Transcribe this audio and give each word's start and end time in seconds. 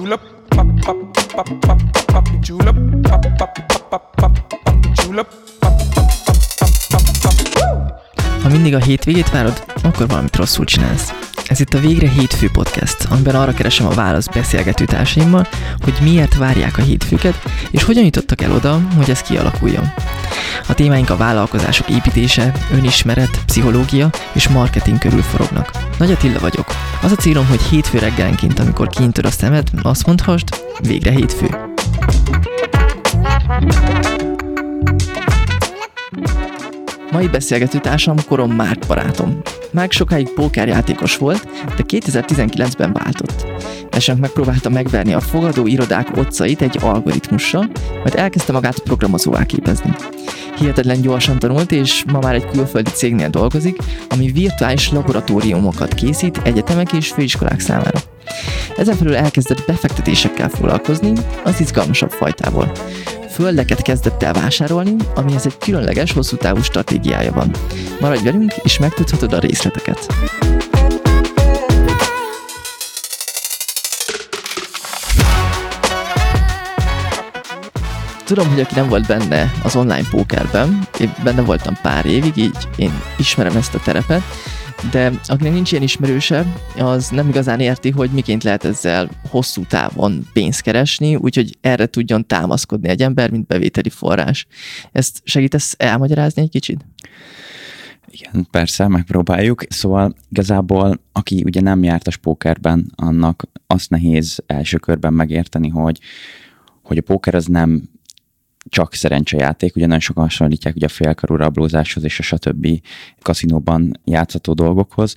julep, 0.00 0.20
pap 0.48 0.66
pap 0.84 0.96
pap 1.28 1.48
pap 2.06 2.28
julep, 2.42 2.76
pap 3.02 3.26
pap 3.36 3.52
pap 3.68 4.16
pap 4.16 4.34
pap 4.64 4.74
julep, 5.04 5.28
pap 5.60 5.76
pap 5.94 6.08
pap 6.24 6.72
pap 6.90 7.04
pap 7.22 7.36
pap. 7.54 8.42
Ha 8.42 8.48
mindig 8.48 8.74
a 8.74 8.78
hétvégét 8.78 9.30
várod, 9.30 9.64
akkor 9.82 10.06
valamit 10.06 10.36
rosszul 10.36 10.64
csinálsz. 10.64 11.29
Ez 11.50 11.60
itt 11.60 11.74
a 11.74 11.78
Végre 11.78 12.08
Hétfő 12.08 12.48
Podcast, 12.52 13.04
amiben 13.10 13.34
arra 13.34 13.52
keresem 13.52 13.86
a 13.86 13.94
választ 13.94 14.30
beszélgető 14.30 14.84
társaimmal, 14.84 15.48
hogy 15.80 15.94
miért 16.02 16.36
várják 16.36 16.78
a 16.78 16.82
hétfőket, 16.82 17.42
és 17.70 17.82
hogyan 17.82 18.04
jutottak 18.04 18.40
el 18.40 18.52
oda, 18.52 18.80
hogy 18.96 19.10
ez 19.10 19.20
kialakuljon. 19.20 19.92
A 20.68 20.74
témáink 20.74 21.10
a 21.10 21.16
vállalkozások 21.16 21.88
építése, 21.88 22.52
önismeret, 22.72 23.44
pszichológia 23.46 24.10
és 24.32 24.48
marketing 24.48 24.98
körül 24.98 25.22
forognak. 25.22 25.70
Nagy 25.98 26.10
Attila 26.10 26.38
vagyok. 26.38 26.66
Az 27.02 27.12
a 27.12 27.16
célom, 27.16 27.46
hogy 27.46 27.62
hétfő 27.62 27.98
reggelenként, 27.98 28.58
amikor 28.58 28.88
kintör 28.88 29.24
a 29.24 29.30
szemed, 29.30 29.68
azt 29.82 30.06
mondhast, 30.06 30.64
végre 30.82 31.10
hétfő. 31.10 31.69
Mai 37.12 37.28
beszélgető 37.28 37.78
társam 37.78 38.16
Korom 38.28 38.52
Márk 38.52 38.86
barátom. 38.86 39.40
Márk 39.70 39.92
sokáig 39.92 40.32
pókerjátékos 40.32 41.16
volt, 41.16 41.48
de 41.76 41.82
2019-ben 41.86 42.92
váltott. 42.92 43.46
Esem 43.90 44.18
megpróbálta 44.18 44.68
megverni 44.68 45.12
a 45.12 45.20
fogadó 45.20 45.66
irodák 45.66 46.16
otcait 46.16 46.62
egy 46.62 46.78
algoritmussal, 46.80 47.70
majd 47.92 48.14
elkezdte 48.14 48.52
magát 48.52 48.78
programozóvá 48.78 49.44
képezni. 49.46 49.94
Hihetetlen 50.58 51.00
gyorsan 51.00 51.38
tanult, 51.38 51.72
és 51.72 52.04
ma 52.12 52.18
már 52.18 52.34
egy 52.34 52.46
külföldi 52.46 52.90
cégnél 52.90 53.28
dolgozik, 53.28 53.76
ami 54.08 54.30
virtuális 54.32 54.90
laboratóriumokat 54.90 55.94
készít 55.94 56.40
egyetemek 56.44 56.92
és 56.92 57.08
főiskolák 57.08 57.60
számára. 57.60 57.98
Ezen 58.76 58.96
felül 58.96 59.16
elkezdett 59.16 59.64
befektetésekkel 59.66 60.48
foglalkozni, 60.48 61.12
az 61.44 61.60
izgalmasabb 61.60 62.10
fajtából. 62.10 62.72
Földeket 63.40 63.82
kezdett 63.82 64.22
el 64.22 64.32
vásárolni, 64.32 64.96
amihez 65.14 65.46
egy 65.46 65.58
különleges, 65.58 66.12
hosszú 66.12 66.36
távú 66.36 66.62
stratégiája 66.62 67.32
van. 67.32 67.50
Maradj 68.00 68.24
velünk, 68.24 68.52
és 68.62 68.78
megtudhatod 68.78 69.32
a 69.32 69.38
részleteket. 69.38 70.06
Tudom, 78.24 78.48
hogy 78.48 78.60
aki 78.60 78.74
nem 78.74 78.88
volt 78.88 79.06
benne 79.06 79.52
az 79.62 79.76
online 79.76 80.08
pókerben, 80.10 80.88
én 80.98 81.14
benne 81.24 81.42
voltam 81.42 81.78
pár 81.82 82.06
évig, 82.06 82.36
így 82.36 82.68
én 82.76 83.02
ismerem 83.16 83.56
ezt 83.56 83.74
a 83.74 83.80
terepet, 83.84 84.22
de 84.90 85.12
akinek 85.26 85.52
nincs 85.52 85.70
ilyen 85.70 85.84
ismerőse, 85.84 86.46
az 86.78 87.08
nem 87.08 87.28
igazán 87.28 87.60
érti, 87.60 87.90
hogy 87.90 88.10
miként 88.10 88.42
lehet 88.42 88.64
ezzel 88.64 89.10
hosszú 89.28 89.64
távon 89.64 90.26
pénzt 90.32 90.60
keresni, 90.60 91.16
úgyhogy 91.16 91.56
erre 91.60 91.86
tudjon 91.86 92.26
támaszkodni 92.26 92.88
egy 92.88 93.02
ember, 93.02 93.30
mint 93.30 93.46
bevételi 93.46 93.88
forrás. 93.88 94.46
Ezt 94.92 95.20
segítesz 95.24 95.74
elmagyarázni 95.78 96.42
egy 96.42 96.50
kicsit? 96.50 96.86
Igen, 98.10 98.46
persze, 98.50 98.88
megpróbáljuk. 98.88 99.62
Szóval 99.68 100.14
igazából, 100.30 101.00
aki 101.12 101.42
ugye 101.44 101.60
nem 101.60 101.82
járt 101.82 102.06
a 102.06 102.12
pókerben, 102.22 102.92
annak 102.96 103.42
azt 103.66 103.90
nehéz 103.90 104.42
első 104.46 104.76
körben 104.76 105.12
megérteni, 105.12 105.68
hogy, 105.68 105.98
hogy 106.82 106.98
a 106.98 107.02
póker 107.02 107.34
az 107.34 107.46
nem 107.46 107.82
csak 108.68 108.94
szerencsejáték, 108.94 109.76
ugye 109.76 109.84
nagyon 109.86 110.00
sokan 110.00 110.22
hasonlítják 110.22 110.76
ugye 110.76 110.86
a 110.86 110.88
félkarú 110.88 111.36
rablózáshoz 111.36 112.04
és 112.04 112.18
a 112.18 112.22
stb. 112.22 112.68
kaszinóban 113.22 114.00
játszható 114.04 114.52
dolgokhoz, 114.52 115.14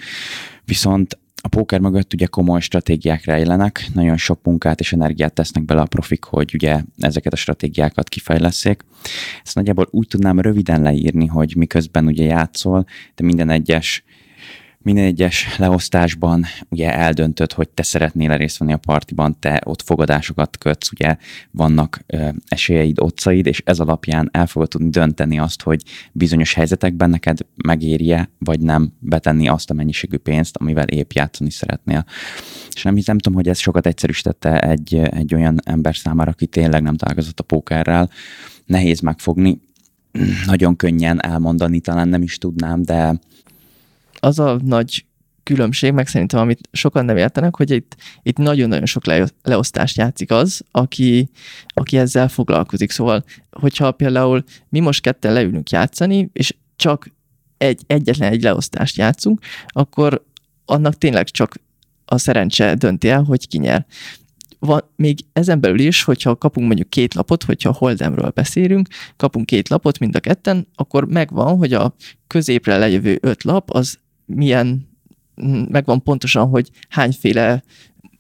viszont 0.66 1.18
a 1.46 1.48
póker 1.48 1.80
mögött 1.80 2.14
ugye 2.14 2.26
komoly 2.26 2.60
stratégiák 2.60 3.26
rejlenek, 3.26 3.88
nagyon 3.94 4.18
sok 4.18 4.40
munkát 4.44 4.80
és 4.80 4.94
energiát 4.94 5.34
tesznek 5.34 5.66
bele 5.66 5.82
a 5.82 5.86
profik, 5.86 6.24
hogy 6.24 6.54
ugye 6.54 6.82
ezeket 6.98 7.34
a 7.34 7.36
stratégiákat 7.36 8.10
kifejleszék. 8.10 8.86
Ezt 9.44 9.56
nagyjából 9.56 9.88
úgy 9.92 10.08
tudnám 10.08 10.40
röviden 10.40 10.82
leírni, 10.82 11.26
hogy 11.26 11.56
miközben 11.56 12.06
ugye 12.06 12.24
játszol, 12.24 12.86
de 13.16 13.24
minden 13.24 13.50
egyes 13.50 14.04
minden 14.84 15.04
egyes 15.04 15.58
leosztásban 15.58 16.46
ugye 16.70 16.94
eldöntöd, 16.94 17.54
hogy 17.54 17.70
te 17.70 17.84
szeretnél 17.84 18.38
részt 18.38 18.58
venni 18.58 18.74
a 18.74 18.78
partiban, 18.78 19.40
te 19.40 19.62
ott 19.66 19.82
fogadásokat 19.82 20.58
kötsz, 20.58 20.92
ugye 20.92 21.18
vannak 21.52 22.04
ö, 22.08 22.30
esélyeid, 22.48 23.00
otcaid, 23.00 23.46
és 23.46 23.62
ez 23.66 23.80
alapján 23.80 24.30
el 24.32 24.48
fogod 24.48 24.68
tudni 24.68 24.90
dönteni 24.90 25.40
azt, 25.40 25.62
hogy 25.62 25.84
bizonyos 26.12 26.54
helyzetekben 26.54 27.10
neked 27.10 27.38
megérje, 27.64 28.30
vagy 28.38 28.60
nem 28.60 28.94
betenni 29.00 29.48
azt 29.48 29.70
a 29.70 29.74
mennyiségű 29.74 30.18
pénzt, 30.18 30.58
amivel 30.58 30.88
épp 30.88 31.12
játszani 31.12 31.50
szeretnél. 31.50 32.06
És 32.76 32.84
nem 32.84 32.96
hiszem, 32.96 33.18
tudom, 33.18 33.38
hogy 33.38 33.48
ez 33.48 33.60
sokat 33.60 33.86
egyszerűsítette 33.86 34.60
egy, 34.60 34.96
egy 34.96 35.34
olyan 35.34 35.60
ember 35.64 35.96
számára, 35.96 36.32
aki 36.32 36.48
tényleg 36.48 36.82
nem 36.82 36.96
találkozott 36.96 37.40
a 37.40 37.44
pókerrel, 37.44 38.10
nehéz 38.66 39.00
megfogni, 39.00 39.62
nagyon 40.46 40.76
könnyen 40.76 41.26
elmondani, 41.26 41.80
talán 41.80 42.08
nem 42.08 42.22
is 42.22 42.38
tudnám, 42.38 42.82
de 42.82 43.20
az 44.24 44.40
a 44.40 44.60
nagy 44.64 45.06
különbség, 45.44 45.92
meg 45.92 46.08
szerintem, 46.08 46.40
amit 46.40 46.70
sokan 46.72 47.06
nem 47.06 47.18
értenek, 47.18 47.56
hogy 47.56 47.72
itt, 47.72 47.96
itt 48.22 48.38
nagyon-nagyon 48.38 48.86
sok 48.86 49.06
le, 49.06 49.28
leosztást 49.42 49.98
játszik 49.98 50.32
az, 50.32 50.62
aki, 50.72 51.30
aki 51.68 51.98
ezzel 51.98 52.28
foglalkozik. 52.28 52.92
Szóval, 52.92 53.24
hogyha 53.52 53.92
például 53.92 54.44
mi 54.70 54.80
most 54.80 55.02
ketten 55.02 55.34
leülünk 55.34 55.70
játszani, 55.70 56.30
és 56.34 56.56
csak 56.76 57.12
egy, 57.58 57.82
egyetlen 57.88 58.32
egy 58.32 58.42
leosztást 58.42 58.98
játszunk, 58.98 59.40
akkor 59.68 60.26
annak 60.66 60.98
tényleg 60.98 61.30
csak 61.30 61.56
a 62.06 62.18
szerencse 62.18 62.76
dönti 62.76 63.10
el, 63.10 63.24
hogy 63.24 63.48
ki 63.48 63.58
nyer. 63.58 63.86
Van, 64.60 64.84
még 64.96 65.20
ezen 65.34 65.60
belül 65.60 65.80
is, 65.80 66.04
hogyha 66.04 66.36
kapunk 66.36 66.68
mondjuk 66.68 66.90
két 66.90 67.14
lapot, 67.14 67.44
hogyha 67.44 67.74
Holdemről 67.74 68.30
beszélünk, 68.30 68.88
kapunk 69.16 69.46
két 69.46 69.70
lapot 69.70 70.00
mind 70.00 70.16
a 70.16 70.20
ketten, 70.20 70.68
akkor 70.76 71.06
megvan, 71.06 71.58
hogy 71.58 71.74
a 71.74 71.96
középre 72.28 72.78
lejövő 72.78 73.18
öt 73.22 73.44
lap 73.44 73.72
az 73.72 74.00
milyen, 74.26 74.88
megvan 75.70 76.04
pontosan, 76.04 76.48
hogy 76.48 76.70
hányféle 76.90 77.64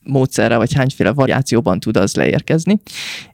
módszerre, 0.03 0.58
vagy 0.58 0.74
hányféle 0.74 1.12
variációban 1.12 1.80
tud 1.80 1.97
az 1.97 2.16
leérkezni, 2.16 2.80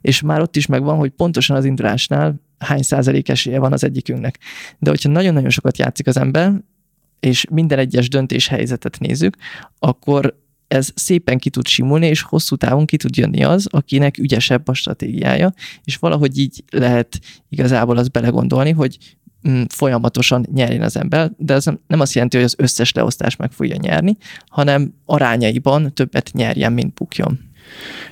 és 0.00 0.20
már 0.20 0.40
ott 0.40 0.56
is 0.56 0.66
megvan, 0.66 0.96
hogy 0.96 1.10
pontosan 1.10 1.56
az 1.56 1.64
indulásnál 1.64 2.40
hány 2.58 2.82
százalék 2.82 3.28
esélye 3.28 3.58
van 3.58 3.72
az 3.72 3.84
egyikünknek. 3.84 4.38
De 4.78 4.90
hogyha 4.90 5.08
nagyon-nagyon 5.08 5.50
sokat 5.50 5.78
játszik 5.78 6.06
az 6.06 6.16
ember, 6.16 6.52
és 7.20 7.44
minden 7.50 7.78
egyes 7.78 8.08
döntés 8.08 8.48
helyzetet 8.48 8.98
nézzük, 8.98 9.36
akkor 9.78 10.38
ez 10.68 10.90
szépen 10.94 11.38
ki 11.38 11.50
tud 11.50 11.66
simulni, 11.66 12.06
és 12.06 12.22
hosszú 12.22 12.56
távon 12.56 12.86
ki 12.86 12.96
tud 12.96 13.16
jönni 13.16 13.44
az, 13.44 13.66
akinek 13.70 14.18
ügyesebb 14.18 14.68
a 14.68 14.74
stratégiája, 14.74 15.52
és 15.84 15.96
valahogy 15.96 16.38
így 16.38 16.64
lehet 16.70 17.20
igazából 17.48 17.96
az 17.96 18.08
belegondolni, 18.08 18.70
hogy 18.70 18.98
folyamatosan 19.68 20.46
nyerjen 20.54 20.82
az 20.82 20.96
ember, 20.96 21.30
de 21.36 21.54
ez 21.54 21.64
nem 21.86 22.00
azt 22.00 22.12
jelenti, 22.12 22.36
hogy 22.36 22.46
az 22.46 22.54
összes 22.58 22.92
leosztás 22.92 23.36
meg 23.36 23.52
fogja 23.52 23.76
nyerni, 23.76 24.16
hanem 24.48 24.94
arányaiban 25.04 25.94
többet 25.94 26.30
nyerjen, 26.32 26.72
mint 26.72 26.94
bukjon. 26.94 27.48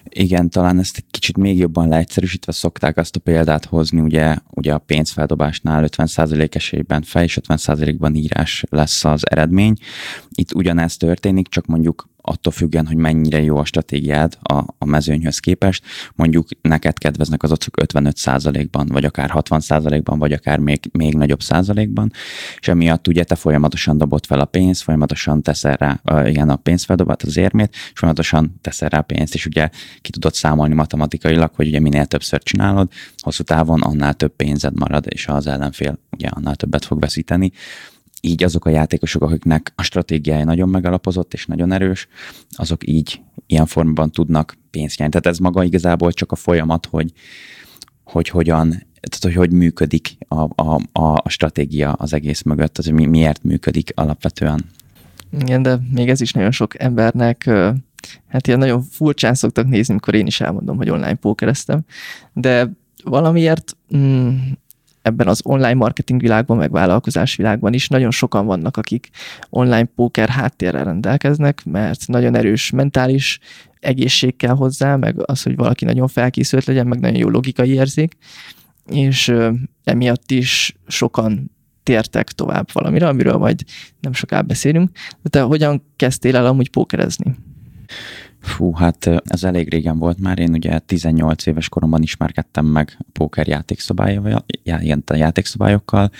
Igen, 0.09 0.51
talán 0.51 0.79
ezt 0.79 0.97
egy 0.97 1.05
kicsit 1.11 1.37
még 1.37 1.59
jobban 1.59 1.89
leegyszerűsítve 1.89 2.53
szokták 2.53 2.97
azt 2.97 3.17
a 3.17 3.21
példát 3.21 3.65
hozni, 3.65 4.01
ugye, 4.01 4.37
ugye 4.51 4.73
a 4.73 4.79
pénzfeldobásnál 4.79 5.89
50% 5.89 6.55
esélyben 6.55 7.03
fej 7.03 7.25
és 7.25 7.39
50%-ban 7.49 8.15
írás 8.15 8.65
lesz 8.69 9.05
az 9.05 9.31
eredmény. 9.31 9.75
Itt 10.39 10.55
ugyanez 10.55 10.97
történik, 10.97 11.49
csak 11.49 11.67
mondjuk 11.67 12.09
attól 12.23 12.53
függően, 12.53 12.87
hogy 12.87 12.97
mennyire 12.97 13.43
jó 13.43 13.57
a 13.57 13.65
stratégiád 13.65 14.39
a, 14.43 14.55
a 14.79 14.85
mezőnyhöz 14.85 15.39
képest, 15.39 15.85
mondjuk 16.15 16.49
neked 16.61 16.99
kedveznek 16.99 17.43
az 17.43 17.53
otcok 17.53 17.75
55%-ban, 17.85 18.87
vagy 18.87 19.05
akár 19.05 19.31
60%-ban, 19.35 20.19
vagy 20.19 20.33
akár 20.33 20.59
még, 20.59 20.81
még 20.93 21.15
nagyobb 21.15 21.43
százalékban, 21.43 22.13
és 22.59 22.69
emiatt 22.69 23.09
ugye 23.09 23.25
te 23.25 23.35
folyamatosan 23.35 23.99
dobod 23.99 24.27
fel 24.27 24.41
a 24.41 24.45
pénzt, 24.45 24.83
folyamatosan 24.83 25.43
teszel 25.43 25.77
rá, 25.77 26.01
igen, 26.27 26.49
a 26.49 26.57
pénzfeldobat, 26.57 27.23
az 27.23 27.37
érmét, 27.37 27.73
és 27.73 27.99
folyamatosan 27.99 28.59
teszel 28.61 28.89
rá 28.89 29.01
pénzt, 29.01 29.35
és 29.35 29.47
ugye 29.47 29.69
ki 30.01 30.11
tudod 30.11 30.35
számolni 30.35 30.75
matematikailag, 30.75 31.51
hogy 31.55 31.67
ugye 31.67 31.81
minél 31.81 32.07
többször 32.07 32.43
csinálod, 32.43 32.91
hosszú 33.17 33.43
távon 33.43 33.81
annál 33.81 34.15
több 34.15 34.37
pénzed 34.37 34.79
marad, 34.79 35.05
és 35.09 35.27
az 35.27 35.47
ellenfél 35.47 35.99
ugye 36.11 36.29
annál 36.29 36.57
többet 36.57 36.85
fog 36.85 37.01
veszíteni 37.01 37.53
így 38.21 38.43
azok 38.43 38.65
a 38.65 38.71
játékosok, 38.71 39.23
akiknek 39.23 39.73
a 39.75 39.83
stratégiája 39.83 40.45
nagyon 40.45 40.69
megalapozott 40.69 41.35
és 41.35 41.47
nagyon 41.47 41.73
erős, 41.73 42.09
azok 42.51 42.87
így 42.87 43.21
ilyen 43.47 43.67
formában 43.67 44.11
tudnak 44.11 44.59
pénzt 44.71 44.99
nyerni. 44.99 45.13
Tehát 45.13 45.37
ez 45.37 45.39
maga 45.39 45.65
igazából 45.65 46.13
csak 46.13 46.33
a 46.33 46.37
folyamat, 46.37 46.87
hogy, 46.87 47.13
hogy 48.05 48.29
hogyan, 48.29 48.69
tehát 48.71 49.23
hogy 49.23 49.35
hogy 49.35 49.53
működik 49.53 50.17
a, 50.29 50.63
a, 50.63 50.81
a 50.93 51.29
stratégia 51.29 51.93
az 51.93 52.13
egész 52.13 52.43
mögött, 52.43 52.79
az, 52.79 52.85
hogy 52.85 52.95
mi, 52.95 53.07
miért 53.07 53.43
működik 53.43 53.93
alapvetően. 53.95 54.65
Igen, 55.41 55.63
de 55.63 55.79
még 55.93 56.09
ez 56.09 56.21
is 56.21 56.33
nagyon 56.33 56.51
sok 56.51 56.83
embernek 56.83 57.51
hát 58.29 58.47
ilyen 58.47 58.59
nagyon 58.59 58.83
furcsán 58.83 59.35
szoktak 59.35 59.67
nézni, 59.67 59.93
amikor 59.93 60.15
én 60.15 60.27
is 60.27 60.41
elmondom, 60.41 60.77
hogy 60.77 60.91
online 60.91 61.15
pókereztem, 61.15 61.81
de 62.33 62.71
valamiért 63.05 63.77
mm, 63.97 64.37
ebben 65.09 65.29
az 65.29 65.41
online 65.45 65.75
marketing 65.75 66.21
világban, 66.21 66.57
meg 66.57 66.71
vállalkozás 66.71 67.37
világban 67.37 67.73
is 67.73 67.89
nagyon 67.89 68.11
sokan 68.11 68.47
vannak, 68.47 68.77
akik 68.77 69.09
online 69.51 69.85
póker 69.85 70.29
háttérrel 70.29 70.85
rendelkeznek, 70.85 71.65
mert 71.65 72.07
nagyon 72.07 72.35
erős 72.35 72.71
mentális 72.71 73.39
egészség 73.81 74.37
kell 74.37 74.55
hozzá, 74.55 74.97
meg 74.97 75.31
az, 75.31 75.43
hogy 75.43 75.57
valaki 75.57 75.85
nagyon 75.85 76.09
felkészült 76.09 76.65
legyen, 76.65 76.87
meg 76.87 77.01
nagyon 77.01 77.19
jó 77.19 77.29
logikai 77.29 77.73
érzék, 77.73 78.17
és 78.87 79.33
emiatt 79.85 80.31
is 80.31 80.77
sokan 80.87 81.51
tértek 81.83 82.29
tovább 82.29 82.69
valamire, 82.73 83.09
amiről 83.09 83.37
majd 83.37 83.63
nem 84.01 84.13
soká 84.13 84.41
beszélünk. 84.41 84.91
De 85.23 85.29
te 85.29 85.41
hogyan 85.41 85.83
kezdtél 85.97 86.37
el 86.37 86.47
amúgy 86.47 86.71
pókerezni? 86.71 87.35
Fú, 88.41 88.73
hát 88.75 89.11
ez 89.25 89.45
elég 89.45 89.71
régen 89.71 89.99
volt 89.99 90.19
már. 90.21 90.39
Én 90.39 90.53
ugye 90.53 90.79
18 90.79 91.47
éves 91.47 91.69
koromban 91.69 92.03
ismerkedtem 92.03 92.67
meg 92.67 92.99
póker 93.13 93.49
játékszabályokkal, 93.49 94.45
ilyen 94.63 95.05
játékszabályokkal. 95.15 96.11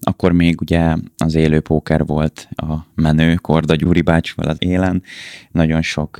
Akkor 0.00 0.32
még 0.32 0.60
ugye 0.60 0.96
az 1.16 1.34
élő 1.34 1.60
póker 1.60 2.06
volt 2.06 2.48
a 2.50 2.74
menő, 2.94 3.34
Korda 3.34 3.74
Gyuri 3.74 4.00
bácsival 4.00 4.48
az 4.48 4.56
élen. 4.58 5.02
Nagyon 5.50 5.82
sok 5.82 6.16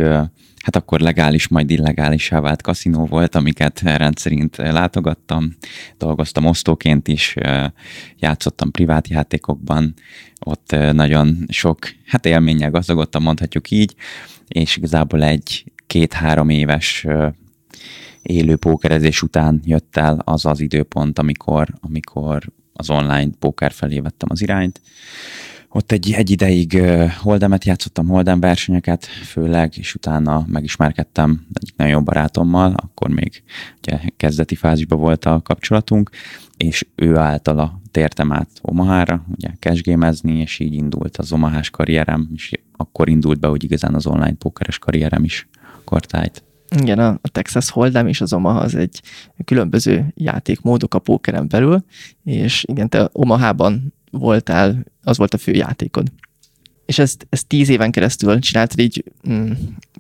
hát 0.63 0.77
akkor 0.77 1.01
legális, 1.01 1.49
majd 1.49 1.71
illegálisá 1.71 2.41
vált 2.41 2.63
kaszinó 2.63 3.07
volt, 3.07 3.35
amiket 3.35 3.81
rendszerint 3.81 4.57
látogattam. 4.57 5.57
Dolgoztam 5.99 6.45
osztóként 6.45 7.09
is, 7.09 7.35
játszottam 8.17 8.71
privát 8.71 9.09
játékokban, 9.09 9.95
ott 10.41 10.77
nagyon 10.93 11.45
sok, 11.49 11.79
hát 12.07 12.27
élménnyel 12.27 12.71
gazdagodtam, 12.71 13.23
mondhatjuk 13.23 13.71
így, 13.71 13.95
és 14.49 14.77
igazából 14.77 15.23
egy 15.23 15.65
két-három 15.87 16.49
éves 16.49 17.07
élő 18.23 18.57
pókerezés 18.57 19.23
után 19.23 19.61
jött 19.65 19.97
el 19.97 20.21
az 20.25 20.47
az 20.47 20.61
időpont, 20.61 21.19
amikor, 21.19 21.69
amikor 21.81 22.53
az 22.73 22.91
online 22.91 23.31
póker 23.39 23.73
felé 23.73 23.99
vettem 23.99 24.29
az 24.31 24.43
irányt. 24.43 24.81
Ott 25.71 25.93
egy, 25.93 26.13
egy 26.13 26.31
ideig 26.31 26.83
holdemet 27.21 27.65
játszottam, 27.65 28.07
holdem 28.07 28.41
versenyeket 28.41 29.05
főleg, 29.05 29.73
és 29.77 29.95
utána 29.95 30.45
megismerkedtem 30.47 31.47
egyik 31.53 31.77
nagyon 31.77 31.93
jó 31.93 32.03
barátommal, 32.03 32.75
akkor 32.77 33.09
még 33.09 33.43
ugye 33.83 33.99
kezdeti 34.17 34.55
fázisban 34.55 34.99
volt 34.99 35.25
a 35.25 35.41
kapcsolatunk, 35.43 36.11
és 36.57 36.87
ő 36.95 37.17
általa 37.17 37.81
tértem 37.91 38.33
át 38.33 38.49
Omahára, 38.61 39.25
ugye 39.37 39.49
cashgamezni, 39.59 40.39
és 40.39 40.59
így 40.59 40.75
indult 40.75 41.17
az 41.17 41.33
Omahás 41.33 41.71
karrierem, 41.71 42.29
és 42.35 42.51
akkor 42.77 43.09
indult 43.09 43.41
be, 43.41 43.49
hogy 43.49 43.65
igazán 43.65 43.95
az 43.95 44.07
online 44.07 44.35
pókeres 44.35 44.79
karrierem 44.79 45.25
is 45.25 45.49
kortájt. 45.85 46.43
Igen, 46.81 46.99
a 46.99 47.19
Texas 47.23 47.71
Hold'em 47.75 48.09
és 48.09 48.21
az 48.21 48.33
Omaha 48.33 48.59
az 48.59 48.75
egy 48.75 49.03
különböző 49.45 50.13
játékmódok 50.15 50.95
a 50.95 50.99
pókeren 50.99 51.49
belül, 51.49 51.85
és 52.25 52.65
igen, 52.69 52.89
te 52.89 53.09
Omahában 53.13 53.95
voltál, 54.11 54.85
az 55.03 55.17
volt 55.17 55.35
a 55.35 55.39
fő 55.39 55.53
játékod. 55.53 56.13
És 56.87 56.99
ezt, 56.99 57.27
ezt 57.31 57.47
tíz 57.47 57.69
éven 57.69 57.91
keresztül 57.91 58.39
csináltad 58.39 58.79
így 58.79 59.05
mm, 59.29 59.51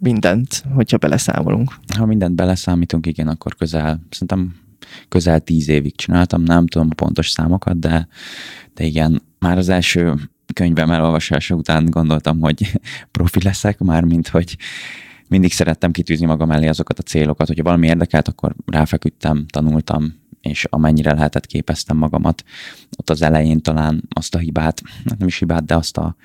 mindent, 0.00 0.64
hogyha 0.74 0.96
beleszámolunk. 0.96 1.74
Ha 1.96 2.06
mindent 2.06 2.34
beleszámítunk, 2.34 3.06
igen, 3.06 3.28
akkor 3.28 3.56
közel, 3.56 4.00
szerintem 4.10 4.54
közel 5.08 5.40
tíz 5.40 5.68
évig 5.68 5.96
csináltam, 5.96 6.42
nem 6.42 6.66
tudom 6.66 6.88
a 6.90 6.94
pontos 6.94 7.28
számokat, 7.30 7.78
de, 7.78 8.08
de 8.74 8.84
igen, 8.84 9.22
már 9.38 9.58
az 9.58 9.68
első 9.68 10.14
könyvem 10.52 10.90
elolvasása 10.90 11.54
után 11.54 11.84
gondoltam, 11.84 12.40
hogy 12.40 12.80
profi 13.12 13.42
leszek, 13.42 13.78
már 13.78 14.04
mint 14.04 14.28
hogy 14.28 14.56
mindig 15.28 15.52
szerettem 15.52 15.92
kitűzni 15.92 16.26
magam 16.26 16.50
elé 16.50 16.66
azokat 16.66 16.98
a 16.98 17.02
célokat, 17.02 17.46
hogyha 17.46 17.62
valami 17.62 17.86
érdekelt, 17.86 18.28
akkor 18.28 18.54
ráfeküdtem, 18.66 19.46
tanultam, 19.48 20.14
és 20.48 20.64
amennyire 20.64 21.14
lehetett 21.14 21.46
képeztem 21.46 21.96
magamat. 21.96 22.44
Ott 22.96 23.10
az 23.10 23.22
elején 23.22 23.60
talán 23.60 24.02
azt 24.08 24.34
a 24.34 24.38
hibát, 24.38 24.82
nem 25.18 25.28
is 25.28 25.38
hibát, 25.38 25.64
de 25.64 25.74
azt 25.74 25.96
a 25.96 26.16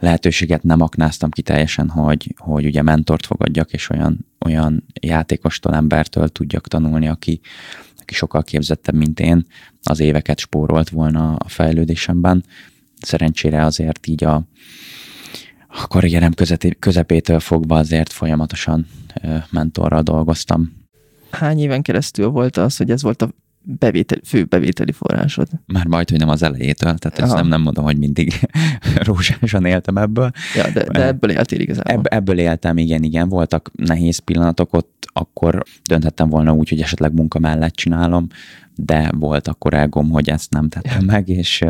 lehetőséget 0.00 0.62
nem 0.62 0.80
aknáztam 0.80 1.30
ki 1.30 1.42
teljesen, 1.42 1.88
hogy, 1.88 2.34
hogy 2.36 2.66
ugye 2.66 2.82
mentort 2.82 3.26
fogadjak, 3.26 3.72
és 3.72 3.90
olyan, 3.90 4.26
olyan 4.44 4.84
játékostól, 5.00 5.74
embertől 5.74 6.28
tudjak 6.28 6.68
tanulni, 6.68 7.08
aki, 7.08 7.40
aki 8.00 8.14
sokkal 8.14 8.42
képzettebb, 8.42 8.94
mint 8.94 9.20
én, 9.20 9.46
az 9.82 10.00
éveket 10.00 10.38
spórolt 10.38 10.88
volna 10.88 11.34
a 11.34 11.48
fejlődésemben. 11.48 12.44
Szerencsére 13.00 13.64
azért 13.64 14.06
így 14.06 14.24
a, 14.24 14.34
a 15.66 15.86
karrierem 15.86 16.32
közepétől 16.78 17.40
fogva 17.40 17.76
azért 17.76 18.12
folyamatosan 18.12 18.86
mentorral 19.50 20.02
dolgoztam. 20.02 20.80
Hány 21.30 21.58
éven 21.58 21.82
keresztül 21.82 22.28
volt 22.28 22.56
az, 22.56 22.76
hogy 22.76 22.90
ez 22.90 23.02
volt 23.02 23.22
a 23.22 23.30
bevétel, 23.62 24.18
fő 24.24 24.44
bevételi 24.44 24.92
forrásod? 24.92 25.48
Már 25.66 25.86
majd, 25.86 26.10
hogy 26.10 26.18
nem 26.18 26.28
az 26.28 26.42
elejétől, 26.42 26.94
tehát 26.94 27.18
ezt 27.18 27.34
nem, 27.34 27.48
nem 27.48 27.62
mondom, 27.62 27.84
hogy 27.84 27.98
mindig 27.98 28.32
rózsásan 29.06 29.64
éltem 29.64 29.96
ebből. 29.96 30.30
Ja, 30.54 30.70
de, 30.70 30.84
de 30.84 31.06
ebből 31.06 31.30
éltél 31.30 31.60
igazából. 31.60 31.92
Ebb, 31.92 32.06
ebből 32.12 32.38
éltem, 32.38 32.78
igen, 32.78 33.02
igen. 33.02 33.28
Voltak 33.28 33.70
nehéz 33.74 34.18
pillanatok, 34.18 34.72
ott 34.72 35.06
akkor 35.12 35.62
dönthettem 35.84 36.28
volna 36.28 36.52
úgy, 36.52 36.68
hogy 36.68 36.80
esetleg 36.80 37.12
munka 37.12 37.38
mellett 37.38 37.74
csinálom, 37.74 38.26
de 38.74 39.10
volt 39.18 39.48
akkor 39.48 39.74
elgom, 39.74 40.10
hogy 40.10 40.28
ezt 40.28 40.50
nem 40.50 40.68
tettem 40.68 41.04
meg, 41.04 41.28
és, 41.28 41.64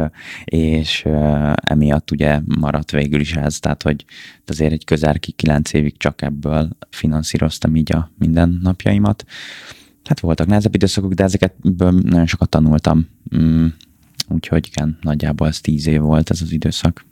és 0.44 1.06
emiatt 1.54 2.10
ugye 2.10 2.40
maradt 2.44 2.90
végül 2.90 3.20
is 3.20 3.34
ez, 3.34 3.58
tehát 3.58 3.82
hogy 3.82 4.04
azért 4.46 4.72
egy 4.72 4.84
közel 4.84 5.18
ki 5.18 5.32
kilenc 5.32 5.72
évig 5.72 5.96
csak 5.96 6.22
ebből 6.22 6.68
finanszíroztam 6.90 7.76
így 7.76 7.92
a 7.92 8.10
mindennapjaimat. 8.18 9.24
Hát 10.04 10.20
voltak 10.20 10.46
nehezebb 10.46 10.74
időszakok, 10.74 11.12
de 11.12 11.24
ezeket 11.24 11.54
nagyon 11.78 12.26
sokat 12.26 12.48
tanultam. 12.48 13.08
Mm, 13.36 13.66
úgyhogy 14.28 14.66
igen, 14.66 14.98
nagyjából 15.00 15.46
ez 15.46 15.60
tíz 15.60 15.86
év 15.86 16.00
volt 16.00 16.30
ez 16.30 16.42
az 16.42 16.52
időszak. 16.52 17.04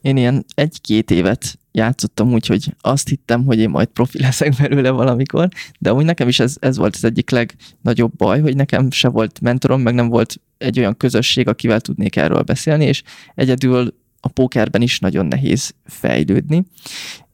Én 0.00 0.16
ilyen 0.16 0.44
egy-két 0.54 1.10
évet 1.10 1.58
játszottam 1.72 2.32
úgy, 2.32 2.46
hogy 2.46 2.74
azt 2.80 3.08
hittem, 3.08 3.44
hogy 3.44 3.58
én 3.58 3.70
majd 3.70 3.88
profi 3.88 4.20
leszek 4.20 4.56
belőle 4.56 4.90
valamikor, 4.90 5.48
de 5.78 5.92
úgy 5.92 6.04
nekem 6.04 6.28
is 6.28 6.40
ez, 6.40 6.56
ez 6.60 6.76
volt 6.76 6.94
az 6.94 7.04
egyik 7.04 7.30
legnagyobb 7.30 8.16
baj, 8.16 8.40
hogy 8.40 8.56
nekem 8.56 8.90
se 8.90 9.08
volt 9.08 9.40
mentorom, 9.40 9.80
meg 9.80 9.94
nem 9.94 10.08
volt 10.08 10.40
egy 10.58 10.78
olyan 10.78 10.96
közösség, 10.96 11.48
akivel 11.48 11.80
tudnék 11.80 12.16
erről 12.16 12.42
beszélni, 12.42 12.84
és 12.84 13.02
egyedül 13.34 13.94
a 14.20 14.28
pókerben 14.28 14.82
is 14.82 14.98
nagyon 14.98 15.26
nehéz 15.26 15.74
fejlődni, 15.84 16.66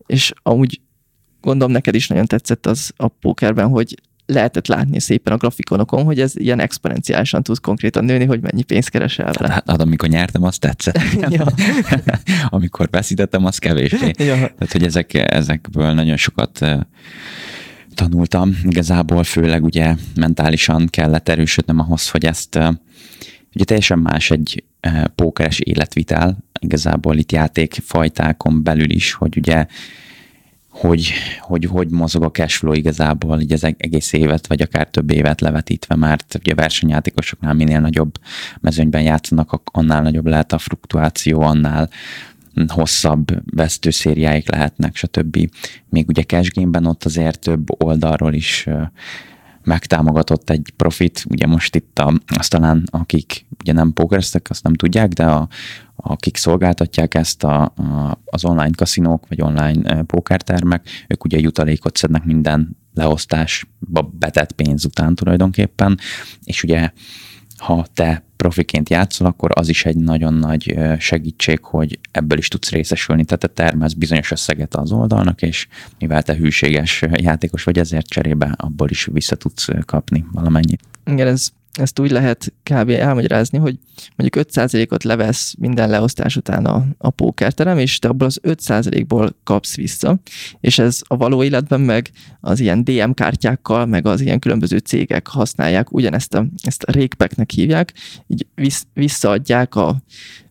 és 0.07 0.33
amúgy 0.43 0.81
gondolom 1.41 1.73
neked 1.73 1.95
is 1.95 2.09
nagyon 2.09 2.27
tetszett 2.27 2.67
az 2.67 2.93
a 2.97 3.09
pókerben, 3.09 3.69
hogy 3.69 3.95
lehetett 4.27 4.67
látni 4.67 5.01
szépen 5.01 5.33
a 5.33 5.37
grafikonokon, 5.37 6.05
hogy 6.05 6.21
ez 6.21 6.37
ilyen 6.37 6.61
exponenciálisan 6.61 7.43
tud 7.43 7.61
konkrétan 7.61 8.05
nőni, 8.05 8.25
hogy 8.25 8.41
mennyi 8.41 8.63
pénzt 8.63 8.91
keresel 8.91 9.33
vele. 9.33 9.53
Hát, 9.53 9.71
hát 9.71 9.81
amikor 9.81 10.09
nyertem, 10.09 10.43
azt 10.43 10.61
tetszett. 10.61 10.99
ja. 11.31 11.47
amikor 12.49 12.89
veszítettem, 12.91 13.45
az 13.45 13.59
kevésbé. 13.59 14.07
ja. 14.19 14.35
Tehát, 14.35 14.73
hogy 14.73 14.85
ezek, 14.85 15.15
ezekből 15.15 15.93
nagyon 15.93 16.17
sokat 16.17 16.67
tanultam. 17.95 18.59
Igazából 18.63 19.25
főleg 19.25 19.65
ugye 19.65 19.95
mentálisan 20.15 20.87
kellett 20.91 21.29
erősödnem 21.29 21.79
ahhoz, 21.79 22.11
hogy 22.11 22.25
ezt 22.25 22.59
ugye 23.55 23.65
teljesen 23.65 23.99
más 23.99 24.31
egy 24.31 24.65
pókeres 25.15 25.59
életvitel, 25.59 26.39
igazából 26.61 27.17
itt 27.17 27.33
játékfajtákon 27.33 28.63
belül 28.63 28.91
is, 28.91 29.13
hogy 29.13 29.37
ugye 29.37 29.67
hogy, 30.75 31.13
hogy 31.41 31.65
hogy 31.65 31.91
mozog 31.91 32.23
a 32.23 32.31
cashflow 32.31 32.73
igazából 32.73 33.41
így 33.41 33.53
az 33.53 33.65
egész 33.65 34.13
évet, 34.13 34.47
vagy 34.47 34.63
akár 34.63 34.89
több 34.89 35.11
évet 35.11 35.41
levetítve, 35.41 35.95
mert 35.95 36.35
ugye 36.41 36.55
versenyjátékosoknál 36.55 37.55
minél 37.55 37.81
nagyobb 37.81 38.15
mezőnyben 38.61 39.03
játszanak, 39.03 39.61
annál 39.65 40.03
nagyobb 40.03 40.27
lehet 40.27 40.53
a 40.53 40.59
fluktuáció, 40.59 41.41
annál 41.41 41.91
hosszabb 42.67 43.55
vesztőszériáik 43.55 44.51
lehetnek, 44.51 44.97
stb. 44.97 45.51
Még 45.89 46.09
ugye 46.09 46.23
cash 46.23 46.51
ott 46.83 47.05
azért 47.05 47.39
több 47.41 47.83
oldalról 47.85 48.35
is 48.35 48.69
megtámogatott 49.65 50.51
egy 50.51 50.73
profit, 50.77 51.25
ugye 51.29 51.47
most 51.47 51.75
itt 51.75 51.99
a, 51.99 52.13
azt 52.27 52.51
talán 52.51 52.85
akik 52.91 53.47
ugye 53.61 53.73
nem 53.73 53.93
pókereztek, 53.93 54.47
azt 54.51 54.63
nem 54.63 54.75
tudják, 54.75 55.09
de 55.09 55.25
a, 55.25 55.49
akik 55.97 56.37
szolgáltatják 56.37 57.15
ezt 57.15 57.45
a, 57.45 57.63
a, 57.63 58.19
az 58.25 58.45
online 58.45 58.71
kaszinók, 58.77 59.29
vagy 59.29 59.41
online 59.43 60.03
pókertermek, 60.03 60.89
ők 61.09 61.25
ugye 61.25 61.39
jutalékot 61.39 61.97
szednek 61.97 62.25
minden 62.25 62.77
leosztásba 62.95 64.03
betett 64.19 64.53
pénz 64.53 64.85
után 64.85 65.15
tulajdonképpen, 65.15 65.99
és 66.45 66.63
ugye 66.63 66.91
ha 67.59 67.87
te 67.95 68.23
profiként 68.37 68.89
játszol, 68.89 69.27
akkor 69.27 69.51
az 69.55 69.69
is 69.69 69.85
egy 69.85 69.97
nagyon 69.97 70.35
nagy 70.35 70.79
segítség, 70.99 71.59
hogy 71.63 71.99
ebből 72.11 72.39
is 72.39 72.49
tudsz 72.49 72.71
részesülni. 72.71 73.25
Tehát 73.25 73.41
te 73.41 73.63
termelsz 73.65 73.93
bizonyos 73.93 74.31
összeget 74.31 74.75
az 74.75 74.93
oldalnak, 74.93 75.43
és 75.43 75.67
mivel 75.99 76.23
te 76.23 76.35
hűséges 76.35 77.05
játékos 77.13 77.65
vagy, 77.65 77.79
ezért 77.79 78.07
cserébe 78.07 78.55
abból 78.57 78.91
is 78.91 79.09
vissza 79.13 79.37
tudsz 79.37 79.69
kapni 79.85 80.25
valamennyit. 80.33 80.83
Igen, 81.05 81.27
ez 81.27 81.49
ezt 81.79 81.99
úgy 81.99 82.11
lehet 82.11 82.53
kb. 82.63 82.91
elmagyarázni, 82.91 83.59
hogy 83.59 83.79
mondjuk 84.17 84.47
5%-ot 84.49 85.05
levesz 85.05 85.55
minden 85.59 85.91
leosztás 85.91 86.37
után 86.37 86.65
a, 86.65 86.85
a 86.99 87.11
pókerterem, 87.11 87.79
és 87.79 87.99
te 87.99 88.09
abból 88.09 88.27
az 88.27 88.41
5%-ból 88.43 89.37
kapsz 89.45 89.77
vissza, 89.77 90.19
és 90.61 90.79
ez 90.79 91.01
a 91.07 91.17
való 91.17 91.43
életben 91.43 91.81
meg 91.81 92.11
az 92.41 92.61
ilyen 92.61 92.85
DM 92.85 93.11
kártyákkal, 93.11 93.87
meg 93.87 94.07
az 94.07 94.21
ilyen 94.21 94.39
különböző 94.39 94.79
cégek 94.79 95.27
használják, 95.27 95.93
ugyanezt 95.93 96.35
a, 96.35 96.47
ezt 96.63 96.83
a 96.83 96.93
rékpeknek 96.93 97.51
hívják, 97.51 97.93
így 98.27 98.47
vissz, 98.55 98.87
visszaadják 98.93 99.75
a 99.75 100.03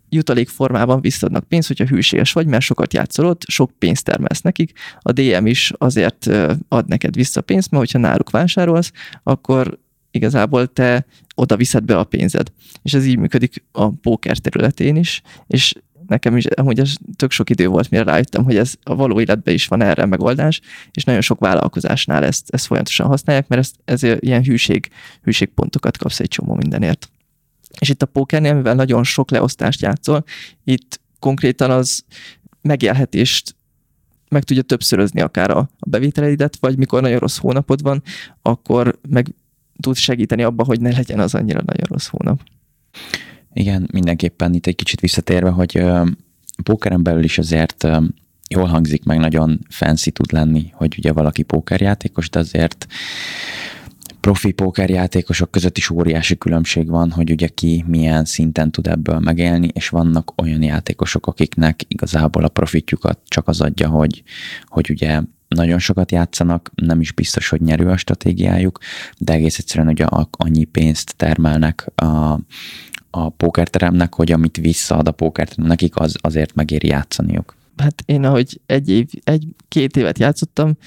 jutalék 0.10 0.50
formában 0.50 1.02
visszadnak 1.02 1.44
pénzt, 1.44 1.68
hogyha 1.68 1.86
hűséges 1.86 2.34
vagy, 2.34 2.48
mert 2.48 2.64
sokat 2.64 2.94
játszol 2.94 3.26
ott, 3.26 3.42
sok 3.48 3.72
pénzt 3.80 4.06
termelsz 4.06 4.42
nekik. 4.42 4.72
A 5.00 5.12
DM 5.12 5.46
is 5.46 5.74
azért 5.78 6.30
ad 6.68 6.88
neked 6.88 7.16
vissza 7.16 7.42
pénzt, 7.42 7.72
mert 7.72 7.84
hogyha 7.84 8.08
náluk 8.08 8.30
vásárolsz, 8.30 8.92
akkor 9.24 9.82
igazából 10.14 10.74
te 10.74 11.06
oda 11.36 11.58
viszed 11.58 11.84
be 11.84 11.98
a 11.98 12.04
pénzed. 12.04 12.52
És 12.82 12.94
ez 12.94 13.06
így 13.06 13.18
működik 13.18 13.64
a 13.72 13.90
póker 13.90 14.38
területén 14.38 14.96
is, 14.96 15.22
és 15.48 15.76
nekem 16.08 16.38
is 16.38 16.46
amúgy 16.46 16.80
ez 16.80 16.94
tök 17.16 17.32
sok 17.32 17.50
idő 17.50 17.68
volt, 17.68 17.90
mire 17.90 18.04
rájöttem, 18.04 18.44
hogy 18.44 18.58
ez 18.58 18.74
a 18.84 18.96
való 18.96 19.20
életben 19.20 19.54
is 19.54 19.68
van 19.68 19.82
erre 19.82 20.06
megoldás, 20.06 20.62
és 20.92 21.04
nagyon 21.04 21.22
sok 21.22 21.40
vállalkozásnál 21.40 22.24
ezt, 22.24 22.50
ezt 22.50 22.66
folyamatosan 22.66 23.08
használják, 23.08 23.48
mert 23.48 23.62
ezt, 23.62 23.76
ezért 23.86 24.24
ilyen 24.24 24.44
hűség, 24.44 24.90
hűségpontokat 25.22 25.98
kapsz 25.98 26.20
egy 26.20 26.28
csomó 26.28 26.54
mindenért. 26.54 27.10
És 27.80 27.90
itt 27.90 28.02
a 28.02 28.06
pókernél, 28.06 28.54
mivel 28.54 28.76
nagyon 28.76 29.04
sok 29.04 29.32
leosztást 29.32 29.82
játszol, 29.82 30.24
itt 30.64 31.02
konkrétan 31.20 31.72
az 31.72 32.04
megélhetést 32.62 33.56
meg 34.30 34.44
tudja 34.44 34.64
többszörözni 34.64 35.22
akár 35.22 35.52
a 35.52 35.70
bevételeidet, 35.88 36.58
vagy 36.60 36.78
mikor 36.78 37.02
nagyon 37.02 37.20
rossz 37.20 37.38
hónapod 37.38 37.82
van, 37.82 38.04
akkor 38.42 39.00
meg 39.10 39.34
tud 39.82 39.96
segíteni 39.96 40.44
abba, 40.44 40.64
hogy 40.64 40.82
ne 40.82 40.92
legyen 40.92 41.20
az 41.20 41.36
annyira 41.36 41.62
nagyon 41.66 41.88
rossz 41.90 42.08
hónap. 42.08 42.42
Igen, 43.54 43.88
mindenképpen 43.92 44.54
itt 44.54 44.66
egy 44.66 44.76
kicsit 44.76 45.00
visszatérve, 45.00 45.50
hogy 45.50 45.84
pókeren 46.64 47.04
belül 47.04 47.24
is 47.24 47.38
azért 47.38 47.88
jól 48.50 48.66
hangzik, 48.66 49.04
meg 49.04 49.20
nagyon 49.20 49.60
fancy 49.70 50.12
tud 50.12 50.32
lenni, 50.32 50.72
hogy 50.74 50.96
ugye 50.98 51.12
valaki 51.12 51.44
pókerjátékos, 51.44 52.30
de 52.30 52.40
azért 52.40 52.88
profi 54.20 54.52
pókerjátékosok 54.52 55.52
között 55.52 55.78
is 55.78 55.90
óriási 55.90 56.38
különbség 56.38 56.90
van, 56.90 57.12
hogy 57.12 57.32
ugye 57.32 57.48
ki 57.48 57.84
milyen 57.88 58.26
szinten 58.26 58.72
tud 58.72 58.88
ebből 58.88 59.20
megélni, 59.20 59.68
és 59.74 59.90
vannak 59.90 60.42
olyan 60.42 60.64
játékosok, 60.64 61.28
akiknek 61.28 61.82
igazából 61.88 62.44
a 62.44 62.48
profitjukat 62.48 63.20
csak 63.28 63.48
az 63.48 63.62
adja, 63.62 63.90
hogy, 63.90 64.24
hogy 64.66 64.90
ugye 64.90 65.22
nagyon 65.54 65.80
sokat 65.80 66.12
játszanak, 66.12 66.72
nem 66.76 67.02
is 67.02 67.12
biztos, 67.12 67.50
hogy 67.50 67.62
nyerő 67.62 67.90
a 67.90 67.98
stratégiájuk, 67.98 68.80
de 69.18 69.34
egész 69.34 69.58
egyszerűen 69.58 69.88
ugye 69.88 70.06
annyi 70.32 70.64
pénzt 70.64 71.16
termelnek 71.16 71.92
a, 71.96 72.40
a 73.10 73.30
pókerteremnek, 73.30 74.14
hogy 74.14 74.32
amit 74.32 74.58
visszaad 74.58 75.08
a 75.08 75.12
pókerterem 75.12 75.66
nekik, 75.66 75.96
az 75.96 76.16
azért 76.22 76.56
megéri 76.56 76.88
játszaniuk. 76.88 77.56
Hát 77.78 78.04
én 78.06 78.24
ahogy 78.24 78.62
egy 78.66 78.90
év, 78.90 79.10
egy-két 79.24 79.98
évet 79.98 80.20
játszottam, 80.20 80.78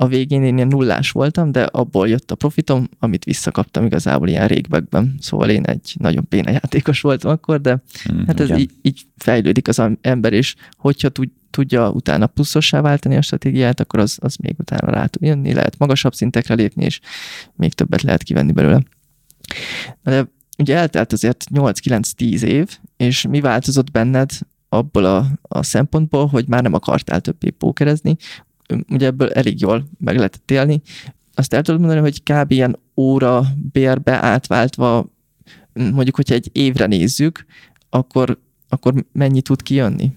a 0.00 0.06
végén 0.06 0.42
én 0.42 0.56
ilyen 0.56 0.68
nullás 0.68 1.10
voltam, 1.10 1.52
de 1.52 1.62
abból 1.62 2.08
jött 2.08 2.30
a 2.30 2.34
profitom, 2.34 2.88
amit 2.98 3.24
visszakaptam 3.24 3.84
igazából 3.84 4.28
ilyen 4.28 4.46
régbekben. 4.46 5.14
Szóval 5.18 5.50
én 5.50 5.64
egy 5.64 5.94
nagyon 5.98 6.26
béna 6.28 6.50
játékos 6.50 7.00
voltam 7.00 7.30
akkor, 7.30 7.60
de 7.60 7.82
mm, 8.12 8.24
hát 8.26 8.40
ez 8.40 8.58
így, 8.58 8.70
így 8.82 9.02
fejlődik 9.16 9.68
az 9.68 9.82
ember, 10.00 10.32
és 10.32 10.54
hogyha 10.76 11.08
tud, 11.08 11.28
tudja 11.50 11.90
utána 11.90 12.26
pluszossá 12.26 12.80
váltani 12.80 13.16
a 13.16 13.22
stratégiát, 13.22 13.80
akkor 13.80 13.98
az, 13.98 14.18
az 14.20 14.36
még 14.36 14.54
utána 14.58 14.90
rá 14.92 15.06
tud 15.06 15.22
jönni, 15.22 15.52
lehet 15.52 15.78
magasabb 15.78 16.14
szintekre 16.14 16.54
lépni, 16.54 16.84
és 16.84 17.00
még 17.54 17.74
többet 17.74 18.02
lehet 18.02 18.22
kivenni 18.22 18.52
belőle. 18.52 18.82
De 20.02 20.28
ugye 20.58 20.76
eltelt 20.76 21.12
azért 21.12 21.46
8-9-10 21.54 22.42
év, 22.42 22.78
és 22.96 23.26
mi 23.28 23.40
változott 23.40 23.90
benned 23.90 24.30
abból 24.68 25.04
a, 25.04 25.26
a 25.42 25.62
szempontból, 25.62 26.26
hogy 26.26 26.48
már 26.48 26.62
nem 26.62 26.74
akartál 26.74 27.20
többé 27.20 27.50
pókerezni, 27.50 28.16
ugye 28.88 29.06
ebből 29.06 29.30
elég 29.30 29.60
jól 29.60 29.88
meg 29.98 30.16
lehetett 30.16 30.50
élni. 30.50 30.80
Azt 31.34 31.52
el 31.54 31.62
tudod 31.62 31.80
mondani, 31.80 32.00
hogy 32.00 32.22
kb. 32.22 32.50
ilyen 32.50 32.78
óra 32.96 33.44
bérbe 33.72 34.24
átváltva, 34.24 35.10
mondjuk, 35.72 36.16
hogyha 36.16 36.34
egy 36.34 36.48
évre 36.52 36.86
nézzük, 36.86 37.44
akkor, 37.88 38.40
akkor 38.68 38.94
mennyi 39.12 39.42
tud 39.42 39.62
kijönni? 39.62 40.12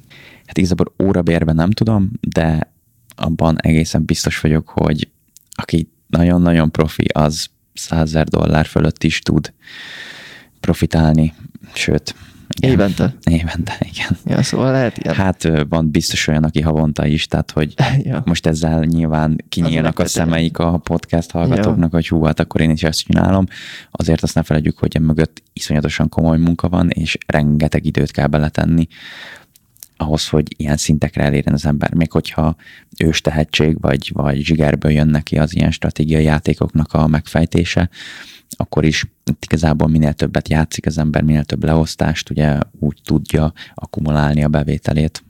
Hát 0.45 0.57
igazából 0.57 0.93
órabérben 1.03 1.55
nem 1.55 1.71
tudom, 1.71 2.11
de 2.21 2.73
abban 3.15 3.61
egészen 3.61 4.05
biztos 4.05 4.39
vagyok, 4.39 4.69
hogy 4.69 5.09
aki 5.49 5.89
nagyon-nagyon 6.07 6.71
profi, 6.71 7.05
az 7.13 7.49
100 7.73 8.11
dollár 8.23 8.65
fölött 8.65 9.03
is 9.03 9.19
tud 9.19 9.53
profitálni, 10.59 11.33
sőt, 11.73 12.15
igen. 12.61 12.71
Évente? 12.71 13.15
Évente, 13.23 13.77
igen. 13.79 14.17
Ja, 14.25 14.43
szóval 14.43 14.71
lehet 14.71 14.97
ilyen. 14.97 15.15
Hát 15.15 15.49
van 15.69 15.91
biztos 15.91 16.27
olyan, 16.27 16.43
aki 16.43 16.61
havonta 16.61 17.05
is, 17.05 17.27
tehát 17.27 17.51
hogy 17.51 17.73
ja. 18.03 18.21
most 18.25 18.45
ezzel 18.45 18.83
nyilván 18.83 19.43
kinyílnak 19.49 19.99
a 19.99 20.07
szemeik 20.07 20.57
a 20.57 20.77
podcast 20.77 21.31
hallgatóknak, 21.31 21.91
ja. 21.91 21.97
hogy 21.97 22.07
hú, 22.07 22.23
hát 22.23 22.39
akkor 22.39 22.61
én 22.61 22.69
is 22.69 22.83
ezt 22.83 22.99
csinálom. 22.99 23.45
Azért 23.91 24.23
azt 24.23 24.35
ne 24.35 24.43
felejtjük, 24.43 24.77
hogy 24.77 24.99
mögött 25.01 25.43
iszonyatosan 25.53 26.09
komoly 26.09 26.37
munka 26.37 26.69
van, 26.69 26.89
és 26.89 27.17
rengeteg 27.25 27.85
időt 27.85 28.11
kell 28.11 28.27
beletenni 28.27 28.87
ahhoz, 29.97 30.27
hogy 30.27 30.53
ilyen 30.57 30.77
szintekre 30.77 31.23
elérjen 31.23 31.53
az 31.53 31.65
ember, 31.65 31.93
még 31.93 32.11
hogyha 32.11 32.55
ős 32.97 33.21
tehetség 33.21 33.81
vagy, 33.81 34.11
vagy 34.13 34.41
zsigerből 34.41 34.91
jön 34.91 35.07
neki 35.07 35.37
az 35.37 35.55
ilyen 35.55 35.71
stratégiai 35.71 36.23
játékoknak 36.23 36.93
a 36.93 37.07
megfejtése, 37.07 37.89
akkor 38.57 38.85
is 38.85 39.05
igazából 39.39 39.87
minél 39.87 40.13
többet 40.13 40.49
játszik 40.49 40.85
az 40.85 40.97
ember, 40.97 41.21
minél 41.21 41.43
több 41.43 41.63
leosztást, 41.63 42.29
ugye 42.29 42.59
úgy 42.79 43.01
tudja 43.03 43.53
akkumulálni 43.73 44.43
a 44.43 44.47
bevételét. 44.47 45.23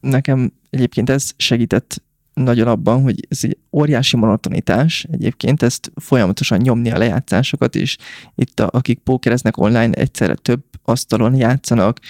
Nekem 0.00 0.52
egyébként 0.70 1.10
ez 1.10 1.30
segített 1.36 2.04
nagyon 2.34 2.68
abban, 2.68 3.02
hogy 3.02 3.26
ez 3.28 3.38
egy 3.42 3.58
óriási 3.72 4.16
monotonitás 4.16 5.06
egyébként, 5.10 5.62
ezt 5.62 5.92
folyamatosan 5.94 6.58
nyomni 6.58 6.90
a 6.90 6.98
lejátszásokat, 6.98 7.74
és 7.74 7.96
itt 8.34 8.60
a, 8.60 8.68
akik 8.72 8.98
pókereznek 8.98 9.56
online 9.56 9.92
egyszerre 9.92 10.34
több 10.34 10.64
asztalon 10.82 11.34
játszanak, 11.34 12.00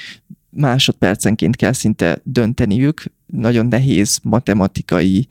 másodpercenként 0.51 1.57
kell 1.57 1.73
szinte 1.73 2.21
dönteniük, 2.23 3.05
nagyon 3.27 3.67
nehéz 3.67 4.19
matematikai 4.23 5.27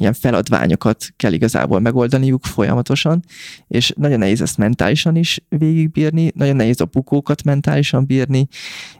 ilyen 0.00 0.12
feladványokat 0.12 1.06
kell 1.16 1.32
igazából 1.32 1.80
megoldaniuk 1.80 2.44
folyamatosan, 2.44 3.24
és 3.68 3.92
nagyon 3.96 4.18
nehéz 4.18 4.40
ezt 4.40 4.58
mentálisan 4.58 5.16
is 5.16 5.44
végigbírni, 5.48 6.32
nagyon 6.34 6.56
nehéz 6.56 6.80
a 6.80 6.84
bukókat 6.84 7.42
mentálisan 7.42 8.06
bírni, 8.06 8.48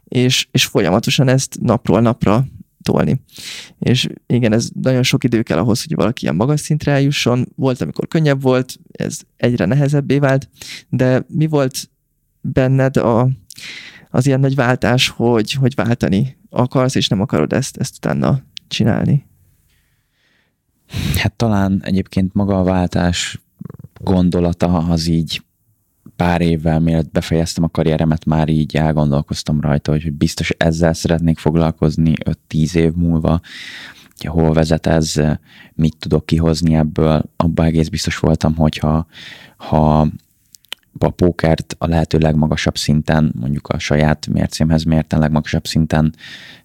és, 0.04 0.48
és 0.50 0.64
folyamatosan 0.64 1.28
ezt 1.28 1.58
napról 1.60 2.00
napra 2.00 2.46
tolni. 2.82 3.20
És 3.78 4.08
igen, 4.26 4.52
ez 4.52 4.68
nagyon 4.80 5.02
sok 5.02 5.24
idő 5.24 5.42
kell 5.42 5.58
ahhoz, 5.58 5.84
hogy 5.84 5.94
valaki 5.94 6.22
ilyen 6.22 6.36
magas 6.36 6.60
szintre 6.60 6.92
eljusson. 6.92 7.46
Volt, 7.56 7.80
amikor 7.80 8.08
könnyebb 8.08 8.42
volt, 8.42 8.78
ez 8.92 9.18
egyre 9.36 9.64
nehezebbé 9.64 10.18
vált, 10.18 10.48
de 10.88 11.24
mi 11.28 11.46
volt 11.46 11.90
benned 12.40 12.96
a, 12.96 13.28
az 14.16 14.26
ilyen 14.26 14.40
nagy 14.40 14.54
váltás, 14.54 15.08
hogy, 15.08 15.52
hogy 15.52 15.74
váltani 15.74 16.36
akarsz, 16.50 16.94
és 16.94 17.08
nem 17.08 17.20
akarod 17.20 17.52
ezt, 17.52 17.76
ezt 17.76 17.96
utána 17.96 18.42
csinálni? 18.68 19.26
Hát 21.16 21.32
talán 21.32 21.80
egyébként 21.84 22.34
maga 22.34 22.58
a 22.58 22.62
váltás 22.62 23.40
gondolata 24.00 24.76
az 24.76 25.06
így 25.06 25.42
pár 26.16 26.40
évvel 26.40 26.80
mielőtt 26.80 27.10
befejeztem 27.12 27.64
a 27.64 27.68
karrieremet, 27.68 28.24
már 28.24 28.48
így 28.48 28.76
elgondolkoztam 28.76 29.60
rajta, 29.60 29.92
hogy 29.92 30.12
biztos 30.12 30.50
ezzel 30.50 30.92
szeretnék 30.92 31.38
foglalkozni 31.38 32.12
5-10 32.48 32.74
év 32.74 32.92
múlva, 32.92 33.40
hogy 34.16 34.30
hol 34.30 34.52
vezet 34.52 34.86
ez, 34.86 35.14
mit 35.74 35.96
tudok 35.98 36.26
kihozni 36.26 36.74
ebből. 36.74 37.22
Abban 37.36 37.66
egész 37.66 37.88
biztos 37.88 38.18
voltam, 38.18 38.54
hogyha 38.54 39.06
ha 39.56 40.08
a 40.98 41.10
pókert 41.10 41.76
a 41.78 41.86
lehető 41.86 42.18
legmagasabb 42.18 42.76
szinten, 42.76 43.32
mondjuk 43.40 43.68
a 43.68 43.78
saját 43.78 44.26
mércémhez 44.26 44.82
mérten 44.82 45.18
legmagasabb 45.18 45.66
szinten 45.66 46.14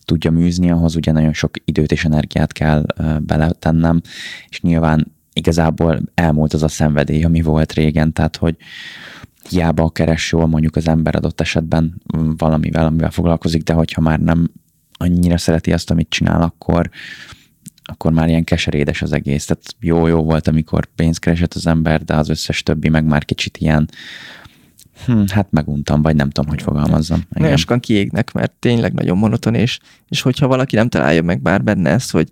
tudja 0.05 0.31
műzni, 0.31 0.71
ahhoz 0.71 0.95
ugye 0.95 1.11
nagyon 1.11 1.33
sok 1.33 1.51
időt 1.65 1.91
és 1.91 2.05
energiát 2.05 2.51
kell 2.51 2.85
beletennem, 3.19 4.01
és 4.49 4.61
nyilván 4.61 5.11
igazából 5.33 6.01
elmúlt 6.13 6.53
az 6.53 6.63
a 6.63 6.67
szenvedély, 6.67 7.23
ami 7.23 7.41
volt 7.41 7.73
régen, 7.73 8.13
tehát 8.13 8.37
hogy 8.37 8.55
hiába 9.49 9.89
keres 9.89 10.31
jól 10.31 10.47
mondjuk 10.47 10.75
az 10.75 10.87
ember 10.87 11.15
adott 11.15 11.41
esetben 11.41 12.01
valamivel, 12.37 12.85
amivel 12.85 13.11
foglalkozik, 13.11 13.63
de 13.63 13.73
hogyha 13.73 14.01
már 14.01 14.19
nem 14.19 14.51
annyira 14.91 15.37
szereti 15.37 15.73
azt, 15.73 15.91
amit 15.91 16.09
csinál, 16.09 16.41
akkor, 16.41 16.89
akkor 17.91 18.11
már 18.11 18.27
ilyen 18.27 18.43
keserédes 18.43 19.01
az 19.01 19.11
egész. 19.11 19.45
Tehát 19.45 19.75
jó-jó 19.79 20.23
volt, 20.23 20.47
amikor 20.47 20.87
pénzt 20.95 21.19
keresett 21.19 21.53
az 21.53 21.67
ember, 21.67 22.03
de 22.03 22.15
az 22.15 22.29
összes 22.29 22.63
többi 22.63 22.89
meg 22.89 23.05
már 23.05 23.25
kicsit 23.25 23.57
ilyen 23.57 23.89
Hm, 25.05 25.23
hát 25.27 25.51
meguntam, 25.51 26.01
vagy 26.01 26.15
nem 26.15 26.29
tudom, 26.29 26.49
hogy 26.49 26.61
fogalmazzam. 26.61 27.21
Nagyon 27.29 27.57
sokan 27.57 27.79
kiégnek, 27.79 28.31
mert 28.31 28.51
tényleg 28.59 28.93
nagyon 28.93 29.17
monoton, 29.17 29.55
és, 29.55 29.79
és 30.09 30.21
hogyha 30.21 30.47
valaki 30.47 30.75
nem 30.75 30.89
találja 30.89 31.21
meg 31.21 31.41
bár 31.41 31.63
benne 31.63 31.89
ezt, 31.89 32.11
hogy 32.11 32.29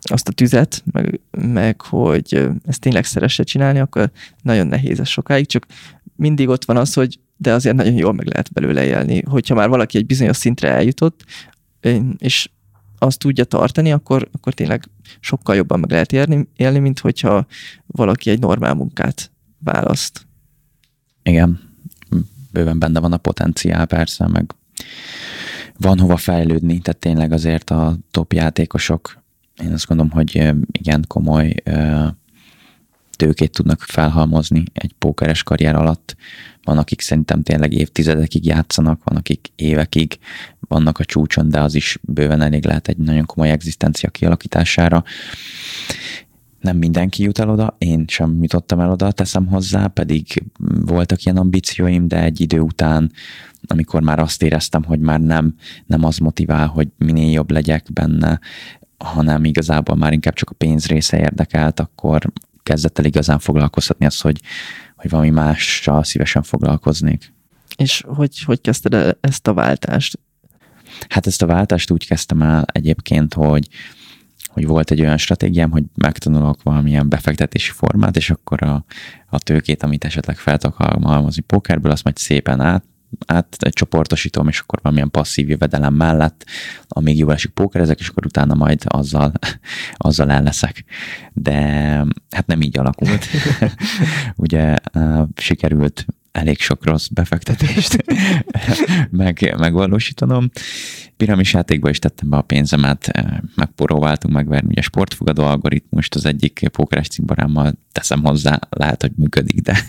azt 0.00 0.28
a 0.28 0.32
tüzet, 0.32 0.82
meg, 0.92 1.20
meg 1.30 1.80
hogy 1.80 2.48
ezt 2.64 2.80
tényleg 2.80 3.04
szeresse 3.04 3.42
csinálni, 3.42 3.78
akkor 3.78 4.10
nagyon 4.42 4.66
nehéz 4.66 5.00
ez 5.00 5.08
sokáig, 5.08 5.46
csak 5.46 5.66
mindig 6.16 6.48
ott 6.48 6.64
van 6.64 6.76
az, 6.76 6.94
hogy 6.94 7.18
de 7.36 7.52
azért 7.52 7.76
nagyon 7.76 7.94
jól 7.94 8.12
meg 8.12 8.26
lehet 8.26 8.52
belőle 8.52 8.84
élni. 8.84 9.22
Hogyha 9.22 9.54
már 9.54 9.68
valaki 9.68 9.98
egy 9.98 10.06
bizonyos 10.06 10.36
szintre 10.36 10.68
eljutott, 10.68 11.24
és 12.18 12.48
azt 12.98 13.18
tudja 13.18 13.44
tartani, 13.44 13.92
akkor, 13.92 14.28
akkor 14.32 14.52
tényleg 14.54 14.88
sokkal 15.20 15.54
jobban 15.54 15.80
meg 15.80 15.90
lehet 15.90 16.12
élni, 16.12 16.48
élni, 16.56 16.78
mint 16.78 16.98
hogyha 16.98 17.46
valaki 17.86 18.30
egy 18.30 18.40
normál 18.40 18.74
munkát 18.74 19.30
választ. 19.58 20.26
Igen, 21.22 21.60
bőven 22.52 22.78
benne 22.78 23.00
van 23.00 23.12
a 23.12 23.16
potenciál 23.16 23.86
persze, 23.86 24.28
meg 24.28 24.54
van 25.78 25.98
hova 25.98 26.16
fejlődni, 26.16 26.78
tehát 26.78 27.00
tényleg 27.00 27.32
azért 27.32 27.70
a 27.70 27.96
top 28.10 28.32
játékosok, 28.32 29.22
én 29.62 29.72
azt 29.72 29.86
gondolom, 29.86 30.12
hogy 30.12 30.54
igen, 30.70 31.04
komoly 31.08 31.54
tőkét 33.16 33.50
tudnak 33.50 33.80
felhalmozni 33.80 34.64
egy 34.72 34.94
pókeres 34.98 35.42
karrier 35.42 35.74
alatt. 35.74 36.16
Van, 36.64 36.78
akik 36.78 37.00
szerintem 37.00 37.42
tényleg 37.42 37.72
évtizedekig 37.72 38.46
játszanak, 38.46 39.00
van, 39.04 39.16
akik 39.16 39.52
évekig 39.56 40.18
vannak 40.60 40.98
a 40.98 41.04
csúcson, 41.04 41.48
de 41.48 41.60
az 41.60 41.74
is 41.74 41.98
bőven 42.02 42.40
elég 42.40 42.64
lehet 42.64 42.88
egy 42.88 42.96
nagyon 42.96 43.26
komoly 43.26 43.50
egzisztencia 43.50 44.10
kialakítására. 44.10 45.04
Nem 46.60 46.76
mindenki 46.76 47.22
jut 47.22 47.38
el 47.38 47.50
oda, 47.50 47.74
én 47.78 48.04
sem 48.08 48.42
jutottam 48.42 48.80
el 48.80 48.90
oda, 48.90 49.12
teszem 49.12 49.46
hozzá, 49.46 49.86
pedig 49.86 50.42
voltak 50.80 51.24
ilyen 51.24 51.36
ambícióim, 51.36 52.08
de 52.08 52.22
egy 52.22 52.40
idő 52.40 52.60
után, 52.60 53.12
amikor 53.66 54.02
már 54.02 54.18
azt 54.18 54.42
éreztem, 54.42 54.84
hogy 54.84 55.00
már 55.00 55.20
nem, 55.20 55.54
nem 55.86 56.04
az 56.04 56.18
motivál, 56.18 56.66
hogy 56.66 56.88
minél 56.98 57.30
jobb 57.30 57.50
legyek 57.50 57.86
benne, 57.92 58.40
hanem 58.98 59.44
igazából 59.44 59.96
már 59.96 60.12
inkább 60.12 60.34
csak 60.34 60.50
a 60.50 60.54
pénz 60.54 60.86
része 60.86 61.18
érdekelt, 61.18 61.80
akkor 61.80 62.32
kezdett 62.66 62.98
el 62.98 63.04
igazán 63.04 63.38
foglalkoztatni 63.38 64.06
az, 64.06 64.20
hogy, 64.20 64.40
hogy 64.96 65.10
valami 65.10 65.30
mással 65.30 66.04
szívesen 66.04 66.42
foglalkoznék. 66.42 67.32
És 67.76 68.04
hogy, 68.06 68.42
hogy 68.42 68.60
kezdted 68.60 68.94
el 68.94 69.18
ezt 69.20 69.46
a 69.46 69.54
váltást? 69.54 70.18
Hát 71.08 71.26
ezt 71.26 71.42
a 71.42 71.46
váltást 71.46 71.90
úgy 71.90 72.06
kezdtem 72.06 72.42
el 72.42 72.64
egyébként, 72.72 73.34
hogy, 73.34 73.68
hogy 74.46 74.66
volt 74.66 74.90
egy 74.90 75.00
olyan 75.00 75.16
stratégiám, 75.16 75.70
hogy 75.70 75.84
megtanulok 75.94 76.62
valamilyen 76.62 77.08
befektetési 77.08 77.70
formát, 77.70 78.16
és 78.16 78.30
akkor 78.30 78.62
a, 78.62 78.84
a 79.28 79.38
tőkét, 79.38 79.82
amit 79.82 80.04
esetleg 80.04 80.36
fel 80.36 80.58
tudok 80.58 80.76
halmozni 80.76 81.42
pókerből, 81.42 81.92
azt 81.92 82.04
majd 82.04 82.16
szépen 82.16 82.60
át, 82.60 82.84
át 83.26 83.56
csoportosítom, 83.70 84.48
és 84.48 84.58
akkor 84.58 84.78
valamilyen 84.82 85.10
passzív 85.10 85.48
jövedelem 85.48 85.94
mellett, 85.94 86.44
amíg 86.88 87.18
jól 87.18 87.32
esik 87.32 87.50
pókerezek, 87.50 87.98
és 87.98 88.08
akkor 88.08 88.26
utána 88.26 88.54
majd 88.54 88.82
azzal, 88.84 89.32
azzal 89.96 90.30
el 90.30 90.42
leszek. 90.42 90.84
De 91.32 91.54
hát 92.30 92.46
nem 92.46 92.62
így 92.62 92.78
alakult. 92.78 93.26
Ugye 94.36 94.74
sikerült 95.36 96.06
elég 96.32 96.60
sok 96.60 96.84
rossz 96.84 97.06
befektetést 97.06 98.04
meg, 99.10 99.54
megvalósítanom. 99.58 100.50
Piramis 101.16 101.52
játékba 101.52 101.90
is 101.90 101.98
tettem 101.98 102.28
be 102.28 102.36
a 102.36 102.42
pénzemet, 102.42 103.10
megpróbáltunk 103.54 104.34
megverni 104.34 104.68
ugye 104.68 104.80
sportfogadó 104.80 105.44
algoritmust, 105.44 106.14
az 106.14 106.24
egyik 106.24 106.68
pókeres 106.72 107.08
cimborámmal 107.08 107.72
teszem 107.96 108.24
hozzá, 108.24 108.58
lehet, 108.70 109.02
hogy 109.02 109.12
működik, 109.16 109.60
de, 109.60 109.84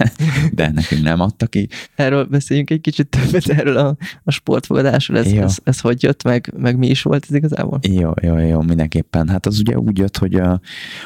de 0.51 0.71
nekünk 0.71 1.03
nem 1.03 1.19
adta 1.19 1.47
ki. 1.47 1.67
Erről 1.95 2.25
beszéljünk 2.25 2.69
egy 2.69 2.81
kicsit 2.81 3.07
többet, 3.07 3.47
erről 3.47 3.77
a, 3.77 3.95
a 4.23 4.31
sportfogadásról, 4.31 5.17
ez, 5.17 5.31
Jó. 5.31 5.41
ez, 5.41 5.57
ez, 5.63 5.79
hogy 5.79 6.03
jött, 6.03 6.23
meg, 6.23 6.53
meg 6.57 6.77
mi 6.77 6.87
is 6.87 7.01
volt 7.01 7.25
ez 7.29 7.35
igazából? 7.35 7.79
Jó, 7.81 8.11
jó, 8.21 8.37
jó, 8.37 8.61
mindenképpen. 8.61 9.29
Hát 9.29 9.45
az 9.45 9.59
ugye 9.59 9.77
úgy 9.77 9.97
jött, 9.97 10.17
hogy 10.17 10.35
a, 10.35 10.59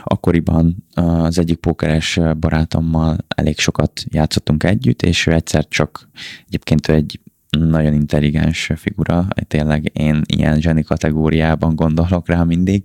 akkoriban 0.04 0.86
az 0.94 1.40
egyik 1.40 1.58
pókeres 1.58 2.20
barátommal 2.40 3.18
elég 3.28 3.60
sokat 3.60 4.04
játszottunk 4.10 4.64
együtt, 4.64 5.02
és 5.02 5.28
ő 5.28 5.32
egyszer 5.32 5.68
csak, 5.68 6.10
egyébként 6.46 6.88
egy 6.88 7.20
nagyon 7.50 7.94
intelligens 7.94 8.72
figura, 8.76 9.28
tényleg 9.48 9.92
én 9.94 10.22
ilyen 10.26 10.62
zseni 10.62 10.84
kategóriában 10.84 11.76
gondolok 11.76 12.28
rá 12.28 12.44
mindig. 12.44 12.84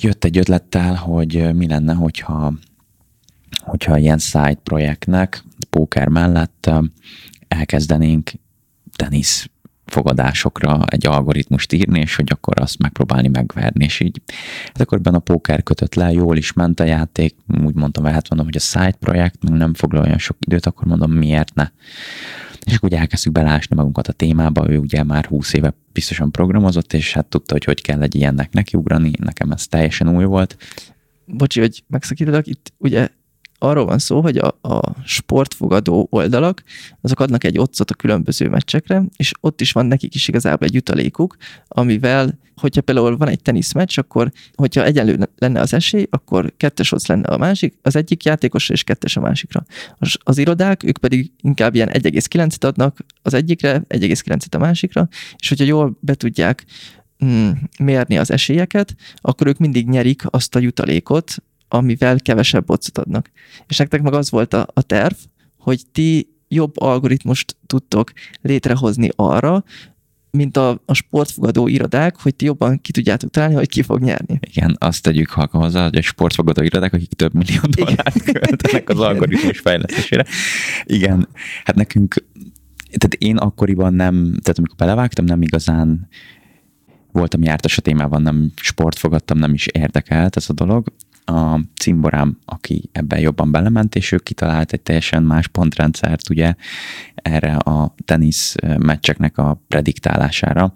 Jött 0.00 0.24
egy 0.24 0.38
ötlettel, 0.38 0.94
hogy 0.94 1.54
mi 1.54 1.68
lenne, 1.68 1.92
hogyha, 1.92 2.52
hogyha 3.58 3.98
ilyen 3.98 4.18
side 4.18 4.60
projektnek, 4.62 5.44
póker 5.70 6.08
mellett 6.08 6.70
elkezdenénk 7.48 8.30
tenisz 8.96 9.50
fogadásokra 9.90 10.84
egy 10.86 11.06
algoritmust 11.06 11.72
írni, 11.72 12.00
és 12.00 12.16
hogy 12.16 12.28
akkor 12.32 12.60
azt 12.60 12.78
megpróbálni 12.78 13.28
megverni, 13.28 13.84
és 13.84 14.00
így 14.00 14.20
hát 14.66 14.80
akkor 14.80 14.98
ebben 14.98 15.14
a 15.14 15.18
póker 15.18 15.62
kötött 15.62 15.94
le, 15.94 16.12
jól 16.12 16.36
is 16.36 16.52
ment 16.52 16.80
a 16.80 16.84
játék, 16.84 17.36
úgy 17.64 17.74
mondtam, 17.74 18.04
hát 18.04 18.28
mondom, 18.28 18.46
hogy 18.46 18.56
a 18.56 18.60
side 18.60 18.96
projekt, 19.00 19.42
meg 19.42 19.58
nem 19.58 19.74
foglal 19.74 20.04
olyan 20.04 20.18
sok 20.18 20.36
időt, 20.40 20.66
akkor 20.66 20.86
mondom, 20.86 21.12
miért 21.12 21.54
ne. 21.54 21.68
És 22.66 22.74
akkor 22.74 22.88
ugye 22.88 22.98
elkezdtük 22.98 23.32
belásni 23.32 23.76
magunkat 23.76 24.08
a 24.08 24.12
témába, 24.12 24.70
ő 24.70 24.78
ugye 24.78 25.02
már 25.02 25.24
20 25.24 25.52
éve 25.52 25.74
biztosan 25.92 26.30
programozott, 26.30 26.92
és 26.92 27.12
hát 27.12 27.26
tudta, 27.26 27.52
hogy 27.52 27.64
hogy 27.64 27.82
kell 27.82 28.02
egy 28.02 28.14
ilyennek 28.14 28.52
nekiugrani, 28.52 29.10
nekem 29.18 29.50
ez 29.50 29.66
teljesen 29.66 30.16
új 30.16 30.24
volt. 30.24 30.56
Bocsi, 31.26 31.60
hogy 31.60 31.84
megszakítottak, 31.86 32.46
itt 32.46 32.72
ugye 32.78 33.08
arról 33.62 33.84
van 33.84 33.98
szó, 33.98 34.20
hogy 34.20 34.36
a, 34.36 34.58
a 34.62 34.94
sportfogadó 35.04 36.06
oldalak, 36.10 36.62
azok 37.00 37.20
adnak 37.20 37.44
egy 37.44 37.58
otcot 37.58 37.90
a 37.90 37.94
különböző 37.94 38.48
meccsekre, 38.48 39.02
és 39.16 39.32
ott 39.40 39.60
is 39.60 39.72
van 39.72 39.86
nekik 39.86 40.14
is 40.14 40.28
igazából 40.28 40.68
egy 40.68 40.74
jutalékuk, 40.74 41.36
amivel, 41.68 42.38
hogyha 42.56 42.80
például 42.80 43.16
van 43.16 43.28
egy 43.28 43.42
teniszmeccs, 43.42 43.98
akkor 43.98 44.32
hogyha 44.54 44.84
egyenlő 44.84 45.28
lenne 45.38 45.60
az 45.60 45.74
esély, 45.74 46.06
akkor 46.10 46.52
kettes 46.56 46.92
ott 46.92 47.06
lenne 47.06 47.28
a 47.28 47.38
másik, 47.38 47.78
az 47.82 47.96
egyik 47.96 48.24
játékosra 48.24 48.74
és 48.74 48.82
kettes 48.82 49.16
a 49.16 49.20
másikra. 49.20 49.64
Az, 49.98 50.16
az 50.22 50.38
irodák, 50.38 50.82
ők 50.82 50.98
pedig 50.98 51.32
inkább 51.42 51.74
ilyen 51.74 51.88
1,9-et 51.88 52.64
adnak 52.64 53.04
az 53.22 53.34
egyikre, 53.34 53.82
1,9-et 53.88 54.54
a 54.54 54.58
másikra, 54.58 55.08
és 55.38 55.48
hogyha 55.48 55.64
jól 55.64 55.98
be 56.00 56.14
tudják 56.14 56.64
mm, 57.24 57.50
mérni 57.78 58.18
az 58.18 58.30
esélyeket, 58.30 58.94
akkor 59.16 59.46
ők 59.46 59.58
mindig 59.58 59.88
nyerik 59.88 60.22
azt 60.30 60.54
a 60.54 60.58
jutalékot, 60.58 61.34
amivel 61.72 62.20
kevesebb 62.20 62.64
bocot 62.64 62.98
adnak. 62.98 63.30
És 63.66 63.76
nektek 63.76 64.02
meg 64.02 64.14
az 64.14 64.30
volt 64.30 64.54
a, 64.54 64.66
a 64.74 64.82
terv, 64.82 65.14
hogy 65.58 65.82
ti 65.92 66.28
jobb 66.48 66.80
algoritmust 66.80 67.56
tudtok 67.66 68.12
létrehozni 68.40 69.08
arra, 69.16 69.64
mint 70.30 70.56
a, 70.56 70.82
a 70.84 70.94
sportfogadó 70.94 71.68
irodák, 71.68 72.20
hogy 72.20 72.34
ti 72.34 72.44
jobban 72.44 72.80
ki 72.80 72.92
tudjátok 72.92 73.30
találni, 73.30 73.54
hogy 73.54 73.68
ki 73.68 73.82
fog 73.82 74.02
nyerni. 74.02 74.38
Igen, 74.40 74.76
azt 74.78 75.02
tegyük 75.02 75.30
hozzá, 75.30 75.84
hogy 75.84 75.96
a 75.96 76.02
sportfogadó 76.02 76.62
irodák, 76.62 76.92
akik 76.92 77.12
több 77.12 77.34
millió 77.34 77.60
dollárt 77.70 78.22
költenek 78.22 78.88
az 78.88 78.98
algoritmus 78.98 79.58
fejlesztésére. 79.58 80.24
Igen, 80.84 81.28
hát 81.64 81.76
nekünk, 81.76 82.24
tehát 82.86 83.14
én 83.18 83.36
akkoriban 83.36 83.94
nem, 83.94 84.14
tehát 84.14 84.58
amikor 84.58 84.76
belevágtam, 84.76 85.24
nem 85.24 85.42
igazán 85.42 86.08
voltam 87.12 87.42
jártas 87.42 87.78
a 87.78 87.82
témában, 87.82 88.22
nem 88.22 88.52
sport 88.56 88.98
fogadtam, 88.98 89.38
nem 89.38 89.54
is 89.54 89.66
érdekelt 89.66 90.36
ez 90.36 90.50
a 90.50 90.52
dolog. 90.52 90.92
A 91.24 91.60
cimborám, 91.76 92.38
aki 92.44 92.88
ebben 92.92 93.20
jobban 93.20 93.50
belement, 93.50 93.94
és 93.94 94.12
ő 94.12 94.18
kitalált 94.18 94.72
egy 94.72 94.80
teljesen 94.80 95.22
más 95.22 95.48
pontrendszert, 95.48 96.30
ugye 96.30 96.54
erre 97.14 97.56
a 97.56 97.94
tenisz 98.04 98.54
meccseknek 98.78 99.38
a 99.38 99.62
prediktálására. 99.68 100.72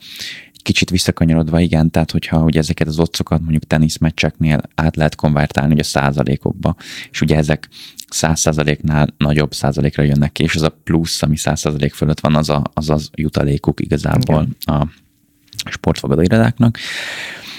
Egy 0.53 0.63
kicsit 0.63 0.91
visszakanyarodva, 0.91 1.61
igen, 1.61 1.91
tehát 1.91 2.11
hogyha 2.11 2.43
ugye 2.43 2.59
ezeket 2.59 2.87
az 2.87 2.99
otcokat 2.99 3.41
mondjuk 3.41 3.65
teniszmeccseknél 3.65 4.61
át 4.75 4.97
lehet 4.97 5.15
konvertálni 5.15 5.73
ugye 5.73 5.83
a 5.83 5.85
százalékokba, 5.85 6.77
és 7.11 7.21
ugye 7.21 7.37
ezek 7.37 7.69
száz 8.09 8.41
százaléknál 8.41 9.15
nagyobb 9.17 9.55
százalékra 9.55 10.03
jönnek 10.03 10.33
ki, 10.33 10.43
és 10.43 10.55
az 10.55 10.63
a 10.63 10.79
plusz, 10.85 11.23
ami 11.23 11.37
száz 11.37 11.61
százalék 11.61 11.95
fölött 11.95 12.21
van, 12.21 12.35
az 12.35 12.49
a, 12.49 12.63
az, 12.75 12.91
az 12.91 13.11
jutalékuk 13.15 13.81
igazából 13.81 14.49
igen. 14.65 14.79
a 14.79 14.89
sportfogadó 15.71 16.21
irodáknak. 16.21 16.79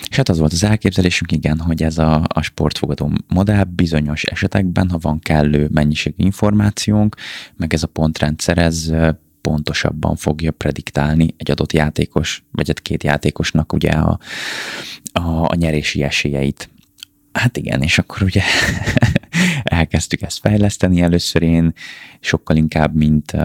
És 0.10 0.15
hát 0.15 0.30
az 0.30 0.39
volt 0.39 0.54
az 0.54 0.63
elképzelésünk, 0.63 1.32
igen, 1.32 1.60
hogy 1.60 1.84
ez 1.84 1.98
a, 1.98 2.24
a 2.28 2.41
sportfogadó 2.41 3.12
modell 3.28 3.63
bizonyos 3.63 4.24
esetekben, 4.24 4.89
ha 4.89 4.98
van 5.02 5.20
kellő 5.20 5.70
mennyiségű 5.72 6.24
információnk, 6.24 7.15
meg 7.56 7.74
ez 7.74 7.84
a 7.84 7.88
pontrendszer, 7.88 8.58
ez 8.58 8.94
pontosabban 9.41 10.15
fogja 10.15 10.52
prediktálni 10.52 11.34
egy 11.38 11.52
adott 11.52 11.74
játékos, 11.74 12.44
vagy 12.52 12.70
egy 12.70 12.82
két 12.82 13.04
játékosnak 13.04 13.74
ugye 13.74 13.89
a, 13.89 14.20
a, 15.13 15.22
a 15.22 15.56
nyerési 15.56 16.04
esélyeit. 16.04 16.70
Hát 17.32 17.58
igen, 17.58 17.82
és 17.82 17.98
akkor 17.98 18.24
ugye 18.24 18.41
elkezdtük 19.63 20.22
ezt 20.22 20.39
fejleszteni. 20.39 21.02
Először 21.02 21.41
én 21.41 21.74
sokkal 22.20 22.56
inkább, 22.56 22.96
mint 22.96 23.36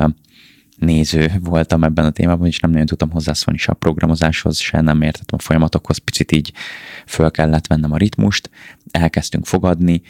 néző 0.81 1.33
voltam 1.41 1.85
ebben 1.85 2.05
a 2.05 2.11
témában, 2.11 2.47
és 2.47 2.59
nem 2.59 2.71
nagyon 2.71 2.87
tudtam 2.87 3.11
hozzászólni 3.11 3.59
se 3.59 3.73
a 3.73 3.75
programozáshoz, 3.75 4.59
se 4.59 4.81
nem 4.81 5.03
értettem 5.03 5.39
a 5.41 5.43
folyamatokhoz, 5.43 5.99
picit 5.99 6.33
így 6.33 6.53
föl 7.07 7.31
kellett 7.31 7.67
vennem 7.67 7.93
a 7.93 7.97
ritmust, 7.97 8.51
elkezdtünk 8.91 9.47
fogadni, 9.47 10.03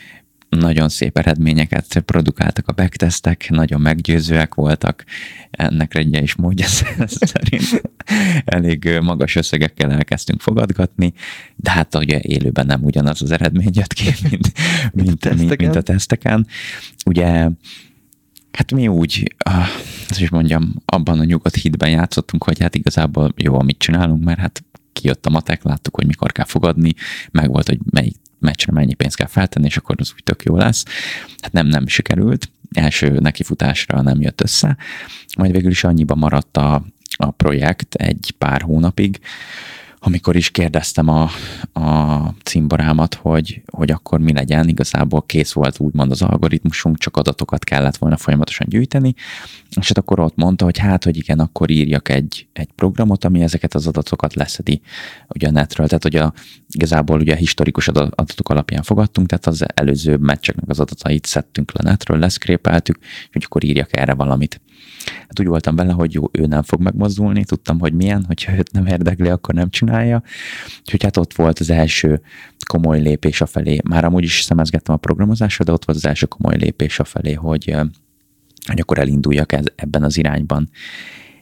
nagyon 0.48 0.88
szép 0.88 1.18
eredményeket 1.18 2.02
produkáltak 2.04 2.68
a 2.68 2.72
backtestek, 2.72 3.50
nagyon 3.50 3.80
meggyőzőek 3.80 4.54
voltak, 4.54 5.04
ennek 5.50 5.94
regye 5.94 6.20
is 6.20 6.34
módja 6.34 6.66
szerint 7.06 7.82
elég 8.44 8.98
magas 9.02 9.36
összegekkel 9.36 9.92
elkezdtünk 9.92 10.40
fogadgatni, 10.40 11.12
de 11.56 11.70
hát 11.70 11.94
ugye 11.94 12.20
élőben 12.22 12.66
nem 12.66 12.82
ugyanaz 12.82 13.22
az 13.22 13.30
eredmény 13.30 13.70
jött 13.72 13.92
ki, 13.92 14.14
mint, 14.30 14.52
mint, 14.92 15.34
mint, 15.34 15.56
mint 15.56 15.76
a 15.76 15.82
teszteken. 15.82 16.46
Ugye 17.04 17.48
Hát 18.52 18.72
mi 18.72 18.88
úgy, 18.88 19.34
azt 20.08 20.20
is 20.20 20.28
mondjam, 20.28 20.74
abban 20.84 21.18
a 21.18 21.24
nyugodt 21.24 21.54
hitben 21.54 21.90
játszottunk, 21.90 22.44
hogy 22.44 22.60
hát 22.60 22.74
igazából 22.74 23.32
jó, 23.36 23.58
amit 23.58 23.78
csinálunk, 23.78 24.24
mert 24.24 24.38
hát 24.38 24.64
kijött 24.92 25.26
a 25.26 25.30
matek, 25.30 25.62
láttuk, 25.62 25.96
hogy 25.96 26.06
mikor 26.06 26.32
kell 26.32 26.44
fogadni, 26.44 26.94
meg 27.30 27.48
volt, 27.48 27.68
hogy 27.68 27.78
melyik 27.90 28.16
meccsre 28.38 28.72
mennyi 28.72 28.94
pénzt 28.94 29.16
kell 29.16 29.26
feltenni, 29.26 29.66
és 29.66 29.76
akkor 29.76 29.96
az 29.98 30.12
úgy 30.14 30.22
tök 30.22 30.42
jó 30.42 30.56
lesz. 30.56 30.84
Hát 31.40 31.52
nem, 31.52 31.66
nem 31.66 31.86
sikerült, 31.86 32.50
első 32.72 33.18
nekifutásra 33.18 34.02
nem 34.02 34.20
jött 34.20 34.40
össze, 34.40 34.76
majd 35.38 35.52
végül 35.52 35.70
is 35.70 35.84
annyiba 35.84 36.14
maradt 36.14 36.56
a, 36.56 36.84
a 37.16 37.30
projekt 37.30 37.94
egy 37.94 38.34
pár 38.38 38.62
hónapig, 38.62 39.20
amikor 40.00 40.36
is 40.36 40.50
kérdeztem 40.50 41.08
a, 41.08 41.30
a 41.72 42.34
cimborámat, 42.42 43.14
hogy, 43.14 43.62
hogy 43.72 43.90
akkor 43.90 44.20
mi 44.20 44.32
legyen, 44.32 44.68
igazából 44.68 45.22
kész 45.26 45.52
volt 45.52 45.78
úgymond 45.80 46.10
az 46.10 46.22
algoritmusunk, 46.22 46.98
csak 46.98 47.16
adatokat 47.16 47.64
kellett 47.64 47.96
volna 47.96 48.16
folyamatosan 48.16 48.66
gyűjteni, 48.70 49.14
és 49.76 49.88
hát 49.88 49.98
akkor 49.98 50.20
ott 50.20 50.36
mondta, 50.36 50.64
hogy 50.64 50.78
hát, 50.78 51.04
hogy 51.04 51.16
igen, 51.16 51.38
akkor 51.38 51.70
írjak 51.70 52.08
egy, 52.08 52.48
egy 52.52 52.72
programot, 52.72 53.24
ami 53.24 53.42
ezeket 53.42 53.74
az 53.74 53.86
adatokat 53.86 54.34
leszedi 54.34 54.80
ugye 55.28 55.48
a 55.48 55.50
netről, 55.50 55.86
tehát 55.86 56.02
hogy 56.02 56.16
a, 56.16 56.32
igazából 56.68 57.20
ugye 57.20 57.32
a 57.32 57.36
historikus 57.36 57.88
adatok 57.88 58.48
alapján 58.48 58.82
fogadtunk, 58.82 59.28
tehát 59.28 59.46
az 59.46 59.64
előző 59.74 60.16
meccseknek 60.16 60.68
az 60.68 60.80
adatait 60.80 61.26
szedtünk 61.26 61.72
le 61.72 61.90
netről, 61.90 62.18
leszkrépeltük, 62.18 62.98
hogy 63.32 63.42
akkor 63.44 63.64
írjak 63.64 63.96
erre 63.96 64.14
valamit. 64.14 64.60
Hát 65.06 65.40
úgy 65.40 65.46
voltam 65.46 65.76
vele, 65.76 65.92
hogy 65.92 66.12
jó, 66.12 66.24
ő 66.32 66.46
nem 66.46 66.62
fog 66.62 66.80
megmozdulni, 66.80 67.44
tudtam, 67.44 67.78
hogy 67.78 67.92
milyen, 67.92 68.24
hogyha 68.24 68.56
őt 68.56 68.72
nem 68.72 68.86
érdekli, 68.86 69.28
akkor 69.28 69.54
nem 69.54 69.70
csinálja. 69.70 70.22
Úgyhogy 70.78 71.02
hát 71.02 71.16
ott 71.16 71.34
volt 71.34 71.58
az 71.58 71.70
első 71.70 72.20
komoly 72.66 73.00
lépés 73.00 73.40
a 73.40 73.46
felé. 73.46 73.78
Már 73.88 74.04
amúgy 74.04 74.24
is 74.24 74.40
szemezgettem 74.42 74.94
a 74.94 74.98
programozásra, 74.98 75.64
de 75.64 75.72
ott 75.72 75.84
volt 75.84 75.98
az 75.98 76.06
első 76.06 76.26
komoly 76.26 76.56
lépés 76.56 76.98
a 76.98 77.04
felé, 77.04 77.32
hogy, 77.32 77.76
hogy 78.66 78.80
akkor 78.80 78.98
elinduljak 78.98 79.52
ez, 79.52 79.64
ebben 79.74 80.02
az 80.02 80.16
irányban. 80.16 80.70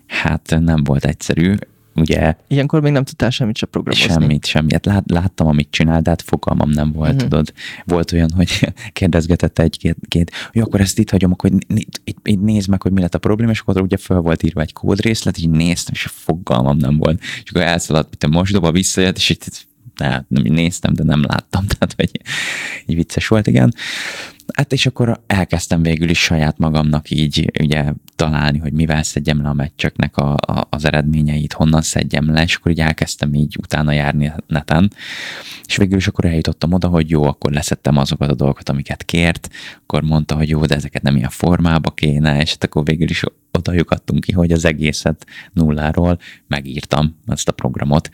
Hát 0.07 0.57
nem 0.61 0.85
volt 0.85 1.05
egyszerű 1.05 1.55
ugye... 2.01 2.35
Ilyenkor 2.49 2.81
még 2.81 2.93
nem 2.93 3.05
tudtál 3.05 3.31
semmit 3.31 3.57
se 3.57 3.67
programozni. 3.67 4.09
Semmit, 4.09 4.47
semmit. 4.47 4.73
Hát 4.73 4.87
lát, 4.87 5.11
láttam, 5.11 5.47
amit 5.47 5.71
csinál, 5.71 6.01
de 6.01 6.11
hát 6.11 6.23
fogalmam 6.23 6.71
nem 6.71 6.93
volt, 6.93 7.13
uh-huh. 7.13 7.29
tudod. 7.29 7.53
Volt 7.85 8.13
olyan, 8.13 8.31
hogy 8.37 8.73
kérdezgetett 8.93 9.59
egy-két, 9.59 9.97
két, 10.09 10.31
jó, 10.53 10.63
akkor 10.63 10.81
ezt 10.81 10.99
itt 10.99 11.11
hagyom, 11.11 11.33
akkor 11.33 11.51
itt, 11.69 12.01
itt, 12.05 12.19
itt 12.23 12.41
nézd 12.41 12.69
meg, 12.69 12.83
hogy 12.83 12.93
mi 12.93 13.01
lett 13.01 13.15
a 13.15 13.19
probléma, 13.19 13.51
és 13.51 13.61
akkor 13.61 13.83
ugye 13.83 13.97
föl 13.97 14.21
volt 14.21 14.43
írva 14.43 14.61
egy 14.61 14.73
kódrészlet, 14.73 15.39
így 15.39 15.51
néztem, 15.51 15.95
és 15.95 16.03
fogalmam 16.11 16.77
nem 16.77 16.97
volt. 16.97 17.21
És 17.21 17.51
akkor 17.51 17.63
elszaladt, 17.63 18.09
mint 18.09 18.35
a 18.35 18.39
mosdóba 18.39 18.73
visszajött, 18.73 19.17
és 19.17 19.31
itt 19.31 19.67
tehát 19.97 20.25
nem 20.29 20.43
néztem, 20.43 20.95
de 20.95 21.03
nem 21.03 21.23
láttam, 21.23 21.67
tehát 21.79 21.95
hogy 21.97 22.11
így 22.87 22.97
vicces 22.97 23.29
volt, 23.29 23.47
igen. 23.47 23.75
Hát 24.55 24.73
és 24.73 24.87
akkor 24.87 25.21
elkezdtem 25.27 25.83
végül 25.83 26.09
is 26.09 26.23
saját 26.23 26.59
magamnak 26.59 27.11
így 27.11 27.51
ugye 27.61 27.93
találni, 28.17 28.59
hogy 28.59 28.73
mivel 28.73 29.03
szedjem 29.03 29.43
le 29.43 29.49
a 29.49 29.53
meccseknek 29.53 30.17
a, 30.17 30.35
a, 30.35 30.67
az 30.71 30.85
eredményeit, 30.85 31.53
honnan 31.53 31.83
szedjem 31.83 32.33
le, 32.33 32.43
és 32.43 32.55
akkor 32.55 32.71
így 32.71 32.81
elkezdtem 32.81 33.35
így 33.35 33.57
utána 33.63 33.93
járni 33.93 34.33
neten, 34.47 34.93
és 35.65 35.77
végül 35.77 35.97
is 35.97 36.07
akkor 36.07 36.25
eljutottam 36.25 36.73
oda, 36.73 36.89
hogy 36.89 37.11
jó, 37.11 37.25
akkor 37.25 37.53
leszettem 37.53 37.97
azokat 37.97 38.31
a 38.31 38.35
dolgokat, 38.35 38.69
amiket 38.69 39.05
kért, 39.05 39.49
akkor 39.83 40.03
mondta, 40.03 40.35
hogy 40.35 40.49
jó, 40.49 40.65
de 40.65 40.75
ezeket 40.75 41.03
nem 41.03 41.17
ilyen 41.17 41.31
formába 41.31 41.91
kéne, 41.91 42.41
és 42.41 42.51
hát 42.51 42.65
akkor 42.65 42.85
végül 42.85 43.11
is 43.11 43.25
oda 43.53 43.73
lyukadtunk 43.73 44.21
ki, 44.21 44.33
hogy 44.33 44.53
az 44.53 44.65
egészet 44.65 45.27
nulláról 45.53 46.19
megírtam 46.47 47.17
ezt 47.27 47.49
a 47.49 47.53
programot, 47.53 48.11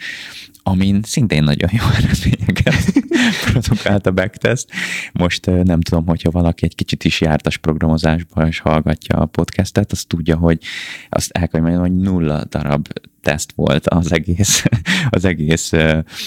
amin 0.63 1.01
szintén 1.03 1.43
nagyon 1.43 1.71
jó 1.73 1.85
eredményeket 1.99 3.04
produkált 3.45 4.07
a 4.07 4.11
backtest. 4.11 4.69
Most 5.13 5.47
nem 5.47 5.81
tudom, 5.81 6.07
hogyha 6.07 6.31
valaki 6.31 6.65
egy 6.65 6.75
kicsit 6.75 7.05
is 7.05 7.21
jártas 7.21 7.57
programozásban 7.57 8.47
és 8.47 8.59
hallgatja 8.59 9.19
a 9.19 9.27
podcastet, 9.27 9.93
azt 9.93 10.09
tudja, 10.09 10.37
hogy 10.37 10.59
azt 11.09 11.31
el 11.31 11.49
kell 11.49 11.61
mondani, 11.61 11.89
hogy 11.89 11.99
nulla 12.01 12.45
darab 12.45 12.89
teszt 13.25 13.53
volt 13.55 13.89
az 13.89 14.13
egész, 14.13 14.65
az 15.11 15.25
egész 15.25 15.73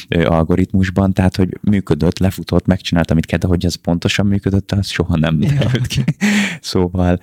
algoritmusban, 0.09 1.13
tehát, 1.13 1.35
hogy 1.35 1.57
működött, 1.61 2.19
lefutott, 2.19 2.65
megcsinált, 2.65 3.11
amit 3.11 3.25
kell, 3.25 3.39
de 3.39 3.47
hogy 3.47 3.65
ez 3.65 3.75
pontosan 3.75 4.25
működött, 4.25 4.71
az 4.71 4.87
soha 4.87 5.17
nem 5.17 5.39
derült 5.39 5.87
ki. 5.87 6.03
Szóval 6.61 7.19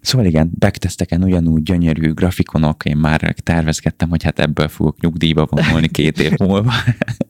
Szóval 0.00 0.26
igen, 0.26 0.50
backtesteken 0.58 1.22
ugyanúgy 1.22 1.62
gyönyörű 1.62 2.12
grafikonok, 2.12 2.84
én 2.84 2.96
már 2.96 3.34
tervezgettem, 3.42 4.08
hogy 4.08 4.22
hát 4.22 4.38
ebből 4.38 4.68
fogok 4.68 5.00
nyugdíjba 5.00 5.46
vonulni 5.50 5.88
két 5.88 6.20
év 6.20 6.32
múlva. 6.38 6.72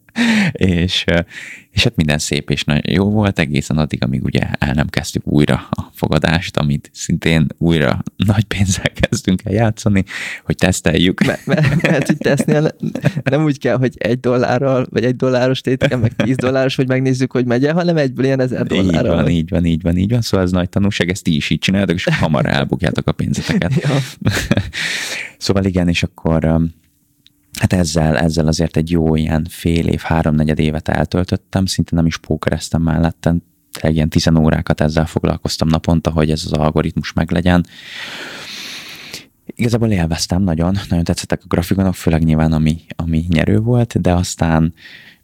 és, 0.52 1.04
és 1.70 1.82
hát 1.82 1.96
minden 1.96 2.18
szép 2.18 2.50
és 2.50 2.64
nagyon 2.64 2.82
jó 2.86 3.10
volt 3.10 3.38
egészen 3.38 3.78
addig, 3.78 4.04
amíg 4.04 4.24
ugye 4.24 4.40
el 4.58 4.72
nem 4.72 4.88
kezdtük 4.88 5.26
újra 5.26 5.66
a 5.70 5.90
fogadást, 5.94 6.56
amit 6.56 6.90
szintén 6.92 7.46
újra 7.58 8.02
nagy 8.16 8.44
pénzzel 8.44 8.90
kezdünk 9.00 9.40
el 9.44 9.52
játszani, 9.52 10.04
hogy 10.44 10.54
teszteljük. 10.54 11.24
Mert, 11.24 11.46
mert, 11.46 11.82
mert 11.82 12.06
hogy 12.06 12.16
tesznél 12.16 12.76
nem 13.24 13.44
úgy 13.44 13.58
kell, 13.58 13.76
hogy 13.76 13.94
egy 13.98 14.20
dollárral, 14.20 14.86
vagy 14.90 15.04
egy 15.04 15.16
dolláros 15.16 15.60
tétken, 15.60 15.98
meg 15.98 16.12
tíz 16.16 16.36
dolláros, 16.36 16.74
hogy 16.74 16.88
megnézzük, 16.88 17.32
hogy 17.32 17.46
megy 17.46 17.64
hanem 17.70 17.96
egyből 17.96 18.24
ilyen 18.24 18.40
ezer 18.40 18.66
dollárral. 18.66 19.18
Így 19.18 19.24
van, 19.24 19.28
így 19.28 19.50
van, 19.50 19.64
így 19.64 19.82
van, 19.82 19.96
így 19.96 20.10
van. 20.10 20.20
Szóval 20.20 20.46
ez 20.46 20.52
nagy 20.52 20.68
tanulság, 20.68 21.08
ezt 21.08 21.22
ti 21.22 21.36
is 21.36 21.50
így 21.50 21.58
csináljátok, 21.58 21.96
és 21.96 22.04
hamar 22.04 22.46
elbukjátok 22.46 23.06
a 23.06 23.12
pénzeteket. 23.12 23.72
szóval 25.38 25.64
igen, 25.64 25.88
és 25.88 26.02
akkor 26.02 26.70
hát 27.60 27.72
ezzel, 27.72 28.18
ezzel 28.18 28.46
azért 28.46 28.76
egy 28.76 28.90
jó 28.90 29.16
ilyen 29.16 29.46
fél 29.50 29.86
év, 29.86 30.00
háromnegyed 30.00 30.58
évet 30.58 30.88
eltöltöttem, 30.88 31.66
szinte 31.66 31.94
nem 31.94 32.06
is 32.06 32.16
pókereztem 32.16 32.82
mellettem, 32.82 33.42
egy 33.80 33.94
ilyen 33.94 34.08
tizen 34.08 34.36
órákat 34.36 34.80
ezzel 34.80 35.06
foglalkoztam 35.06 35.68
naponta, 35.68 36.10
hogy 36.10 36.30
ez 36.30 36.42
az 36.44 36.52
algoritmus 36.52 37.12
meglegyen. 37.12 37.66
Igazából 39.46 39.90
élveztem 39.90 40.42
nagyon, 40.42 40.76
nagyon 40.88 41.04
tetszettek 41.04 41.40
a 41.42 41.46
grafikonok, 41.48 41.94
főleg 41.94 42.24
nyilván 42.24 42.52
ami, 42.52 42.80
ami 42.96 43.24
nyerő 43.28 43.58
volt, 43.58 44.00
de 44.00 44.12
aztán 44.12 44.74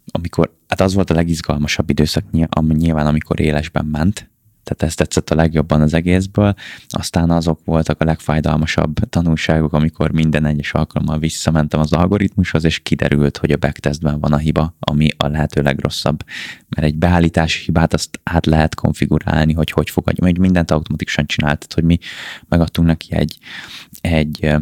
amikor, 0.05 0.55
hát 0.67 0.81
az 0.81 0.93
volt 0.93 1.09
a 1.09 1.13
legizgalmasabb 1.13 1.89
időszak 1.89 2.23
nyilván, 2.65 3.07
amikor 3.07 3.39
élesben 3.39 3.85
ment, 3.85 4.31
tehát 4.63 4.83
ez 4.83 4.95
tetszett 4.95 5.29
a 5.29 5.35
legjobban 5.35 5.81
az 5.81 5.93
egészből. 5.93 6.53
Aztán 6.87 7.29
azok 7.29 7.59
voltak 7.65 8.01
a 8.01 8.05
legfájdalmasabb 8.05 9.09
tanulságok, 9.09 9.73
amikor 9.73 10.11
minden 10.11 10.45
egyes 10.45 10.73
alkalommal 10.73 11.19
visszamentem 11.19 11.79
az 11.79 11.93
algoritmushoz, 11.93 12.63
és 12.63 12.79
kiderült, 12.79 13.37
hogy 13.37 13.51
a 13.51 13.57
backtestben 13.57 14.19
van 14.19 14.33
a 14.33 14.37
hiba, 14.37 14.75
ami 14.79 15.07
a 15.17 15.27
lehető 15.27 15.61
legrosszabb. 15.61 16.23
Mert 16.69 16.87
egy 16.87 16.95
beállítási 16.95 17.63
hibát 17.63 17.93
azt 17.93 18.19
át 18.23 18.45
lehet 18.45 18.75
konfigurálni, 18.75 19.53
hogy 19.53 19.71
hogy 19.71 19.89
fogadja, 19.89 20.25
hogy 20.25 20.39
mindent 20.39 20.71
automatikusan 20.71 21.25
csinált, 21.25 21.73
hogy 21.73 21.83
mi 21.83 21.97
megadtunk 22.47 22.87
neki 22.87 23.15
egy, 23.15 23.37
egy 24.01 24.55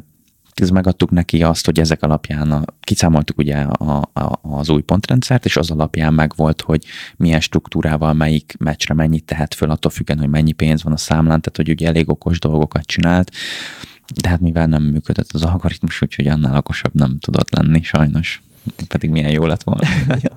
ez 0.53 0.69
megadtuk 0.69 1.09
neki 1.11 1.43
azt, 1.43 1.65
hogy 1.65 1.79
ezek 1.79 2.03
alapján 2.03 2.51
a, 2.51 2.63
kiszámoltuk 2.79 3.37
ugye 3.37 3.57
a, 3.57 4.09
a, 4.13 4.39
az 4.41 4.69
új 4.69 4.81
pontrendszert, 4.81 5.45
és 5.45 5.57
az 5.57 5.71
alapján 5.71 6.13
meg 6.13 6.33
volt, 6.35 6.61
hogy 6.61 6.85
milyen 7.17 7.39
struktúrával 7.39 8.13
melyik 8.13 8.55
meccsre 8.59 8.93
mennyit 8.93 9.25
tehet 9.25 9.53
föl, 9.53 9.69
attól 9.69 9.91
függően, 9.91 10.19
hogy 10.19 10.29
mennyi 10.29 10.51
pénz 10.51 10.83
van 10.83 10.93
a 10.93 10.97
számlán, 10.97 11.41
tehát 11.41 11.57
hogy 11.57 11.69
ugye 11.69 11.87
elég 11.87 12.09
okos 12.09 12.39
dolgokat 12.39 12.85
csinált, 12.85 13.31
de 14.21 14.29
hát 14.29 14.39
mivel 14.39 14.67
nem 14.67 14.83
működött 14.83 15.31
az 15.31 15.43
algoritmus, 15.43 16.01
úgyhogy 16.01 16.27
annál 16.27 16.57
okosabb 16.57 16.93
nem 16.93 17.19
tudott 17.19 17.55
lenni, 17.55 17.81
sajnos. 17.81 18.41
Pedig 18.87 19.09
milyen 19.09 19.31
jó 19.31 19.45
lett 19.45 19.63
volna. 19.63 19.87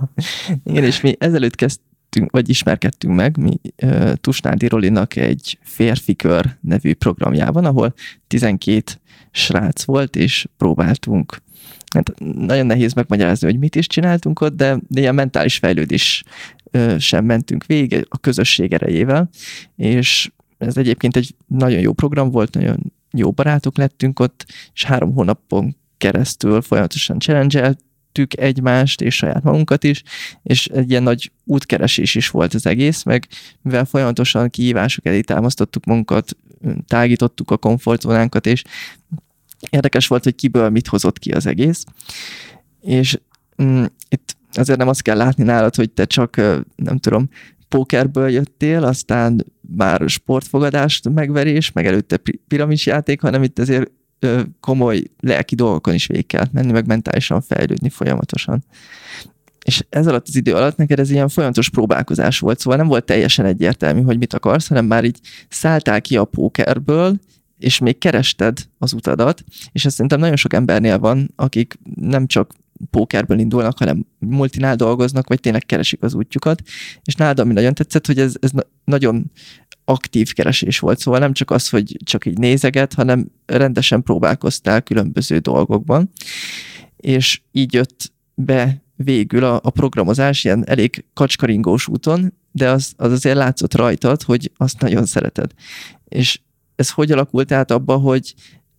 Igen, 0.65 0.85
és 0.85 1.01
mi 1.01 1.17
ezelőtt 1.19 1.55
kezdtünk, 1.55 2.31
vagy 2.31 2.49
ismerkedtünk 2.49 3.15
meg, 3.15 3.37
mi 3.37 3.61
uh, 3.83 4.13
Tusnádi 4.13 4.69
Rolinak 4.69 5.17
egy 5.17 5.59
férfi 5.63 6.17
kör 6.17 6.57
nevű 6.61 6.95
programjában, 6.95 7.65
ahol 7.65 7.95
12 8.27 8.93
srác 9.35 9.85
volt, 9.85 10.17
és 10.17 10.47
próbáltunk. 10.57 11.43
Hát 11.95 12.13
nagyon 12.35 12.67
nehéz 12.67 12.93
megmagyarázni, 12.93 13.47
hogy 13.47 13.59
mit 13.59 13.77
is 13.77 13.87
csináltunk 13.87 14.41
ott, 14.41 14.57
de, 14.57 14.79
ilyen 14.89 15.15
mentális 15.15 15.57
fejlődés 15.57 16.25
sem 16.99 17.25
mentünk 17.25 17.67
végig 17.67 18.07
a 18.09 18.19
közösség 18.19 18.73
erejével, 18.73 19.29
és 19.77 20.31
ez 20.59 20.77
egyébként 20.77 21.17
egy 21.17 21.35
nagyon 21.47 21.81
jó 21.81 21.93
program 21.93 22.31
volt, 22.31 22.55
nagyon 22.55 22.93
jó 23.11 23.31
barátok 23.31 23.77
lettünk 23.77 24.21
ott, 24.21 24.47
és 24.75 24.85
három 24.85 25.13
hónapon 25.13 25.77
keresztül 25.99 26.63
folyamatosan 26.63 27.19
challenge 27.19 27.77
egymást 28.29 29.01
és 29.01 29.17
saját 29.17 29.43
magunkat 29.43 29.85
is, 29.85 30.03
és 30.43 30.67
egy 30.67 30.91
ilyen 30.91 31.03
nagy 31.03 31.33
útkeresés 31.45 32.15
is 32.15 32.29
volt 32.29 32.55
az 32.55 32.67
egész, 32.67 33.03
meg 33.03 33.27
mivel 33.63 33.85
folyamatosan 33.85 34.51
kihívások 34.51 35.07
elé 35.07 35.21
támasztottuk 35.21 35.85
magunkat, 35.85 36.37
tágítottuk 36.87 37.51
a 37.51 37.57
komfortzónánkat, 37.57 38.47
és 38.47 38.63
érdekes 39.71 40.07
volt, 40.07 40.25
hogy 40.25 40.35
kiből 40.35 40.69
mit 40.69 40.87
hozott 40.87 41.19
ki 41.19 41.31
az 41.31 41.47
egész. 41.47 41.85
És 42.81 43.19
mm, 43.63 43.85
itt 44.09 44.37
azért 44.53 44.79
nem 44.79 44.89
azt 44.89 45.03
kell 45.03 45.17
látni 45.17 45.45
nálad, 45.45 45.75
hogy 45.75 45.91
te 45.91 46.05
csak, 46.05 46.37
nem 46.77 46.99
tudom, 46.99 47.29
pókerből 47.69 48.29
jöttél, 48.29 48.85
aztán 48.85 49.45
már 49.77 50.03
sportfogadást 50.07 51.09
megverés, 51.09 51.73
meg 51.73 51.87
előtte 51.87 52.21
piramisjáték, 52.49 53.21
hanem 53.21 53.43
itt 53.43 53.59
azért 53.59 53.91
komoly 54.61 55.03
lelki 55.21 55.55
dolgokon 55.55 55.95
is 55.95 56.07
végig 56.07 56.27
kell 56.27 56.45
menni, 56.53 56.73
meg 56.73 56.87
mentálisan 56.87 57.41
fejlődni 57.41 57.89
folyamatosan. 57.89 58.65
És 59.65 59.85
ez 59.89 60.07
alatt 60.07 60.29
az 60.29 60.37
idő 60.37 60.55
alatt 60.55 60.77
neked 60.77 60.99
ez 60.99 61.11
ilyen 61.11 61.29
folyamatos 61.29 61.71
próbálkozás 61.71 62.39
volt, 62.39 62.59
szóval 62.59 62.79
nem 62.79 62.87
volt 62.87 63.05
teljesen 63.05 63.45
egyértelmű, 63.45 64.03
hogy 64.03 64.19
mit 64.19 64.35
akarsz, 64.35 64.69
hanem 64.69 64.85
már 64.85 65.05
így 65.05 65.19
szálltál 65.49 66.01
ki 66.01 66.17
a 66.17 66.25
pókerből, 66.25 67.19
és 67.59 67.79
még 67.79 67.99
kerested 67.99 68.59
az 68.79 68.93
utadat, 68.93 69.45
és 69.73 69.85
ez 69.85 69.93
szerintem 69.93 70.21
nagyon 70.21 70.37
sok 70.37 70.53
embernél 70.53 70.99
van, 70.99 71.33
akik 71.37 71.79
nem 71.95 72.27
csak 72.27 72.53
pókerből 72.91 73.39
indulnak, 73.39 73.79
hanem 73.79 74.07
multinál 74.19 74.77
dolgoznak, 74.77 75.29
vagy 75.29 75.41
tényleg 75.41 75.67
keresik 75.67 76.03
az 76.03 76.15
útjukat, 76.15 76.63
és 77.05 77.15
nálad 77.15 77.41
ami 77.41 77.53
nagyon 77.53 77.75
tetszett, 77.75 78.07
hogy 78.07 78.19
ez, 78.19 78.35
ez 78.41 78.51
nagyon 78.85 79.31
aktív 79.85 80.33
keresés 80.33 80.79
volt, 80.79 80.99
szóval 80.99 81.21
nem 81.21 81.33
csak 81.33 81.51
az, 81.51 81.69
hogy 81.69 81.97
csak 82.05 82.27
így 82.27 82.39
nézeget, 82.39 82.95
hanem 82.95 83.27
rendesen 83.47 84.03
próbálkoztál 84.03 84.83
különböző 84.83 85.39
dolgokban, 85.39 86.11
és 86.97 87.41
így 87.53 87.73
jött 87.73 88.13
be 88.35 88.83
végül 88.97 89.45
a, 89.45 89.61
a 89.63 89.71
programozás 89.71 90.45
ilyen 90.45 90.69
elég 90.69 91.05
kacskaringós 91.15 91.89
úton, 91.89 92.33
de 92.53 92.71
az, 92.71 92.93
az 92.97 93.13
azért 93.13 93.37
látszott 93.37 93.75
rajtad, 93.75 94.23
hogy 94.23 94.51
azt 94.57 94.81
nagyon 94.81 95.07
szereted. 95.07 95.51
És 96.09 96.41
ez 96.77 96.91
hogy 96.91 97.13
alakult 97.13 97.53
át 97.53 97.71
abba, 97.71 97.97
hogy 97.97 98.35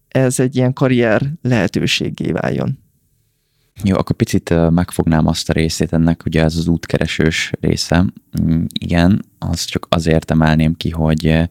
ez 0.08 0.40
egy 0.40 0.56
ilyen 0.56 0.74
karrier 0.74 1.22
lehetőségé 1.42 2.32
váljon? 2.32 2.84
Jó, 3.84 3.98
akkor 3.98 4.16
picit 4.16 4.70
megfognám 4.70 5.28
azt 5.28 5.50
a 5.50 5.54
részét 5.54 5.94
ennek, 5.94 6.26
ugye 6.26 6.44
ez 6.44 6.56
az 6.56 6.68
útkeresős 6.68 7.52
része. 7.60 8.06
Mm, 8.42 8.64
igen, 8.80 9.26
azt 9.40 9.70
csak 9.70 9.88
azért 9.90 10.32
emelném 10.32 10.76
ki, 10.76 10.90
hogy, 10.90 11.50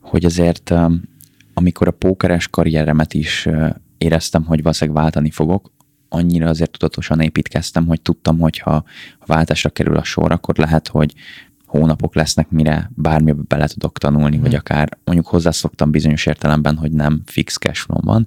hogy 0.00 0.24
azért 0.24 0.72
amikor 1.54 1.88
a 1.88 1.90
pókeres 1.90 2.48
karrieremet 2.48 3.14
is 3.14 3.48
éreztem, 3.98 4.44
hogy 4.44 4.62
valószínűleg 4.62 5.02
váltani 5.02 5.30
fogok, 5.30 5.72
annyira 6.08 6.48
azért 6.48 6.70
tudatosan 6.70 7.20
építkeztem, 7.20 7.86
hogy 7.86 8.00
tudtam, 8.00 8.38
hogy 8.38 8.58
ha 8.58 8.70
a 9.18 9.26
váltásra 9.26 9.70
kerül 9.70 9.96
a 9.96 10.04
sor, 10.04 10.32
akkor 10.32 10.56
lehet, 10.56 10.88
hogy 10.88 11.14
hónapok 11.78 12.14
lesznek, 12.14 12.50
mire 12.50 12.90
bármibe 12.94 13.42
bele 13.48 13.66
tudok 13.66 13.98
tanulni, 13.98 14.34
hmm. 14.34 14.44
vagy 14.44 14.54
akár 14.54 14.98
mondjuk 15.04 15.26
hozzászoktam 15.28 15.90
bizonyos 15.90 16.26
értelemben, 16.26 16.76
hogy 16.76 16.92
nem 16.92 17.22
fix 17.26 17.56
cashflow 17.56 18.00
van, 18.00 18.26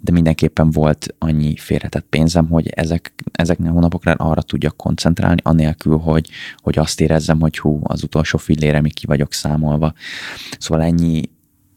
de 0.00 0.12
mindenképpen 0.12 0.70
volt 0.70 1.14
annyi 1.18 1.56
félretett 1.56 2.06
pénzem, 2.10 2.48
hogy 2.48 2.68
ezek, 2.68 3.14
ezeknél 3.32 3.70
a 3.70 3.72
hónapokra 3.72 4.12
arra 4.12 4.42
tudjak 4.42 4.76
koncentrálni, 4.76 5.40
anélkül, 5.44 5.98
hogy, 5.98 6.30
hogy 6.56 6.78
azt 6.78 7.00
érezzem, 7.00 7.40
hogy 7.40 7.58
hú, 7.58 7.80
az 7.82 8.02
utolsó 8.02 8.38
fillére 8.38 8.80
mi 8.80 8.90
ki 8.90 9.06
vagyok 9.06 9.32
számolva. 9.32 9.92
Szóval 10.58 10.84
ennyi 10.84 11.22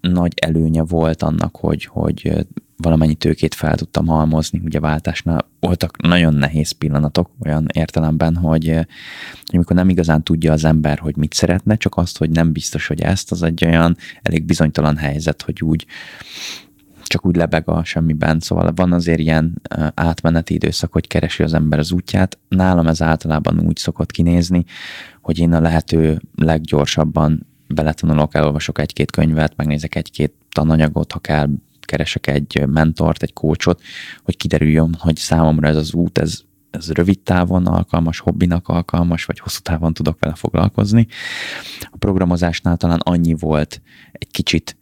nagy 0.02 0.34
előnye 0.42 0.84
volt 0.84 1.24
annak, 1.24 1.56
hogy, 1.56 1.86
hogy 1.86 2.48
valamennyi 2.82 3.16
tőkét 3.16 3.54
fel 3.54 3.76
tudtam 3.76 4.08
halmozni, 4.08 4.62
ugye 4.64 4.80
váltásnál 4.80 5.50
voltak 5.60 6.02
nagyon 6.02 6.34
nehéz 6.34 6.72
pillanatok 6.72 7.30
olyan 7.46 7.66
értelemben, 7.74 8.36
hogy, 8.36 8.68
hogy 8.68 9.56
amikor 9.56 9.76
nem 9.76 9.90
igazán 9.90 10.24
tudja 10.24 10.52
az 10.52 10.66
ember, 10.66 11.00
hogy 11.00 11.16
mit 11.16 11.34
szeretne, 11.34 11.76
csak 11.76 11.98
azt, 11.98 12.18
hogy 12.18 12.30
nem 12.30 12.52
biztos, 12.52 12.88
hogy 12.88 13.02
ezt, 13.02 13.32
az 13.32 13.44
egy 13.44 13.66
olyan 13.66 13.98
elég 14.22 14.46
bizonytalan 14.46 14.98
helyzet, 14.98 15.42
hogy 15.42 15.62
úgy 15.62 15.86
csak 17.04 17.26
úgy 17.26 17.36
lebeg 17.36 17.70
a 17.70 17.84
semmiben, 17.84 18.40
szóval 18.40 18.72
van 18.76 18.94
azért 18.94 19.20
ilyen 19.20 19.62
átmeneti 19.94 20.54
időszak, 20.54 20.92
hogy 20.92 21.08
keresi 21.08 21.44
az 21.44 21.54
ember 21.54 21.80
az 21.80 21.92
útját. 21.92 22.38
Nálam 22.48 22.88
ez 22.88 23.02
általában 23.02 23.60
úgy 23.60 23.78
szokott 23.78 24.12
kinézni, 24.12 24.64
hogy 25.22 25.40
én 25.40 25.54
a 25.54 25.60
lehető 25.60 26.22
leggyorsabban 26.36 27.48
beletanulok, 27.68 28.36
elolvasok 28.36 28.80
egy-két 28.80 29.12
könyvet, 29.12 29.56
megnézek 29.56 29.96
egy-két 29.96 30.34
tananyagot, 30.52 31.12
ha 31.12 31.20
kell, 31.20 31.50
keresek 31.90 32.28
egy 32.28 32.64
mentort, 32.68 33.24
egy 33.24 33.34
kócsot, 33.34 33.82
hogy 34.24 34.38
kiderüljön, 34.38 34.96
hogy 35.00 35.16
számomra 35.16 35.68
ez 35.68 35.76
az 35.76 35.94
út, 35.94 36.18
ez, 36.18 36.42
ez 36.72 36.92
rövid 36.92 37.20
távon 37.20 37.66
alkalmas, 37.66 38.20
hobbinak 38.20 38.68
alkalmas, 38.68 39.26
vagy 39.26 39.40
hosszú 39.40 39.60
távon 39.60 39.94
tudok 39.94 40.18
vele 40.20 40.36
foglalkozni. 40.36 41.08
A 41.82 41.98
programozásnál 41.98 42.78
talán 42.78 43.00
annyi 43.00 43.34
volt 43.34 43.82
egy 44.12 44.32
kicsit 44.32 44.78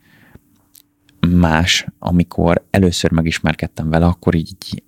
más, 1.30 1.88
amikor 2.00 2.66
először 2.70 3.12
megismerkedtem 3.12 3.90
vele, 3.90 4.06
akkor 4.06 4.36
így, 4.36 4.84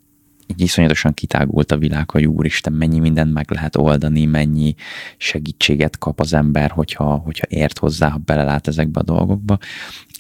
így 0.48 0.62
iszonyatosan 0.62 1.14
kitágult 1.14 1.72
a 1.72 1.78
világ, 1.78 2.10
hogy 2.10 2.26
úristen, 2.26 2.74
mennyi 2.74 3.00
mindent 3.00 3.34
meg 3.34 3.52
lehet 3.52 3.76
oldani, 3.76 4.26
mennyi 4.26 4.76
segítséget 5.18 5.98
kap 5.98 6.20
az 6.20 6.34
ember, 6.34 6.72
hogyha, 6.72 7.16
hogyha 7.16 7.46
ért 7.50 7.78
hozzá, 7.78 8.10
ha 8.10 8.18
belelát 8.18 8.68
ezekbe 8.68 9.00
a 9.00 9.04
dolgokba. 9.04 9.58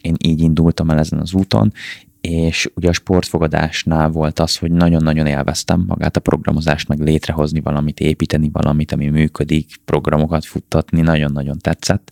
Én 0.01 0.15
így 0.23 0.41
indultam 0.41 0.89
el 0.89 0.99
ezen 0.99 1.19
az 1.19 1.33
úton, 1.33 1.73
és 2.21 2.71
ugye 2.75 2.89
a 2.89 2.93
sportfogadásnál 2.93 4.09
volt 4.09 4.39
az, 4.39 4.57
hogy 4.57 4.71
nagyon-nagyon 4.71 5.25
élveztem 5.25 5.83
magát 5.87 6.17
a 6.17 6.19
programozást, 6.19 6.87
meg 6.87 6.99
létrehozni 6.99 7.59
valamit, 7.59 7.99
építeni 7.99 8.49
valamit, 8.51 8.91
ami 8.91 9.07
működik, 9.07 9.75
programokat 9.85 10.45
futtatni, 10.45 11.01
nagyon-nagyon 11.01 11.57
tetszett. 11.57 12.11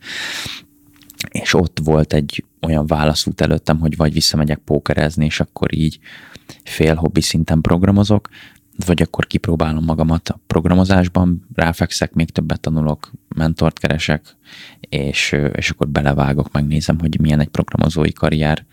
És 1.31 1.53
ott 1.53 1.79
volt 1.83 2.13
egy 2.13 2.43
olyan 2.61 2.85
válaszút 2.85 3.41
előttem, 3.41 3.79
hogy 3.79 3.95
vagy 3.95 4.13
visszamegyek 4.13 4.57
pókerezni, 4.57 5.25
és 5.25 5.39
akkor 5.39 5.73
így 5.73 5.99
fél 6.63 6.95
hobbi 6.95 7.21
szinten 7.21 7.61
programozok, 7.61 8.29
vagy 8.85 9.01
akkor 9.01 9.27
kipróbálom 9.27 9.83
magamat 9.83 10.29
a 10.29 10.39
programozásban, 10.47 11.47
ráfekszek, 11.53 12.13
még 12.13 12.29
többet 12.29 12.59
tanulok, 12.59 13.11
mentort 13.35 13.79
keresek, 13.79 14.37
és, 14.79 15.35
és 15.53 15.69
akkor 15.69 15.87
belevágok, 15.87 16.51
megnézem, 16.51 16.99
hogy 16.99 17.19
milyen 17.21 17.39
egy 17.39 17.47
programozói 17.47 18.13
karrier, 18.13 18.65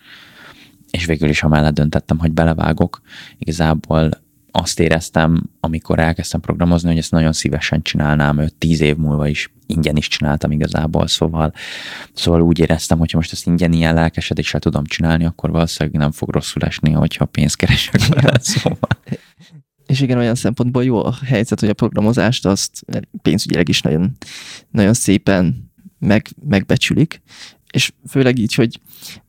és 0.90 1.05
végül 1.05 1.29
is 1.29 1.43
amellett 1.43 1.75
döntettem, 1.75 2.19
hogy 2.19 2.33
belevágok. 2.33 3.01
Igazából 3.38 4.11
azt 4.51 4.81
éreztem, 4.81 5.43
amikor 5.61 5.99
elkezdtem 5.99 6.40
programozni, 6.40 6.88
hogy 6.88 6.99
ezt 6.99 7.11
nagyon 7.11 7.33
szívesen 7.33 7.83
csinálnám, 7.83 8.38
őt 8.38 8.55
tíz 8.55 8.81
év 8.81 8.97
múlva 8.97 9.29
is 9.29 9.53
ingyen 9.67 9.97
is 9.97 10.09
csináltam 10.09 10.51
igazából, 10.51 11.07
szóval, 11.07 11.53
szóval 12.12 12.40
úgy 12.40 12.59
éreztem, 12.59 12.99
hogy 12.99 13.11
most 13.14 13.33
ezt 13.33 13.47
ingyen 13.47 13.73
ilyen 13.73 13.95
lelkesedéssel 13.95 14.61
tudom 14.61 14.85
csinálni, 14.85 15.25
akkor 15.25 15.51
valószínűleg 15.51 16.01
nem 16.01 16.11
fog 16.11 16.31
rosszul 16.31 16.62
esni, 16.62 16.90
hogyha 16.90 17.25
pénzt 17.25 17.57
keresek 17.57 18.07
vele, 18.07 18.38
szóval. 18.40 18.88
És 19.87 20.01
igen, 20.01 20.18
olyan 20.18 20.35
szempontból 20.35 20.85
jó 20.85 21.05
a 21.05 21.14
helyzet, 21.25 21.61
hogy 21.61 21.68
a 21.68 21.75
programozást 21.75 22.47
azt 22.47 22.85
pénzügyileg 23.23 23.68
is 23.68 23.81
nagyon, 23.81 24.16
nagyon 24.70 24.94
szépen 24.94 25.70
meg, 25.99 26.29
megbecsülik, 26.49 27.23
és 27.70 27.92
főleg 28.09 28.38
így, 28.38 28.55
hogy 28.55 28.81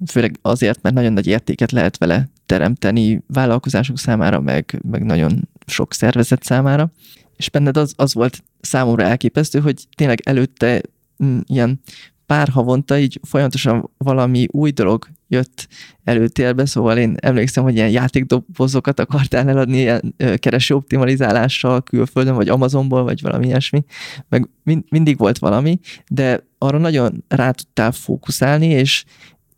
főleg 0.08 0.38
azért, 0.42 0.82
mert 0.82 0.96
nagyon 0.96 1.14
nagy 1.14 1.28
értéket 1.28 1.72
lehet 1.72 1.98
vele 1.98 2.30
teremteni 2.46 3.24
vállalkozások 3.28 4.00
számára, 4.00 4.40
meg, 4.40 4.80
meg 4.90 5.04
nagyon 5.04 5.50
sok 5.66 5.94
szervezet 5.94 6.44
számára. 6.44 6.92
És 7.36 7.50
benned 7.50 7.78
az, 7.78 7.94
az 7.96 8.14
volt 8.14 8.44
számomra 8.62 9.04
elképesztő, 9.04 9.60
hogy 9.60 9.88
tényleg 9.96 10.22
előtte 10.24 10.82
mm, 11.24 11.40
ilyen 11.46 11.82
pár 12.26 12.50
havonta 12.50 12.98
így 12.98 13.20
folyamatosan 13.24 13.92
valami 13.98 14.48
új 14.52 14.72
dolog 14.72 15.08
jött 15.28 15.68
előtérbe, 16.04 16.66
szóval 16.66 16.98
én 16.98 17.16
emlékszem, 17.20 17.64
hogy 17.64 17.76
ilyen 17.76 17.90
játékdobozokat 17.90 19.00
akartál 19.00 19.50
eladni 19.50 19.78
ilyen 19.78 20.16
kereső 20.36 20.76
optimalizálással 20.76 21.82
külföldön, 21.82 22.36
vagy 22.36 22.50
Amazonból, 22.50 23.04
vagy 23.04 23.22
valami 23.22 23.46
ilyesmi, 23.46 23.84
meg 24.30 24.50
mind, 24.64 24.84
mindig 24.90 25.18
volt 25.18 25.38
valami, 25.38 25.80
de 26.08 26.48
arra 26.58 26.78
nagyon 26.78 27.24
rá 27.28 27.52
tudtál 27.52 27.92
fókuszálni, 27.92 28.68
és, 28.68 29.04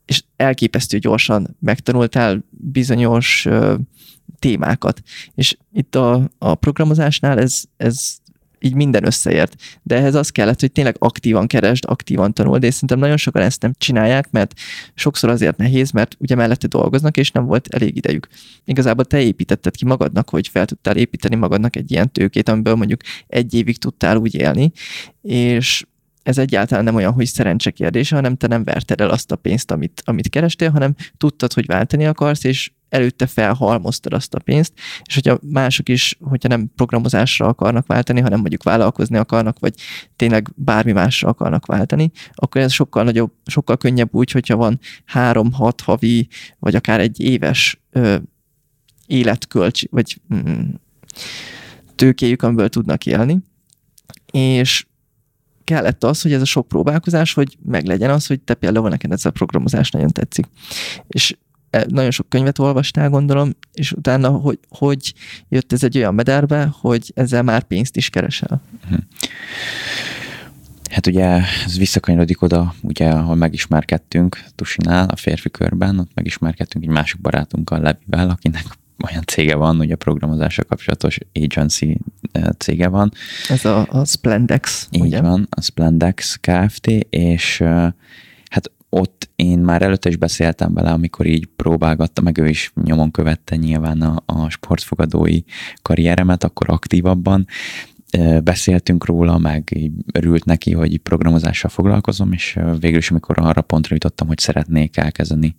és 0.06 0.24
elképesztő 0.36 0.98
gyorsan 0.98 1.58
megtanultál 1.60 2.46
bizonyos 2.50 3.46
ö, 3.46 3.76
témákat. 4.40 5.02
És 5.36 5.58
itt 5.74 5.96
a, 5.96 6.30
a 6.38 6.56
programozásnál 6.56 7.40
ez, 7.40 7.64
ez 7.78 8.18
így 8.60 8.74
minden 8.74 9.06
összeért. 9.06 9.56
De 9.84 9.96
ehhez 9.96 10.15
az 10.15 10.30
kellett, 10.30 10.60
hogy 10.60 10.72
tényleg 10.72 10.96
aktívan 11.00 11.48
keresd, 11.48 11.84
aktívan 11.88 12.34
tanuld, 12.34 12.63
és 12.63 12.74
szerintem 12.74 13.00
nagyon 13.00 13.17
sokan 13.17 13.41
ezt 13.41 13.62
nem 13.62 13.74
csinálják, 13.78 14.32
mert 14.32 14.54
sokszor 14.93 15.30
azért 15.30 15.58
nehéz, 15.58 15.91
mert 15.91 16.15
ugye 16.20 16.36
mellette 16.36 16.67
dolgoznak, 16.67 17.17
és 17.17 17.32
nem 17.32 17.46
volt 17.46 17.67
elég 17.67 17.96
idejük. 17.96 18.28
Igazából 18.65 19.06
te 19.06 19.22
építetted 19.22 19.76
ki 19.76 19.86
magadnak, 19.86 20.30
hogy 20.30 20.48
fel 20.48 20.65
tudtál 20.65 20.96
építeni 20.96 21.36
magadnak 21.36 21.76
egy 21.76 21.91
ilyen 21.91 22.12
tőkét, 22.12 22.50
amiből 22.50 22.76
mondjuk 22.76 23.02
egy 23.28 23.54
évig 23.54 23.78
tudtál 23.78 24.17
úgy 24.17 24.36
élni, 24.36 24.72
és 25.22 25.86
ez 26.24 26.38
egyáltalán 26.38 26.84
nem 26.84 26.96
olyan, 26.96 27.13
hogy 27.13 27.26
szerencse 27.26 27.72
kérdése, 27.72 28.15
hanem 28.15 28.36
te 28.36 28.48
nem 28.48 28.63
verted 28.63 29.02
el 29.02 29.10
azt 29.10 29.32
a 29.32 29.36
pénzt, 29.36 29.72
amit, 29.72 30.02
amit 30.06 30.30
kerestél, 30.30 30.70
hanem 30.70 30.96
tudtad, 31.17 31.54
hogy 31.54 31.65
váltani 31.65 32.06
akarsz, 32.06 32.43
és 32.43 32.72
előtte 32.89 33.28
felhalmoztad 33.28 34.13
azt 34.13 34.34
a 34.34 34.39
pénzt, 34.39 34.73
és 35.04 35.13
hogyha 35.13 35.39
mások 35.41 35.89
is, 35.89 36.17
hogyha 36.21 36.47
nem 36.47 36.71
programozásra 36.76 37.47
akarnak 37.47 37.88
váltani, 37.88 38.19
hanem 38.19 38.39
mondjuk 38.39 38.63
vállalkozni 38.63 39.17
akarnak, 39.17 39.60
vagy 39.60 39.73
tényleg 40.15 40.50
bármi 40.56 40.91
másra 40.91 41.30
akarnak 41.30 41.65
váltani, 41.65 42.12
akkor 42.34 42.62
ez 42.62 42.71
sokkal 42.71 43.04
nagyobb, 43.04 43.32
sokkal 43.45 43.78
könnyebb 43.78 44.15
úgy, 44.15 44.32
hogyha 44.32 44.56
van 44.56 44.80
három-hat 45.06 45.82
havi, 45.82 46.28
vagy 46.60 46.76
akár 46.76 47.00
egy 47.00 47.19
éves 47.19 47.82
ö, 47.91 48.17
életkölcs, 49.06 49.82
vagy 49.89 50.21
mm, 50.34 50.69
tőkéjük, 51.95 52.41
amiből 52.41 52.69
tudnak 52.69 53.06
élni. 53.06 53.38
És 54.32 54.86
kellett 55.63 56.04
az, 56.04 56.21
hogy 56.21 56.34
ez 56.34 56.41
a 56.41 56.45
sok 56.45 56.67
próbálkozás, 56.67 57.34
hogy 57.34 57.58
meglegyen 57.65 58.10
az, 58.10 58.28
hogy 58.28 58.39
te 58.41 58.54
például 58.54 58.89
neked 58.89 59.12
ez 59.12 59.26
a 59.26 59.32
programozás 59.32 59.91
nagyon 59.91 60.10
tetszik. 60.10 60.45
És 61.08 61.38
nagyon 61.88 62.12
sok 62.12 62.30
könyvet 62.30 62.60
olvastál, 62.60 63.10
gondolom, 63.10 63.56
és 63.74 63.92
utána, 63.92 64.30
hogy, 64.30 64.60
hogy 64.70 65.14
jött 65.50 65.74
ez 65.74 65.84
egy 65.84 65.98
olyan 65.98 66.16
mederbe, 66.16 66.70
hogy 66.82 67.12
ezzel 67.16 67.44
már 67.44 67.64
pénzt 67.64 67.96
is 67.96 68.10
keresel. 68.10 68.62
Hát 70.92 71.08
ugye 71.08 71.42
ez 71.66 71.78
visszakanyarodik 71.78 72.42
oda, 72.42 72.76
ugye, 72.82 73.10
ahol 73.10 73.36
megismerkedtünk 73.36 74.44
Tusinál, 74.56 75.08
a 75.08 75.16
férfi 75.16 75.52
körben, 75.52 76.00
ott 76.00 76.12
megismerkedtünk 76.14 76.84
egy 76.84 76.92
másik 76.92 77.22
barátunkkal, 77.22 77.80
Levivel, 77.80 78.30
akinek 78.30 78.66
olyan 79.06 79.24
cége 79.26 79.56
van, 79.56 79.80
ugye 79.80 79.94
a 79.94 79.98
programozással 79.98 80.66
kapcsolatos 80.66 81.18
agency 81.34 81.98
eh, 82.32 82.44
cége 82.58 82.88
van. 82.88 83.12
Ez 83.50 83.66
a, 83.66 83.88
a 83.90 84.06
Splendex, 84.06 84.88
Így 84.92 85.02
ugye? 85.02 85.22
van, 85.22 85.48
a 85.50 85.62
Splendex 85.62 86.40
Kft. 86.42 86.88
És 87.10 87.58
hát 87.58 87.96
ott 88.89 89.30
én 89.36 89.60
már 89.60 89.82
előtte 89.82 90.10
is 90.10 90.15
beszéltem 90.15 90.73
vele, 90.73 90.91
amikor 90.91 91.26
így 91.26 91.45
próbálgattam, 91.45 92.23
meg 92.23 92.38
ő 92.38 92.47
is 92.47 92.71
nyomon 92.84 93.12
követte 93.12 93.56
nyilván 93.56 94.02
a, 94.02 94.23
a 94.26 94.50
sportfogadói 94.50 95.41
karrieremet, 95.82 96.43
akkor 96.43 96.69
aktívabban, 96.69 97.47
beszéltünk 98.43 99.06
róla, 99.06 99.38
meg 99.38 99.91
örült 100.13 100.45
neki, 100.45 100.71
hogy 100.73 100.97
programozással 100.97 101.69
foglalkozom, 101.69 102.32
és 102.32 102.60
végül 102.80 102.97
is, 102.97 103.10
amikor 103.12 103.39
arra 103.39 103.62
pontra 103.62 103.93
jutottam, 103.93 104.28
hogy 104.28 104.38
szeretnék 104.38 104.97
elkezdeni 104.97 105.56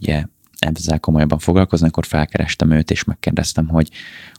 ugye 0.00 0.24
ezzel 0.64 1.00
komolyabban 1.00 1.38
foglalkozni, 1.38 1.86
akkor 1.86 2.06
felkerestem 2.06 2.70
őt, 2.70 2.90
és 2.90 3.04
megkérdeztem, 3.04 3.68
hogy, 3.68 3.90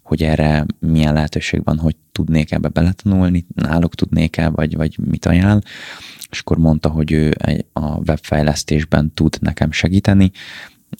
hogy 0.03 0.23
erre 0.23 0.65
milyen 0.79 1.13
lehetőség 1.13 1.63
van, 1.63 1.79
hogy 1.79 1.95
tudnék 2.11 2.51
ebbe 2.51 2.67
beletanulni, 2.67 3.45
náluk 3.55 3.95
tudnék-e, 3.95 4.49
vagy, 4.49 4.75
vagy 4.75 4.97
mit 5.09 5.25
ajánl, 5.25 5.61
és 6.29 6.39
akkor 6.39 6.57
mondta, 6.57 6.89
hogy 6.89 7.11
ő 7.11 7.33
a 7.73 7.95
webfejlesztésben 7.95 9.13
tud 9.13 9.37
nekem 9.39 9.71
segíteni, 9.71 10.31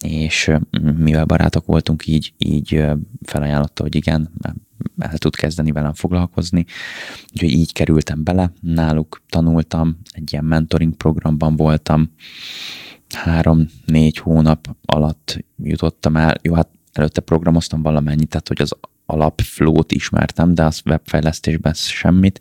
és 0.01 0.51
mivel 0.97 1.25
barátok 1.25 1.65
voltunk, 1.65 2.07
így, 2.07 2.33
így 2.38 2.83
felajánlotta, 3.21 3.83
hogy 3.83 3.95
igen, 3.95 4.31
el 4.97 5.17
tud 5.17 5.35
kezdeni 5.35 5.71
velem 5.71 5.93
foglalkozni. 5.93 6.65
Úgyhogy 7.33 7.51
így 7.51 7.73
kerültem 7.73 8.23
bele, 8.23 8.53
náluk 8.61 9.21
tanultam, 9.29 9.97
egy 10.11 10.31
ilyen 10.31 10.45
mentoring 10.45 10.93
programban 10.93 11.55
voltam, 11.55 12.11
három-négy 13.13 14.17
hónap 14.17 14.75
alatt 14.85 15.45
jutottam 15.63 16.15
el, 16.15 16.35
jó, 16.41 16.53
hát 16.53 16.69
előtte 16.93 17.21
programoztam 17.21 17.81
valamennyit, 17.81 18.29
tehát 18.29 18.47
hogy 18.47 18.61
az 18.61 18.75
alapflót 19.05 19.91
ismertem, 19.91 20.53
de 20.53 20.63
az 20.63 20.81
webfejlesztésben 20.85 21.73
semmit, 21.73 22.39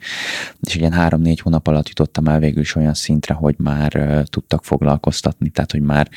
és 0.60 0.74
ilyen 0.74 0.92
három-négy 0.92 1.40
hónap 1.40 1.66
alatt 1.66 1.88
jutottam 1.88 2.26
el 2.26 2.38
végül 2.38 2.60
is 2.60 2.74
olyan 2.74 2.94
szintre, 2.94 3.34
hogy 3.34 3.54
már 3.58 4.22
tudtak 4.24 4.64
foglalkoztatni, 4.64 5.48
tehát 5.48 5.70
hogy 5.70 5.80
már 5.80 6.08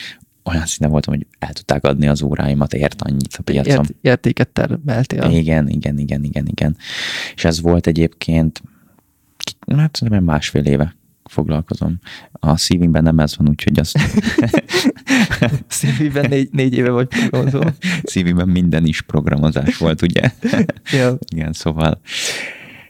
olyan 0.44 0.66
szinten 0.66 0.90
voltam, 0.90 1.14
hogy 1.14 1.28
el 1.40 1.54
tudták 1.54 1.84
adni 1.84 2.08
az 2.08 2.22
óráimat, 2.22 2.74
ért 2.74 3.02
annyit 3.02 3.36
a 3.38 3.42
piacon. 3.42 3.86
Ért, 3.86 3.94
értéket 4.02 4.48
termeltél. 4.48 5.32
Igen, 5.32 5.70
igen, 5.70 5.98
igen, 5.98 6.24
igen, 6.24 6.46
igen. 6.48 6.78
És 7.36 7.46
ez 7.46 7.62
volt 7.62 7.88
egyébként, 7.88 8.62
hát 9.68 10.00
nem 10.00 10.24
másfél 10.24 10.64
éve 10.64 10.96
foglalkozom. 11.30 12.00
A 12.32 12.58
szívimben 12.58 13.04
nem 13.04 13.20
ez 13.20 13.38
van, 13.38 13.50
úgyhogy 13.50 13.80
azt... 13.80 14.00
szívimben 15.68 16.30
négy, 16.30 16.50
négy 16.52 16.74
éve 16.74 16.90
vagy 16.90 17.08
programozó. 17.08 17.62
szívimben 18.04 18.50
minden 18.50 18.86
is 18.86 19.02
programozás 19.02 19.78
volt, 19.78 20.02
ugye? 20.02 20.32
ja. 21.00 21.18
Igen, 21.36 21.54
szóval 21.54 22.02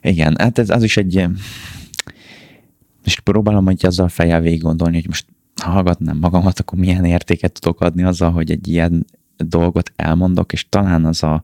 igen, 0.02 0.36
hát 0.40 0.58
ez 0.58 0.70
az 0.70 0.84
is 0.84 0.98
egy 0.98 1.28
és 3.04 3.20
próbálom 3.20 3.66
hogy 3.66 3.86
azzal 3.86 4.08
fejjel 4.08 4.42
végig 4.42 4.62
gondolni, 4.62 4.96
hogy 4.96 5.08
most 5.08 5.26
ha 5.62 5.72
hallgatnám 5.72 6.18
magamat, 6.18 6.60
akkor 6.60 6.80
milyen 6.80 7.06
értéket 7.06 7.60
tudok 7.60 7.82
adni 7.82 8.04
azzal, 8.04 8.32
hogy 8.32 8.52
egy 8.52 8.68
ilyen 8.68 9.06
dolgot 9.38 9.92
elmondok, 9.96 10.54
és 10.54 10.70
talán 10.70 11.06
az 11.06 11.24
a, 11.24 11.44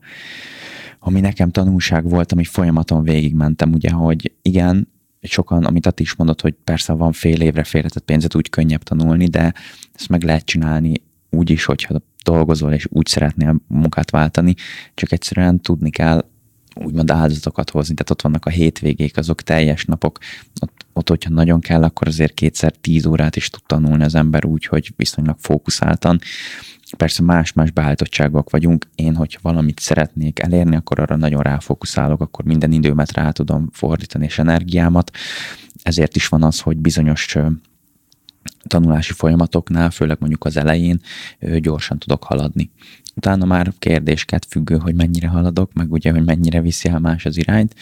ami 0.98 1.20
nekem 1.20 1.50
tanulság 1.50 2.08
volt, 2.08 2.32
ami 2.32 2.44
folyamaton 2.44 3.02
végigmentem, 3.02 3.72
ugye, 3.72 3.90
hogy 3.90 4.32
igen, 4.42 4.88
sokan, 5.30 5.64
amit 5.64 5.86
Ati 5.86 6.02
is 6.02 6.14
mondott, 6.14 6.40
hogy 6.40 6.54
persze 6.64 6.92
van 6.92 7.12
fél 7.12 7.40
évre 7.40 7.64
félretett 7.64 8.04
pénzet, 8.04 8.34
úgy 8.34 8.50
könnyebb 8.50 8.82
tanulni, 8.82 9.26
de 9.26 9.54
ezt 9.92 10.08
meg 10.08 10.22
lehet 10.22 10.44
csinálni 10.44 11.02
úgy 11.30 11.50
is, 11.50 11.64
hogyha 11.64 12.00
dolgozol, 12.24 12.72
és 12.72 12.86
úgy 12.90 13.06
szeretnél 13.06 13.60
munkát 13.66 14.10
váltani, 14.10 14.54
csak 14.94 15.12
egyszerűen 15.12 15.60
tudni 15.60 15.90
kell 15.90 16.24
úgymond 16.74 17.10
áldozatokat 17.10 17.70
hozni, 17.70 17.94
tehát 17.94 18.10
ott 18.10 18.22
vannak 18.22 18.46
a 18.46 18.50
hétvégék, 18.50 19.16
azok 19.16 19.42
teljes 19.42 19.84
napok, 19.84 20.18
ott, 20.60 20.86
ott 20.92 21.08
hogyha 21.08 21.30
nagyon 21.30 21.60
kell, 21.60 21.82
akkor 21.82 22.08
azért 22.08 22.34
kétszer 22.34 22.72
tíz 22.72 23.06
órát 23.06 23.36
is 23.36 23.50
tud 23.50 23.62
tanulni 23.66 24.04
az 24.04 24.14
ember 24.14 24.44
úgy, 24.44 24.64
hogy 24.64 24.92
viszonylag 24.96 25.36
fókuszáltan. 25.38 26.18
Persze 26.96 27.22
más-más 27.22 27.70
beállítottságok 27.70 28.50
vagyunk. 28.50 28.86
Én, 28.94 29.14
hogyha 29.14 29.40
valamit 29.42 29.80
szeretnék 29.80 30.38
elérni, 30.38 30.76
akkor 30.76 31.00
arra 31.00 31.16
nagyon 31.16 31.42
ráfókuszálok, 31.42 32.20
akkor 32.20 32.44
minden 32.44 32.72
időmet 32.72 33.12
rá 33.12 33.30
tudom 33.30 33.68
fordítani 33.72 34.24
és 34.24 34.38
energiámat. 34.38 35.10
Ezért 35.82 36.16
is 36.16 36.28
van 36.28 36.42
az, 36.42 36.60
hogy 36.60 36.76
bizonyos 36.76 37.36
tanulási 38.62 39.12
folyamatoknál, 39.12 39.90
főleg 39.90 40.16
mondjuk 40.20 40.44
az 40.44 40.56
elején 40.56 41.00
gyorsan 41.58 41.98
tudok 41.98 42.24
haladni. 42.24 42.70
Utána 43.14 43.44
már 43.44 43.72
kérdésket 43.78 44.46
függő, 44.48 44.76
hogy 44.76 44.94
mennyire 44.94 45.28
haladok, 45.28 45.72
meg 45.72 45.92
ugye, 45.92 46.10
hogy 46.10 46.24
mennyire 46.24 46.60
viszi 46.60 46.88
el 46.88 46.98
más 46.98 47.24
az 47.24 47.36
irányt, 47.36 47.74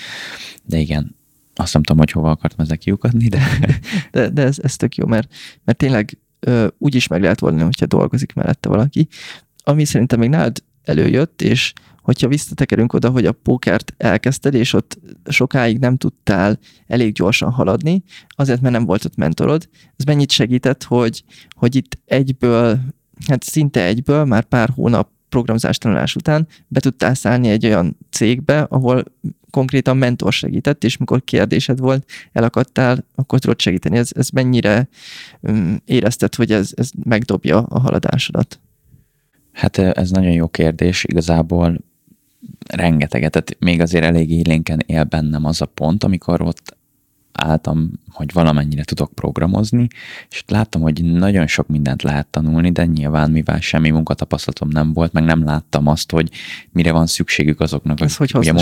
de 0.64 0.78
igen, 0.78 1.16
azt 1.54 1.72
nem 1.72 1.82
tudom, 1.82 1.98
hogy 1.98 2.10
hova 2.10 2.30
akartam 2.30 2.64
ezek 2.64 2.78
kiukadni, 2.78 3.28
de... 3.28 3.42
de, 4.10 4.28
de 4.28 4.42
ez, 4.42 4.58
ez 4.62 4.76
tök 4.76 4.94
jó, 4.94 5.06
mert, 5.06 5.34
mert 5.64 5.78
tényleg 5.78 6.18
úgy 6.78 6.94
is 6.94 7.06
meg 7.06 7.22
lehet 7.22 7.40
volni, 7.40 7.62
hogyha 7.62 7.86
dolgozik 7.86 8.34
mellette 8.34 8.68
valaki, 8.68 9.08
ami 9.64 9.84
szerintem 9.84 10.18
még 10.18 10.28
nálad 10.28 10.62
előjött, 10.84 11.42
és 11.42 11.72
hogyha 12.02 12.28
visszatekerünk 12.28 12.92
oda, 12.92 13.10
hogy 13.10 13.26
a 13.26 13.32
pókert 13.32 13.94
elkezdted, 13.96 14.54
és 14.54 14.72
ott 14.72 14.98
sokáig 15.24 15.78
nem 15.78 15.96
tudtál 15.96 16.58
elég 16.86 17.12
gyorsan 17.12 17.50
haladni, 17.50 18.02
azért, 18.28 18.60
mert 18.60 18.74
nem 18.74 18.84
volt 18.84 19.04
ott 19.04 19.16
mentorod, 19.16 19.68
ez 19.96 20.04
mennyit 20.04 20.30
segített, 20.30 20.82
hogy, 20.82 21.24
hogy 21.50 21.74
itt 21.74 21.98
egyből, 22.04 22.80
hát 23.26 23.42
szinte 23.42 23.84
egyből, 23.84 24.24
már 24.24 24.44
pár 24.44 24.68
hónap 24.74 25.10
programozás 25.32 25.78
tanulás 25.78 26.16
után 26.16 26.48
be 26.68 26.80
tudtál 26.80 27.14
szállni 27.14 27.48
egy 27.48 27.66
olyan 27.66 27.96
cégbe, 28.10 28.60
ahol 28.60 29.04
konkrétan 29.50 29.96
mentor 29.96 30.32
segített, 30.32 30.84
és 30.84 30.96
mikor 30.96 31.24
kérdésed 31.24 31.78
volt, 31.78 32.10
elakadtál, 32.32 33.04
akkor 33.14 33.38
tudod 33.38 33.60
segíteni. 33.60 33.96
Ez, 33.96 34.10
ez 34.14 34.28
mennyire 34.28 34.88
um, 35.40 35.82
érezted, 35.84 36.34
hogy 36.34 36.52
ez, 36.52 36.70
ez 36.74 36.90
megdobja 37.04 37.62
a 37.62 37.78
haladásodat? 37.80 38.60
Hát 39.52 39.78
ez 39.78 40.10
nagyon 40.10 40.32
jó 40.32 40.48
kérdés. 40.48 41.04
Igazából 41.04 41.78
rengeteget, 42.68 43.30
tehát 43.30 43.56
még 43.58 43.80
azért 43.80 44.04
elég 44.04 44.30
élénken 44.30 44.82
él 44.86 45.04
bennem 45.04 45.44
az 45.44 45.60
a 45.60 45.66
pont, 45.66 46.04
amikor 46.04 46.42
ott 46.42 46.76
álltam, 47.32 47.90
hogy 48.10 48.32
valamennyire 48.32 48.84
tudok 48.84 49.12
programozni, 49.14 49.88
és 50.30 50.44
láttam, 50.46 50.80
hogy 50.80 51.04
nagyon 51.04 51.46
sok 51.46 51.68
mindent 51.68 52.02
lehet 52.02 52.26
tanulni, 52.26 52.72
de 52.72 52.84
nyilván 52.84 53.30
mivel 53.30 53.60
semmi 53.60 53.90
munkatapasztalatom 53.90 54.68
nem 54.68 54.92
volt, 54.92 55.12
meg 55.12 55.24
nem 55.24 55.44
láttam 55.44 55.86
azt, 55.86 56.10
hogy 56.10 56.30
mire 56.70 56.92
van 56.92 57.06
szükségük 57.06 57.60
azoknak. 57.60 58.00
Ez 58.00 58.16
hogy 58.16 58.30
ugye, 58.34 58.52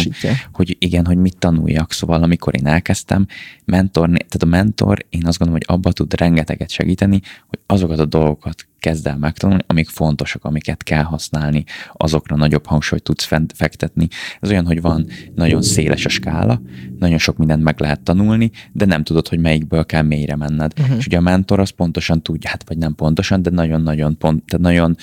Hogy 0.53 0.77
igen, 0.79 1.07
hogy 1.07 1.17
mit 1.17 1.39
tanuljak. 1.39 1.93
Szóval 1.93 2.23
amikor 2.23 2.55
én 2.57 2.67
elkezdtem, 2.67 3.27
mentor, 3.65 4.09
tehát 4.09 4.43
a 4.43 4.47
mentor, 4.47 5.07
én 5.09 5.27
azt 5.27 5.39
gondolom, 5.39 5.63
hogy 5.67 5.77
abba 5.77 5.93
tud 5.93 6.15
rengeteget 6.15 6.71
segíteni, 6.71 7.21
hogy 7.47 7.59
azokat 7.67 7.99
a 7.99 8.05
dolgokat 8.05 8.69
kezd 8.81 9.07
el 9.07 9.17
megtanulni, 9.17 9.63
amik 9.67 9.89
fontosak, 9.89 10.45
amiket 10.45 10.83
kell 10.83 11.03
használni, 11.03 11.65
azokra 11.93 12.37
nagyobb 12.37 12.67
hangsúlyt 12.67 13.03
tudsz 13.03 13.29
fektetni. 13.55 14.09
Ez 14.41 14.51
olyan, 14.51 14.67
hogy 14.67 14.81
van 14.81 15.07
nagyon 15.35 15.63
széles 15.63 16.05
a 16.05 16.09
skála, 16.09 16.63
nagyon 16.99 17.19
sok 17.19 17.37
mindent 17.37 17.63
meg 17.63 17.81
lehet 17.81 18.01
tanulni, 18.01 18.51
de 18.73 18.85
nem 18.85 19.05
tudod, 19.05 19.29
hogy 19.29 19.39
melyikből 19.39 19.87
kell 19.87 20.03
mélyre 20.03 20.37
menned. 20.37 20.73
Uh-huh. 20.81 20.97
És 20.97 21.07
ugye 21.07 21.17
a 21.17 21.21
mentor 21.21 21.61
az 21.61 21.71
pontosan 21.71 22.23
tudja, 22.23 22.51
hát 22.51 22.69
vagy 22.69 22.79
nem 22.79 22.95
pontosan, 22.95 23.43
de 23.43 23.51
nagyon-nagyon 23.51 24.19
pont, 24.19 24.45
tehát 24.45 24.67
nagyon 24.67 24.97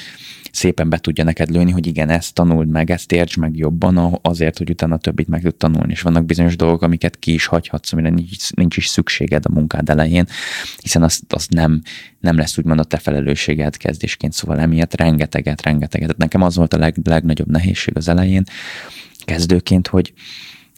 szépen 0.57 0.89
be 0.89 0.97
tudja 0.97 1.23
neked 1.23 1.49
lőni, 1.49 1.71
hogy 1.71 1.87
igen, 1.87 2.09
ezt 2.09 2.33
tanuld 2.33 2.67
meg, 2.67 2.91
ezt 2.91 3.11
érts 3.11 3.37
meg 3.37 3.57
jobban 3.57 4.19
azért, 4.21 4.57
hogy 4.57 4.69
utána 4.69 4.97
többit 4.97 5.27
meg 5.27 5.41
tud 5.41 5.55
tanulni. 5.55 5.91
És 5.91 6.01
vannak 6.01 6.25
bizonyos 6.25 6.55
dolgok, 6.55 6.81
amiket 6.81 7.19
ki 7.19 7.33
is 7.33 7.45
hagyhatsz, 7.45 7.93
amire 7.93 8.09
nincs, 8.09 8.51
nincs 8.53 8.77
is 8.77 8.87
szükséged 8.87 9.45
a 9.45 9.53
munkád 9.53 9.89
elején, 9.89 10.27
hiszen 10.81 11.03
azt, 11.03 11.33
azt 11.33 11.49
nem, 11.49 11.81
nem 12.19 12.37
lesz 12.37 12.57
úgymond 12.57 12.79
a 12.79 12.83
te 12.83 12.97
felelősséged 12.97 13.77
kezdésként, 13.77 14.33
szóval 14.33 14.59
emiatt 14.59 14.95
rengeteget, 14.95 15.61
rengeteget. 15.61 16.17
Nekem 16.17 16.41
az 16.41 16.55
volt 16.55 16.73
a 16.73 16.77
leg, 16.77 16.95
legnagyobb 17.03 17.51
nehézség 17.51 17.97
az 17.97 18.07
elején, 18.07 18.43
kezdőként, 19.25 19.87
hogy, 19.87 20.13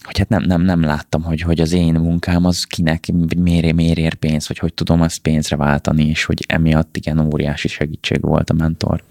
hogy 0.03 0.17
hát 0.17 0.29
nem, 0.29 0.43
nem, 0.43 0.61
nem 0.61 0.81
láttam, 0.81 1.23
hogy, 1.23 1.41
hogy 1.41 1.59
az 1.59 1.71
én 1.71 1.93
munkám 1.93 2.45
az 2.45 2.63
kinek, 2.63 3.05
miért, 3.37 3.73
miért 3.73 3.97
ér 3.97 4.13
pénz, 4.13 4.47
vagy 4.47 4.57
hogy 4.57 4.73
tudom 4.73 5.01
azt 5.01 5.19
pénzre 5.19 5.55
váltani, 5.55 6.05
és 6.05 6.23
hogy 6.23 6.45
emiatt 6.47 6.97
igen 6.97 7.19
óriási 7.19 7.67
segítség 7.67 8.21
volt 8.21 8.49
a 8.49 8.53
mentor 8.53 9.03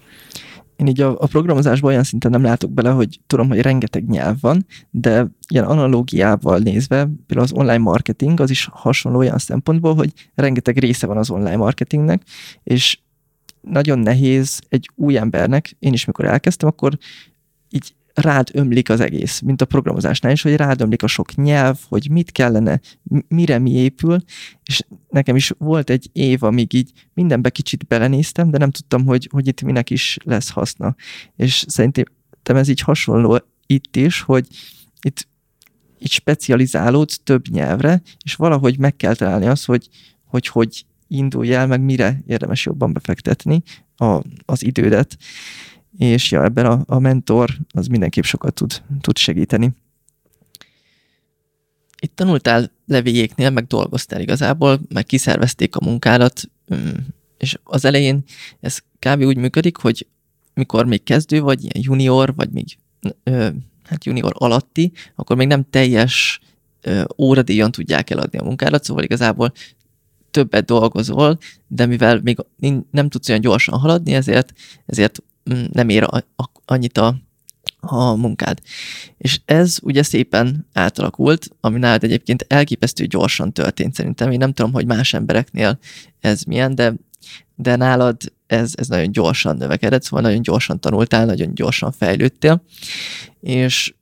én 0.79 0.87
így 0.87 1.01
a, 1.01 1.21
a 1.21 1.27
programozásban 1.27 1.91
olyan 1.91 2.03
szinten 2.03 2.31
nem 2.31 2.43
látok 2.43 2.71
bele, 2.71 2.89
hogy 2.89 3.19
tudom, 3.27 3.47
hogy 3.47 3.61
rengeteg 3.61 4.09
nyelv 4.09 4.35
van, 4.41 4.65
de 4.89 5.27
ilyen 5.47 5.65
analógiával 5.65 6.57
nézve, 6.59 7.09
például 7.27 7.47
az 7.47 7.51
online 7.51 7.77
marketing, 7.77 8.39
az 8.39 8.49
is 8.49 8.69
hasonló 8.71 9.17
olyan 9.17 9.37
szempontból, 9.37 9.95
hogy 9.95 10.13
rengeteg 10.35 10.77
része 10.77 11.07
van 11.07 11.17
az 11.17 11.29
online 11.29 11.55
marketingnek, 11.55 12.21
és 12.63 12.99
nagyon 13.61 13.99
nehéz 13.99 14.61
egy 14.69 14.89
új 14.95 15.17
embernek, 15.17 15.75
én 15.79 15.93
is 15.93 16.05
mikor 16.05 16.25
elkezdtem, 16.25 16.69
akkor 16.69 16.97
rád 18.21 18.49
ömlik 18.53 18.89
az 18.89 18.99
egész, 18.99 19.39
mint 19.39 19.61
a 19.61 19.65
programozásnál 19.65 20.31
is, 20.31 20.41
hogy 20.41 20.55
rád 20.55 20.81
ömlik 20.81 21.03
a 21.03 21.07
sok 21.07 21.35
nyelv, 21.35 21.77
hogy 21.87 22.09
mit 22.11 22.31
kellene, 22.31 22.79
mire 23.27 23.59
mi 23.59 23.71
épül, 23.71 24.23
és 24.63 24.83
nekem 25.09 25.35
is 25.35 25.51
volt 25.57 25.89
egy 25.89 26.09
év, 26.13 26.43
amíg 26.43 26.73
így 26.73 26.91
mindenbe 27.13 27.49
kicsit 27.49 27.87
belenéztem, 27.87 28.51
de 28.51 28.57
nem 28.57 28.71
tudtam, 28.71 29.05
hogy, 29.05 29.27
hogy 29.31 29.47
itt 29.47 29.61
minek 29.61 29.89
is 29.89 30.17
lesz 30.23 30.49
haszna. 30.49 30.95
És 31.35 31.65
szerintem 31.67 32.05
ez 32.43 32.67
így 32.67 32.81
hasonló 32.81 33.39
itt 33.65 33.95
is, 33.95 34.21
hogy 34.21 34.47
itt 35.01 35.27
így 35.99 36.11
specializálódsz 36.11 37.19
több 37.23 37.47
nyelvre, 37.47 38.01
és 38.23 38.35
valahogy 38.35 38.79
meg 38.79 38.95
kell 38.95 39.15
találni 39.15 39.45
azt, 39.45 39.65
hogy 39.65 39.89
hogy, 40.29 40.47
hogy 40.47 40.85
indulj 41.07 41.53
el, 41.53 41.67
meg 41.67 41.81
mire 41.81 42.21
érdemes 42.27 42.65
jobban 42.65 42.93
befektetni 42.93 43.63
a, 43.95 44.21
az 44.45 44.63
idődet 44.63 45.17
és 45.99 46.31
ja, 46.31 46.43
ebben 46.43 46.65
a, 46.65 46.83
a 46.85 46.99
mentor 46.99 47.57
az 47.71 47.87
mindenképp 47.87 48.23
sokat 48.23 48.53
tud, 48.53 48.81
tud 49.01 49.17
segíteni. 49.17 49.71
Itt 52.01 52.15
tanultál 52.15 52.71
levéjéknél, 52.85 53.49
meg 53.49 53.67
dolgoztál 53.67 54.21
igazából, 54.21 54.79
meg 54.93 55.05
kiszervezték 55.05 55.75
a 55.75 55.85
munkádat, 55.85 56.41
mm, 56.75 56.89
és 57.37 57.57
az 57.63 57.85
elején 57.85 58.23
ez 58.59 58.79
kb. 58.99 59.23
úgy 59.23 59.37
működik, 59.37 59.77
hogy 59.77 60.07
mikor 60.53 60.85
még 60.85 61.03
kezdő 61.03 61.41
vagy, 61.41 61.63
ilyen 61.63 61.85
junior, 61.87 62.35
vagy 62.35 62.49
még 62.49 62.77
hát 63.83 64.05
junior 64.05 64.33
alatti, 64.37 64.91
akkor 65.15 65.35
még 65.35 65.47
nem 65.47 65.65
teljes 65.69 66.39
óradíjon 67.17 67.71
tudják 67.71 68.09
eladni 68.09 68.37
a 68.37 68.43
munkádat, 68.43 68.83
szóval 68.83 69.03
igazából 69.03 69.53
többet 70.31 70.65
dolgozol, 70.65 71.37
de 71.67 71.85
mivel 71.85 72.21
még 72.21 72.37
nem 72.91 73.09
tudsz 73.09 73.29
olyan 73.29 73.41
gyorsan 73.41 73.79
haladni, 73.79 74.13
ezért, 74.13 74.53
ezért 74.85 75.23
nem 75.71 75.89
ér 75.89 76.03
a, 76.03 76.23
a, 76.35 76.49
annyit 76.65 76.97
a, 76.97 77.15
a 77.79 78.15
munkád. 78.15 78.59
És 79.17 79.39
ez 79.45 79.77
ugye 79.81 80.03
szépen 80.03 80.67
átalakult, 80.73 81.49
ami 81.59 81.79
nálad 81.79 82.03
egyébként 82.03 82.45
elképesztő 82.47 83.05
gyorsan 83.05 83.53
történt 83.53 83.93
szerintem. 83.93 84.31
Én 84.31 84.37
nem 84.37 84.53
tudom, 84.53 84.73
hogy 84.73 84.85
más 84.85 85.13
embereknél 85.13 85.79
ez 86.19 86.43
milyen, 86.43 86.75
de, 86.75 86.93
de 87.55 87.75
nálad 87.75 88.17
ez, 88.47 88.73
ez 88.75 88.87
nagyon 88.87 89.11
gyorsan 89.11 89.57
növekedett, 89.57 90.03
szóval 90.03 90.21
nagyon 90.21 90.41
gyorsan 90.41 90.79
tanultál, 90.79 91.25
nagyon 91.25 91.53
gyorsan 91.53 91.91
fejlődtél, 91.91 92.63
és 93.39 93.93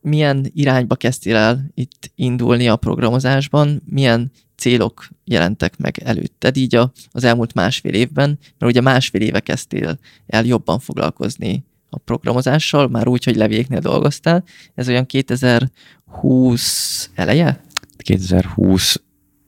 milyen 0.00 0.50
irányba 0.54 0.94
kezdtél 0.94 1.36
el 1.36 1.70
itt 1.74 2.12
indulni 2.14 2.68
a 2.68 2.76
programozásban, 2.76 3.82
milyen 3.84 4.32
célok 4.56 5.08
jelentek 5.24 5.78
meg 5.78 5.98
előtted 6.04 6.56
így 6.56 6.74
a, 6.74 6.92
az 7.10 7.24
elmúlt 7.24 7.54
másfél 7.54 7.94
évben, 7.94 8.38
mert 8.58 8.72
ugye 8.72 8.80
másfél 8.80 9.20
éve 9.20 9.40
kezdtél 9.40 9.98
el 10.26 10.44
jobban 10.44 10.78
foglalkozni 10.78 11.64
a 11.90 11.98
programozással, 11.98 12.88
már 12.88 13.08
úgy, 13.08 13.24
hogy 13.24 13.36
levéknél 13.36 13.80
dolgoztál. 13.80 14.44
Ez 14.74 14.88
olyan 14.88 15.06
2020 15.06 17.10
eleje? 17.14 17.64
2020 17.96 19.02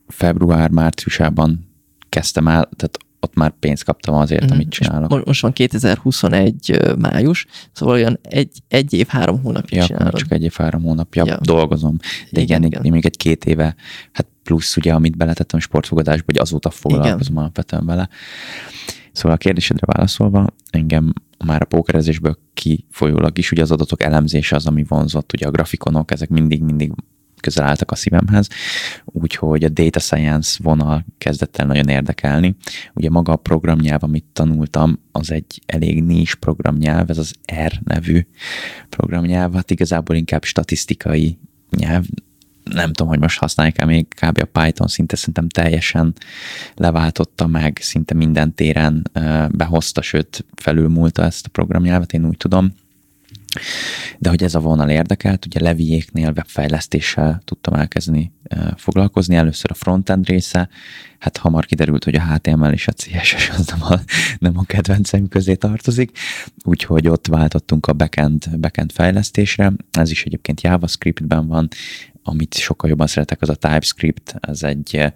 február-márciusában 0.07 1.67
kezdtem 2.09 2.49
el, 2.49 2.69
tehát 2.77 2.99
ott 3.21 3.35
már 3.35 3.53
pénzt 3.59 3.85
kaptam 3.85 4.15
azért, 4.15 4.45
mm, 4.45 4.51
amit 4.51 4.69
csinálok. 4.69 5.25
Most 5.25 5.43
van 5.43 5.53
2021 5.53 6.81
május, 6.99 7.47
szóval 7.73 7.95
olyan 7.95 8.19
egy, 8.23 8.63
egy 8.69 8.93
év, 8.93 9.07
három 9.07 9.43
hónapja 9.43 9.79
ja, 9.79 9.87
csinálod. 9.87 10.15
csak 10.15 10.33
egy 10.33 10.43
év, 10.43 10.53
három 10.53 10.83
hónapja 10.83 11.25
ja. 11.27 11.39
dolgozom. 11.43 11.97
De 12.31 12.41
igen, 12.41 12.65
igen, 12.65 12.81
igen. 12.81 12.93
még 12.93 13.07
egy 13.07 13.17
két 13.17 13.45
éve, 13.45 13.75
hát 14.13 14.27
plusz 14.49 14.77
ugye, 14.77 14.93
amit 14.93 15.17
beletettem 15.17 15.61
sportfogadásba, 15.61 16.25
hogy 16.27 16.39
azóta 16.39 16.71
foglalkozom 16.71 17.21
igen. 17.21 17.37
alapvetően 17.37 17.87
vele. 17.87 18.09
Szóval 19.13 19.33
a 19.33 19.37
kérdésedre 19.37 19.87
válaszolva, 19.87 20.47
engem 20.71 21.13
már 21.45 21.63
a 21.63 21.65
pókerezésből 21.65 22.39
kifolyólag 22.55 23.39
is 23.39 23.51
ugye 23.53 23.63
az 23.63 23.71
adatok 23.71 24.03
elemzése 24.03 24.57
az, 24.57 24.67
ami 24.67 24.85
vonzott, 24.89 25.33
ugye 25.33 25.47
a 25.47 25.51
grafikonok, 25.51 26.11
ezek 26.11 26.29
mindig-mindig 26.29 26.93
közel 27.41 27.65
álltak 27.65 27.91
a 27.91 27.95
szívemhez, 27.95 28.49
úgyhogy 29.05 29.65
a 29.65 29.69
data 29.69 29.99
science 29.99 30.59
vonal 30.63 31.05
kezdett 31.19 31.57
el 31.57 31.67
nagyon 31.67 31.89
érdekelni. 31.89 32.57
Ugye 32.95 33.11
maga 33.11 33.33
a 33.33 33.37
programnyelv, 33.37 34.03
amit 34.03 34.27
tanultam, 34.33 34.99
az 35.13 35.31
egy 35.31 35.63
elég 35.67 36.03
nincs 36.03 36.35
programnyelv, 36.35 37.11
ez 37.11 37.19
az 37.19 37.35
R 37.67 37.73
nevű 37.85 38.27
programnyelv, 38.89 39.55
hát 39.55 39.71
igazából 39.71 40.17
inkább 40.17 40.45
statisztikai 40.45 41.39
nyelv, 41.77 42.05
nem 42.71 42.93
tudom, 42.93 43.09
hogy 43.09 43.19
most 43.19 43.39
használják-e 43.39 43.85
még 43.85 44.07
kb. 44.09 44.39
a 44.53 44.61
Python 44.61 44.87
szinte 44.87 45.17
szerintem 45.17 45.49
teljesen 45.49 46.15
leváltotta 46.75 47.47
meg, 47.47 47.79
szinte 47.81 48.15
minden 48.15 48.55
téren 48.55 49.11
behozta, 49.51 50.03
sőt 50.03 50.45
felülmúlta 50.55 51.23
ezt 51.23 51.47
a 51.47 51.51
programnyelvet, 51.51 52.13
én 52.13 52.27
úgy 52.27 52.37
tudom. 52.37 52.73
De 54.19 54.29
hogy 54.29 54.43
ez 54.43 54.55
a 54.55 54.61
vonal 54.61 54.91
érdekelt, 54.91 55.47
ugye 55.47 55.61
Leviéknél 55.61 56.33
webfejlesztéssel 56.37 57.41
tudtam 57.45 57.75
elkezdeni 57.75 58.33
foglalkozni. 58.77 59.37
Először 59.37 59.71
a 59.71 59.75
frontend 59.75 60.27
része, 60.27 60.69
hát 61.19 61.37
hamar 61.37 61.67
kiderült, 61.67 62.05
hogy 62.05 62.15
a 62.15 62.33
HTML 62.33 62.73
és 62.73 62.89
a 62.89 62.93
CSS 62.93 63.49
az 63.49 63.67
nem 63.67 63.83
a, 63.83 64.01
nem 64.39 64.59
a 64.59 64.65
kedvenceim 64.65 65.29
közé 65.29 65.55
tartozik, 65.55 66.19
úgyhogy 66.65 67.09
ott 67.09 67.27
váltottunk 67.27 67.87
a 67.87 67.93
backend, 67.93 68.59
backend 68.59 68.93
fejlesztésre. 68.93 69.73
Ez 69.91 70.11
is 70.11 70.25
egyébként 70.25 70.61
JavaScriptben 70.61 71.47
van, 71.47 71.69
amit 72.29 72.55
sokkal 72.55 72.91
jobban 72.91 73.07
szeretek, 73.07 73.43
az 73.43 73.49
a 73.49 73.55
TypeScript, 73.55 74.35
ez 74.41 74.63
egy 74.63 75.13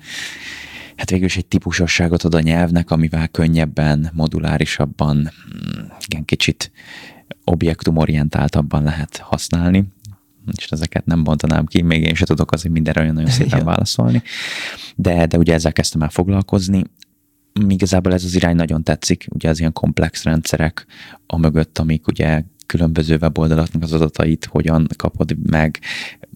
hát 0.96 1.10
végül 1.10 1.26
is 1.26 1.36
egy 1.36 1.46
típusosságot 1.46 2.22
ad 2.22 2.34
a 2.34 2.40
nyelvnek, 2.40 2.90
amivel 2.90 3.28
könnyebben, 3.28 4.10
modulárisabban, 4.12 5.16
mm, 5.16 5.80
igen, 6.06 6.24
kicsit 6.24 6.72
objektumorientáltabban 7.44 8.82
lehet 8.82 9.16
használni, 9.16 9.84
és 10.56 10.66
ezeket 10.70 11.06
nem 11.06 11.24
bontanám 11.24 11.66
ki, 11.66 11.82
még 11.82 12.02
én 12.02 12.14
sem 12.14 12.26
tudok 12.26 12.52
azért 12.52 12.74
mindenre 12.74 13.00
olyan 13.00 13.14
nagyon 13.14 13.30
szépen 13.30 13.64
válaszolni, 13.64 14.22
de, 14.96 15.26
de 15.26 15.38
ugye 15.38 15.54
ezzel 15.54 15.72
kezdtem 15.72 16.02
el 16.02 16.08
foglalkozni, 16.08 16.82
igazából 17.68 18.12
ez 18.12 18.24
az 18.24 18.34
irány 18.34 18.56
nagyon 18.56 18.82
tetszik, 18.82 19.26
ugye 19.28 19.48
az 19.48 19.58
ilyen 19.58 19.72
komplex 19.72 20.22
rendszerek 20.22 20.86
a 21.26 21.38
mögött, 21.38 21.78
amik 21.78 22.06
ugye 22.06 22.42
különböző 22.66 23.16
weboldalaknak 23.20 23.82
az 23.82 23.92
adatait 23.92 24.44
hogyan 24.44 24.88
kapod 24.96 25.36
meg, 25.50 25.78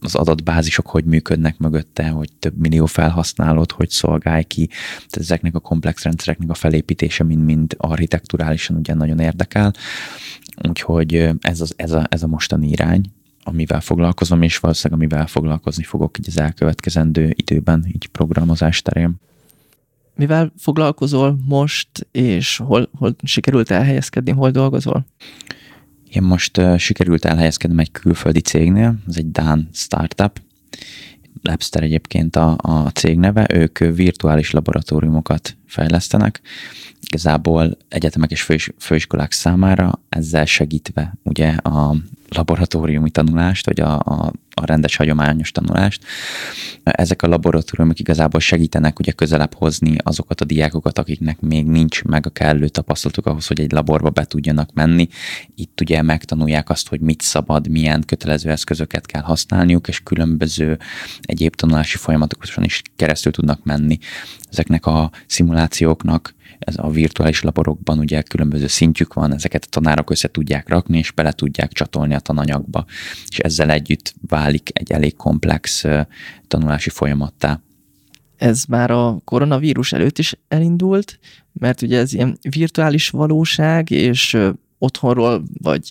az 0.06 0.14
adatbázisok 0.14 0.86
hogy 0.86 1.04
működnek 1.04 1.58
mögötte, 1.58 2.08
hogy 2.08 2.28
több 2.38 2.58
millió 2.58 2.86
felhasználót 2.86 3.72
hogy 3.72 3.90
szolgálj 3.90 4.42
ki. 4.42 4.66
Tehát 4.96 5.16
ezeknek 5.16 5.54
a 5.54 5.60
komplex 5.60 6.02
rendszereknek 6.02 6.50
a 6.50 6.54
felépítése 6.54 7.24
mind-mind 7.24 7.74
architekturálisan 7.78 8.76
ugye 8.76 8.94
nagyon 8.94 9.18
érdekel. 9.18 9.72
Úgyhogy 10.68 11.30
ez, 11.40 11.60
az, 11.60 11.74
ez, 11.76 11.92
a, 11.92 12.06
ez 12.08 12.22
a 12.22 12.26
mostani 12.26 12.68
irány, 12.68 13.10
amivel 13.42 13.80
foglalkozom, 13.80 14.42
és 14.42 14.58
valószínűleg 14.58 15.02
amivel 15.02 15.26
foglalkozni 15.26 15.82
fogok 15.82 16.18
így 16.18 16.28
az 16.28 16.38
elkövetkezendő 16.38 17.34
időben, 17.36 17.84
így 17.86 18.06
programozás 18.06 18.82
terén. 18.82 19.14
Mivel 20.14 20.52
foglalkozol 20.58 21.38
most, 21.44 22.06
és 22.10 22.56
hol, 22.56 22.88
hol 22.98 23.16
sikerült 23.22 23.70
elhelyezkedni, 23.70 24.30
hol 24.30 24.50
dolgozol? 24.50 25.06
Én 26.16 26.22
most 26.22 26.56
uh, 26.56 26.76
sikerült 26.76 27.24
elhelyezkednem 27.24 27.78
egy 27.78 27.90
külföldi 27.90 28.40
cégnél, 28.40 28.94
ez 29.08 29.16
egy 29.16 29.30
Dán 29.30 29.68
startup, 29.72 30.40
Labster 31.42 31.82
egyébként 31.82 32.36
a, 32.36 32.56
a 32.60 32.90
cég 32.90 33.18
neve, 33.18 33.46
ők 33.52 33.78
virtuális 33.78 34.50
laboratóriumokat 34.50 35.56
fejlesztenek, 35.66 36.40
igazából 37.00 37.76
egyetemek 37.88 38.30
és 38.30 38.42
főis, 38.42 38.70
főiskolák 38.78 39.32
számára 39.32 40.00
ezzel 40.08 40.44
segítve 40.44 41.14
ugye 41.22 41.48
a 41.48 41.96
laboratóriumi 42.28 43.10
tanulást, 43.10 43.66
vagy 43.66 43.80
a, 43.80 43.98
a, 43.98 44.32
a 44.60 44.66
rendes 44.66 44.96
hagyományos 44.96 45.52
tanulást. 45.52 46.04
Ezek 46.82 47.22
a 47.22 47.26
laboratóriumok 47.26 47.98
igazából 47.98 48.40
segítenek 48.40 48.98
ugye 48.98 49.12
közelebb 49.12 49.54
hozni 49.54 49.96
azokat 50.02 50.40
a 50.40 50.44
diákokat, 50.44 50.98
akiknek 50.98 51.40
még 51.40 51.66
nincs 51.66 52.02
meg 52.02 52.26
a 52.26 52.30
kellő 52.30 52.68
tapasztalatuk 52.68 53.26
ahhoz, 53.26 53.46
hogy 53.46 53.60
egy 53.60 53.72
laborba 53.72 54.10
be 54.10 54.24
tudjanak 54.24 54.72
menni. 54.72 55.08
Itt 55.54 55.80
ugye 55.80 56.02
megtanulják 56.02 56.70
azt, 56.70 56.88
hogy 56.88 57.00
mit 57.00 57.20
szabad, 57.20 57.68
milyen 57.68 58.02
kötelező 58.06 58.50
eszközöket 58.50 59.06
kell 59.06 59.22
használniuk, 59.22 59.88
és 59.88 60.00
különböző 60.00 60.78
egyéb 61.20 61.54
tanulási 61.54 61.96
folyamatokon 61.96 62.64
is 62.64 62.82
keresztül 62.96 63.32
tudnak 63.32 63.64
menni. 63.64 63.98
Ezeknek 64.50 64.86
a 64.86 65.10
szimulációknak 65.26 66.34
ez 66.58 66.74
a 66.78 66.90
virtuális 66.90 67.42
laborokban 67.42 67.98
ugye 67.98 68.22
különböző 68.22 68.66
szintjük 68.66 69.14
van, 69.14 69.32
ezeket 69.34 69.64
a 69.64 69.68
tanárok 69.70 70.10
össze 70.10 70.28
tudják 70.28 70.68
rakni, 70.68 70.98
és 70.98 71.10
bele 71.10 71.32
tudják 71.32 71.72
csatolni 71.72 72.14
a 72.14 72.20
tananyagba, 72.20 72.84
és 73.28 73.38
ezzel 73.38 73.70
együtt 73.70 74.14
válik 74.28 74.70
egy 74.72 74.92
elég 74.92 75.16
komplex 75.16 75.84
tanulási 76.48 76.90
folyamattá. 76.90 77.60
Ez 78.36 78.64
már 78.64 78.90
a 78.90 79.20
koronavírus 79.24 79.92
előtt 79.92 80.18
is 80.18 80.34
elindult, 80.48 81.18
mert 81.52 81.82
ugye 81.82 81.98
ez 81.98 82.12
ilyen 82.12 82.38
virtuális 82.50 83.08
valóság, 83.08 83.90
és 83.90 84.38
otthonról, 84.78 85.42
vagy 85.62 85.90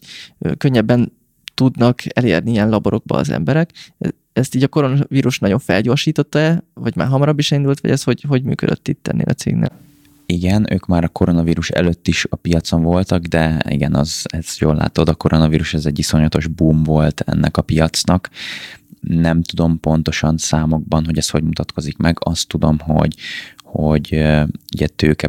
könnyebben 0.57 1.11
tudnak 1.53 2.01
elérni 2.17 2.51
ilyen 2.51 2.69
laborokba 2.69 3.17
az 3.17 3.29
emberek. 3.29 3.71
E- 3.99 4.13
Ezt 4.33 4.55
így 4.55 4.63
a 4.63 4.67
koronavírus 4.67 5.39
nagyon 5.39 5.59
felgyorsította-e, 5.59 6.63
vagy 6.73 6.95
már 6.95 7.07
hamarabb 7.07 7.39
is 7.39 7.51
indult, 7.51 7.79
vagy 7.79 7.91
ez 7.91 8.03
hogy, 8.03 8.23
hogy 8.27 8.43
működött 8.43 8.87
itt 8.87 9.07
ennél 9.07 9.27
a 9.27 9.33
cégnél? 9.33 9.71
Igen, 10.25 10.73
ők 10.73 10.85
már 10.85 11.03
a 11.03 11.07
koronavírus 11.07 11.69
előtt 11.69 12.07
is 12.07 12.25
a 12.29 12.35
piacon 12.35 12.81
voltak, 12.81 13.21
de 13.21 13.61
igen, 13.69 13.93
az, 13.93 14.21
ez 14.23 14.55
jól 14.59 14.75
látod, 14.75 15.09
a 15.09 15.15
koronavírus 15.15 15.73
ez 15.73 15.85
egy 15.85 15.99
iszonyatos 15.99 16.47
boom 16.47 16.83
volt 16.83 17.21
ennek 17.21 17.57
a 17.57 17.61
piacnak. 17.61 18.29
Nem 18.99 19.43
tudom 19.43 19.79
pontosan 19.79 20.37
számokban, 20.37 21.05
hogy 21.05 21.17
ez 21.17 21.29
hogy 21.29 21.43
mutatkozik 21.43 21.97
meg. 21.97 22.17
Azt 22.19 22.47
tudom, 22.47 22.79
hogy, 22.79 23.15
hogy 23.63 24.23
ugye 24.73 24.87
tőke 24.87 25.27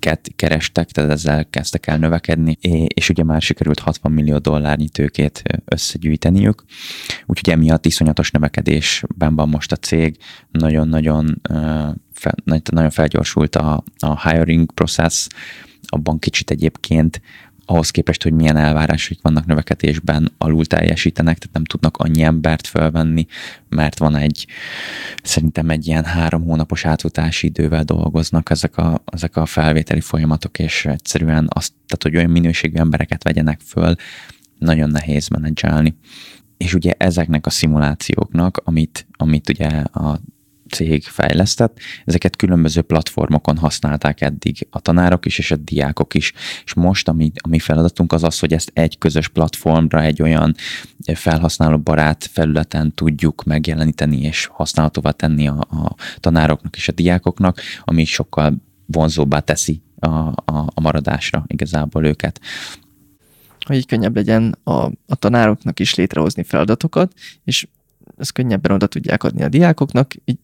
befektetők 0.00 0.36
kerestek, 0.36 0.90
tehát 0.90 1.10
ezzel 1.10 1.46
kezdtek 1.50 1.86
el 1.86 1.98
növekedni, 1.98 2.56
és 2.94 3.08
ugye 3.08 3.24
már 3.24 3.42
sikerült 3.42 3.78
60 3.78 4.12
millió 4.12 4.38
dollárnyi 4.38 4.88
tőkét 4.88 5.42
összegyűjteniük, 5.64 6.64
úgyhogy 7.26 7.52
emiatt 7.52 7.86
iszonyatos 7.86 8.30
növekedésben 8.30 9.34
van 9.34 9.48
most 9.48 9.72
a 9.72 9.76
cég, 9.76 10.16
nagyon-nagyon 10.50 11.40
nagyon 12.72 12.90
felgyorsult 12.90 13.56
a, 13.56 13.84
a 13.98 14.28
hiring 14.28 14.72
process, 14.72 15.26
abban 15.90 16.18
kicsit 16.18 16.50
egyébként 16.50 17.20
ahhoz 17.70 17.90
képest, 17.90 18.22
hogy 18.22 18.32
milyen 18.32 18.56
elvárásaik 18.56 19.18
vannak 19.22 19.46
növekedésben, 19.46 20.32
alul 20.38 20.64
teljesítenek, 20.64 21.38
tehát 21.38 21.54
nem 21.54 21.64
tudnak 21.64 21.96
annyi 21.96 22.22
embert 22.22 22.66
fölvenni, 22.66 23.26
mert 23.68 23.98
van 23.98 24.16
egy, 24.16 24.46
szerintem 25.22 25.70
egy 25.70 25.86
ilyen 25.86 26.04
három 26.04 26.42
hónapos 26.44 26.84
átfutási 26.84 27.46
idővel 27.46 27.84
dolgoznak 27.84 28.50
ezek 28.50 28.76
a, 28.76 29.02
ezek 29.04 29.36
a 29.36 29.46
felvételi 29.46 30.00
folyamatok, 30.00 30.58
és 30.58 30.84
egyszerűen 30.84 31.46
azt, 31.48 31.72
tehát 31.86 32.02
hogy 32.02 32.16
olyan 32.16 32.30
minőségű 32.30 32.78
embereket 32.78 33.22
vegyenek 33.22 33.60
föl, 33.64 33.94
nagyon 34.58 34.90
nehéz 34.90 35.28
menedzselni. 35.28 35.96
És 36.56 36.74
ugye 36.74 36.92
ezeknek 36.96 37.46
a 37.46 37.50
szimulációknak, 37.50 38.60
amit, 38.64 39.06
amit 39.16 39.48
ugye 39.48 39.68
a 39.80 40.20
cég 40.70 41.02
fejlesztett, 41.02 41.78
ezeket 42.04 42.36
különböző 42.36 42.82
platformokon 42.82 43.56
használták 43.56 44.20
eddig 44.20 44.66
a 44.70 44.80
tanárok 44.80 45.26
is, 45.26 45.38
és 45.38 45.50
a 45.50 45.56
diákok 45.56 46.14
is. 46.14 46.32
És 46.64 46.74
most, 46.74 47.08
ami, 47.08 47.32
a 47.34 47.48
mi 47.48 47.58
feladatunk 47.58 48.12
az 48.12 48.22
az, 48.22 48.38
hogy 48.38 48.52
ezt 48.52 48.70
egy 48.74 48.98
közös 48.98 49.28
platformra, 49.28 50.02
egy 50.02 50.22
olyan 50.22 50.54
felhasználó 51.14 51.78
barát 51.78 52.28
felületen 52.32 52.94
tudjuk 52.94 53.44
megjeleníteni, 53.44 54.20
és 54.20 54.46
használhatóvá 54.52 55.10
tenni 55.10 55.48
a, 55.48 55.58
a 55.58 55.94
tanároknak 56.20 56.76
és 56.76 56.88
a 56.88 56.92
diákoknak, 56.92 57.60
ami 57.84 58.04
sokkal 58.04 58.56
vonzóbbá 58.86 59.38
teszi 59.38 59.82
a, 59.98 60.08
a, 60.08 60.32
a 60.74 60.80
maradásra 60.80 61.44
igazából 61.46 62.06
őket 62.06 62.40
hogy 63.68 63.76
így 63.76 63.86
könnyebb 63.86 64.16
legyen 64.16 64.58
a, 64.64 64.72
a 65.06 65.14
tanároknak 65.18 65.80
is 65.80 65.94
létrehozni 65.94 66.42
feladatokat, 66.42 67.12
és 67.44 67.68
ezt 68.16 68.32
könnyebben 68.32 68.72
oda 68.72 68.86
tudják 68.86 69.22
adni 69.22 69.42
a 69.42 69.48
diákoknak, 69.48 70.14
így 70.24 70.38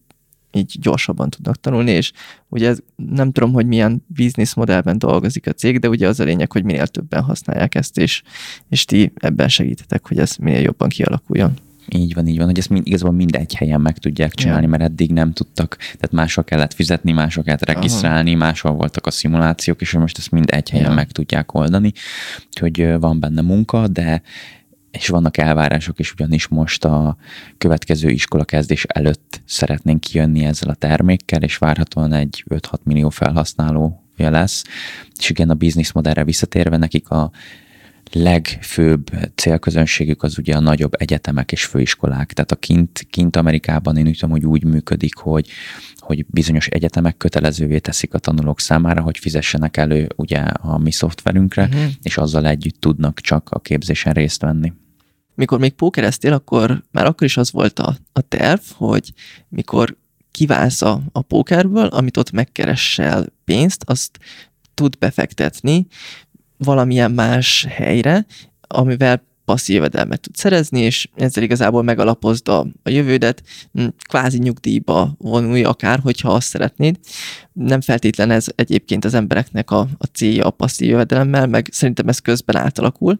így 0.55 0.75
gyorsabban 0.79 1.29
tudnak 1.29 1.59
tanulni, 1.59 1.91
és 1.91 2.11
ugye 2.49 2.67
ez, 2.69 2.79
nem 2.95 3.31
tudom, 3.31 3.53
hogy 3.53 3.65
milyen 3.65 4.05
business 4.07 4.53
modellben 4.53 4.97
dolgozik 4.97 5.47
a 5.47 5.51
cég, 5.51 5.79
de 5.79 5.89
ugye 5.89 6.07
az 6.07 6.19
a 6.19 6.23
lényeg, 6.23 6.51
hogy 6.51 6.63
minél 6.63 6.87
többen 6.87 7.23
használják 7.23 7.75
ezt, 7.75 7.97
és, 7.97 8.21
és 8.69 8.85
ti 8.85 9.11
ebben 9.15 9.47
segítetek, 9.47 10.07
hogy 10.07 10.19
ez 10.19 10.35
minél 10.35 10.61
jobban 10.61 10.89
kialakuljon. 10.89 11.53
Így 11.89 12.13
van, 12.13 12.27
így 12.27 12.37
van, 12.37 12.45
hogy 12.45 12.57
ezt 12.57 12.69
mind, 12.69 12.87
igazából 12.87 13.15
mind 13.15 13.35
egy 13.35 13.55
helyen 13.55 13.81
meg 13.81 13.97
tudják 13.97 14.33
csinálni, 14.33 14.63
ja. 14.63 14.69
mert 14.69 14.83
eddig 14.83 15.11
nem 15.11 15.33
tudtak, 15.33 15.75
tehát 15.77 16.11
máshol 16.11 16.43
kellett 16.43 16.73
fizetni, 16.73 17.11
máshol 17.11 17.43
kellett 17.43 17.65
regisztrálni, 17.65 18.29
Aha. 18.29 18.39
máshol 18.39 18.71
voltak 18.71 19.05
a 19.05 19.11
szimulációk, 19.11 19.81
és 19.81 19.91
most 19.91 20.17
ezt 20.17 20.31
mind 20.31 20.49
egy 20.49 20.69
helyen 20.69 20.89
ja. 20.89 20.95
meg 20.95 21.11
tudják 21.11 21.53
oldani, 21.53 21.91
úgyhogy 22.47 22.99
van 22.99 23.19
benne 23.19 23.41
munka, 23.41 23.87
de 23.87 24.21
és 24.95 25.07
vannak 25.07 25.37
elvárások 25.37 25.99
is, 25.99 26.11
ugyanis 26.11 26.47
most 26.47 26.85
a 26.85 27.17
következő 27.57 28.09
iskola 28.09 28.43
kezdés 28.43 28.83
előtt 28.83 29.41
szeretnénk 29.45 29.99
kijönni 29.99 30.45
ezzel 30.45 30.69
a 30.69 30.75
termékkel, 30.75 31.41
és 31.41 31.57
várhatóan 31.57 32.13
egy 32.13 32.43
5-6 32.49 32.59
millió 32.83 33.09
felhasználója 33.09 34.29
lesz. 34.29 34.63
És 35.19 35.29
igen, 35.29 35.49
a 35.49 35.53
business 35.53 35.91
modellre 35.91 36.23
visszatérve 36.23 36.77
nekik 36.77 37.09
a 37.09 37.31
legfőbb 38.11 39.09
célközönségük 39.35 40.23
az 40.23 40.37
ugye 40.37 40.55
a 40.55 40.59
nagyobb 40.59 40.93
egyetemek 40.97 41.51
és 41.51 41.65
főiskolák. 41.65 42.33
Tehát 42.33 42.51
a 42.51 42.55
kint, 42.55 43.07
kint 43.09 43.35
Amerikában 43.35 43.97
én 43.97 44.07
úgy 44.07 44.17
tudom, 44.19 44.29
hogy 44.29 44.45
úgy 44.45 44.63
működik, 44.63 45.15
hogy, 45.15 45.49
hogy 45.97 46.25
bizonyos 46.27 46.67
egyetemek 46.67 47.17
kötelezővé 47.17 47.79
teszik 47.79 48.13
a 48.13 48.19
tanulók 48.19 48.59
számára, 48.59 49.01
hogy 49.01 49.17
fizessenek 49.17 49.77
elő 49.77 50.07
ugye 50.15 50.39
a 50.39 50.77
mi 50.77 50.91
szoftverünkre, 50.91 51.63
uh-huh. 51.63 51.83
és 52.01 52.17
azzal 52.17 52.47
együtt 52.47 52.79
tudnak 52.79 53.19
csak 53.19 53.49
a 53.49 53.59
képzésen 53.59 54.13
részt 54.13 54.41
venni 54.41 54.73
mikor 55.35 55.59
még 55.59 55.73
pókereztél, 55.73 56.33
akkor 56.33 56.83
már 56.91 57.05
akkor 57.05 57.27
is 57.27 57.37
az 57.37 57.51
volt 57.51 57.79
a, 57.79 57.97
a 58.13 58.21
terv, 58.21 58.61
hogy 58.73 59.13
mikor 59.49 59.97
kiválsz 60.31 60.81
a, 60.81 61.01
a 61.11 61.21
pókerből, 61.21 61.85
amit 61.85 62.17
ott 62.17 62.31
megkeressel 62.31 63.25
pénzt, 63.45 63.83
azt 63.85 64.19
tud 64.73 64.97
befektetni 64.97 65.87
valamilyen 66.57 67.11
más 67.11 67.65
helyre, 67.69 68.25
amivel 68.61 69.23
passzív 69.45 69.75
jövedelmet 69.75 70.19
tud 70.19 70.35
szerezni, 70.35 70.79
és 70.79 71.09
ezzel 71.15 71.43
igazából 71.43 71.83
megalapozd 71.83 72.47
a, 72.47 72.59
a 72.83 72.89
jövődet, 72.89 73.43
kvázi 74.07 74.37
nyugdíjba 74.37 75.15
vonulj 75.17 75.63
akár, 75.63 75.99
hogyha 75.99 76.33
azt 76.33 76.47
szeretnéd. 76.47 76.99
Nem 77.53 77.81
feltétlen 77.81 78.31
ez 78.31 78.47
egyébként 78.55 79.05
az 79.05 79.13
embereknek 79.13 79.71
a, 79.71 79.79
a 79.97 80.05
célja 80.05 80.45
a 80.45 80.49
passzív 80.49 80.89
jövedelemmel, 80.89 81.47
meg 81.47 81.67
szerintem 81.71 82.07
ez 82.07 82.19
közben 82.19 82.55
átalakul. 82.55 83.19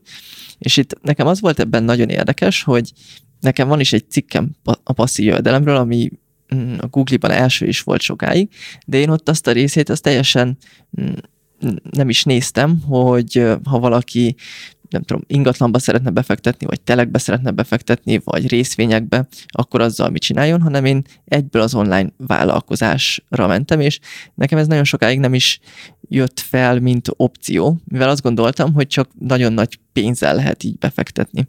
És 0.57 0.77
itt 0.77 0.99
nekem 1.01 1.27
az 1.27 1.41
volt 1.41 1.59
ebben 1.59 1.83
nagyon 1.83 2.09
érdekes, 2.09 2.63
hogy 2.63 2.91
nekem 3.39 3.67
van 3.67 3.79
is 3.79 3.93
egy 3.93 4.09
cikkem 4.09 4.55
a 4.83 4.93
passzív 4.93 5.25
jövedelemről, 5.25 5.75
ami 5.75 6.11
hm, 6.47 6.73
a 6.77 6.87
Google-ban 6.87 7.31
első 7.31 7.67
is 7.67 7.81
volt 7.81 8.01
sokáig, 8.01 8.49
de 8.85 8.97
én 8.97 9.09
ott 9.09 9.29
azt 9.29 9.47
a 9.47 9.51
részét 9.51 9.89
azt 9.89 10.03
teljesen 10.03 10.57
hm, 10.91 11.13
nem 11.91 12.09
is 12.09 12.23
néztem, 12.23 12.81
hogy 12.81 13.43
ha 13.63 13.79
valaki 13.79 14.35
nem 14.89 15.01
tudom, 15.01 15.23
ingatlanba 15.27 15.79
szeretne 15.79 16.09
befektetni, 16.09 16.65
vagy 16.65 16.81
telekbe 16.81 17.19
szeretne 17.19 17.51
befektetni, 17.51 18.21
vagy 18.23 18.47
részvényekbe, 18.47 19.27
akkor 19.47 19.81
azzal 19.81 20.09
mit 20.09 20.21
csináljon, 20.21 20.61
hanem 20.61 20.85
én 20.85 21.01
egyből 21.25 21.61
az 21.61 21.75
online 21.75 22.09
vállalkozásra 22.17 23.47
mentem, 23.47 23.79
és 23.79 23.99
nekem 24.35 24.57
ez 24.57 24.67
nagyon 24.67 24.83
sokáig 24.83 25.19
nem 25.19 25.33
is 25.33 25.59
jött 26.09 26.39
fel, 26.39 26.79
mint 26.79 27.07
opció, 27.15 27.77
mivel 27.83 28.09
azt 28.09 28.21
gondoltam, 28.21 28.73
hogy 28.73 28.87
csak 28.87 29.09
nagyon 29.19 29.53
nagy 29.53 29.79
pénzzel 29.93 30.35
lehet 30.35 30.63
így 30.63 30.77
befektetni. 30.77 31.47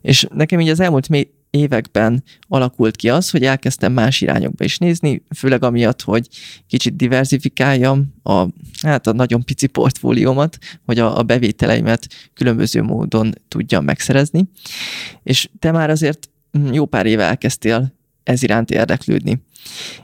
És 0.00 0.26
nekem 0.34 0.60
így 0.60 0.68
az 0.68 0.80
elmúlt 0.80 1.08
években 1.54 2.24
alakult 2.48 2.96
ki 2.96 3.08
az, 3.08 3.30
hogy 3.30 3.44
elkezdtem 3.44 3.92
más 3.92 4.20
irányokba 4.20 4.64
is 4.64 4.78
nézni, 4.78 5.22
főleg 5.36 5.62
amiatt, 5.62 6.02
hogy 6.02 6.28
kicsit 6.66 6.96
diversifikáljam 6.96 8.14
a, 8.22 8.46
hát 8.82 9.06
a 9.06 9.12
nagyon 9.12 9.44
pici 9.44 9.66
portfóliómat, 9.66 10.58
hogy 10.84 10.98
a, 10.98 11.18
a 11.18 11.22
bevételeimet 11.22 12.08
különböző 12.34 12.82
módon 12.82 13.32
tudjam 13.48 13.84
megszerezni. 13.84 14.48
És 15.22 15.48
te 15.58 15.70
már 15.70 15.90
azért 15.90 16.30
jó 16.72 16.86
pár 16.86 17.06
éve 17.06 17.24
elkezdtél 17.24 17.94
ez 18.22 18.42
iránt 18.42 18.70
érdeklődni. 18.70 19.42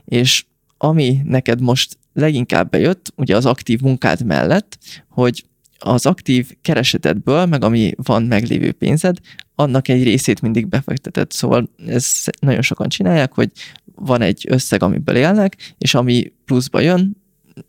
És 0.05 0.45
ami 0.79 1.21
neked 1.25 1.61
most 1.61 1.99
leginkább 2.13 2.71
bejött, 2.71 3.13
ugye 3.17 3.37
az 3.37 3.47
aktív 3.47 3.81
munkád 3.81 4.25
mellett, 4.25 4.79
hogy 5.09 5.45
az 5.85 6.07
aktív 6.07 6.51
keresetedből, 6.63 7.47
meg 7.47 7.65
ami 7.65 7.93
van 7.97 8.23
meglévő 8.23 8.73
pénzed, 8.73 9.17
annak 9.55 9.89
egy 9.89 10.03
részét 10.03 10.41
mindig 10.41 10.69
befekteted. 10.69 11.31
Szóval 11.31 11.71
ez 11.87 12.25
nagyon 12.41 12.63
sokan 12.63 12.89
csinálják, 12.89 13.35
hogy 13.35 13.51
van 13.95 14.21
egy 14.23 14.47
összeg, 14.49 14.83
amiből 14.83 15.17
élnek, 15.17 15.75
és 15.79 15.95
ami 15.95 16.33
pluszba 16.45 16.81
jön, 16.81 17.17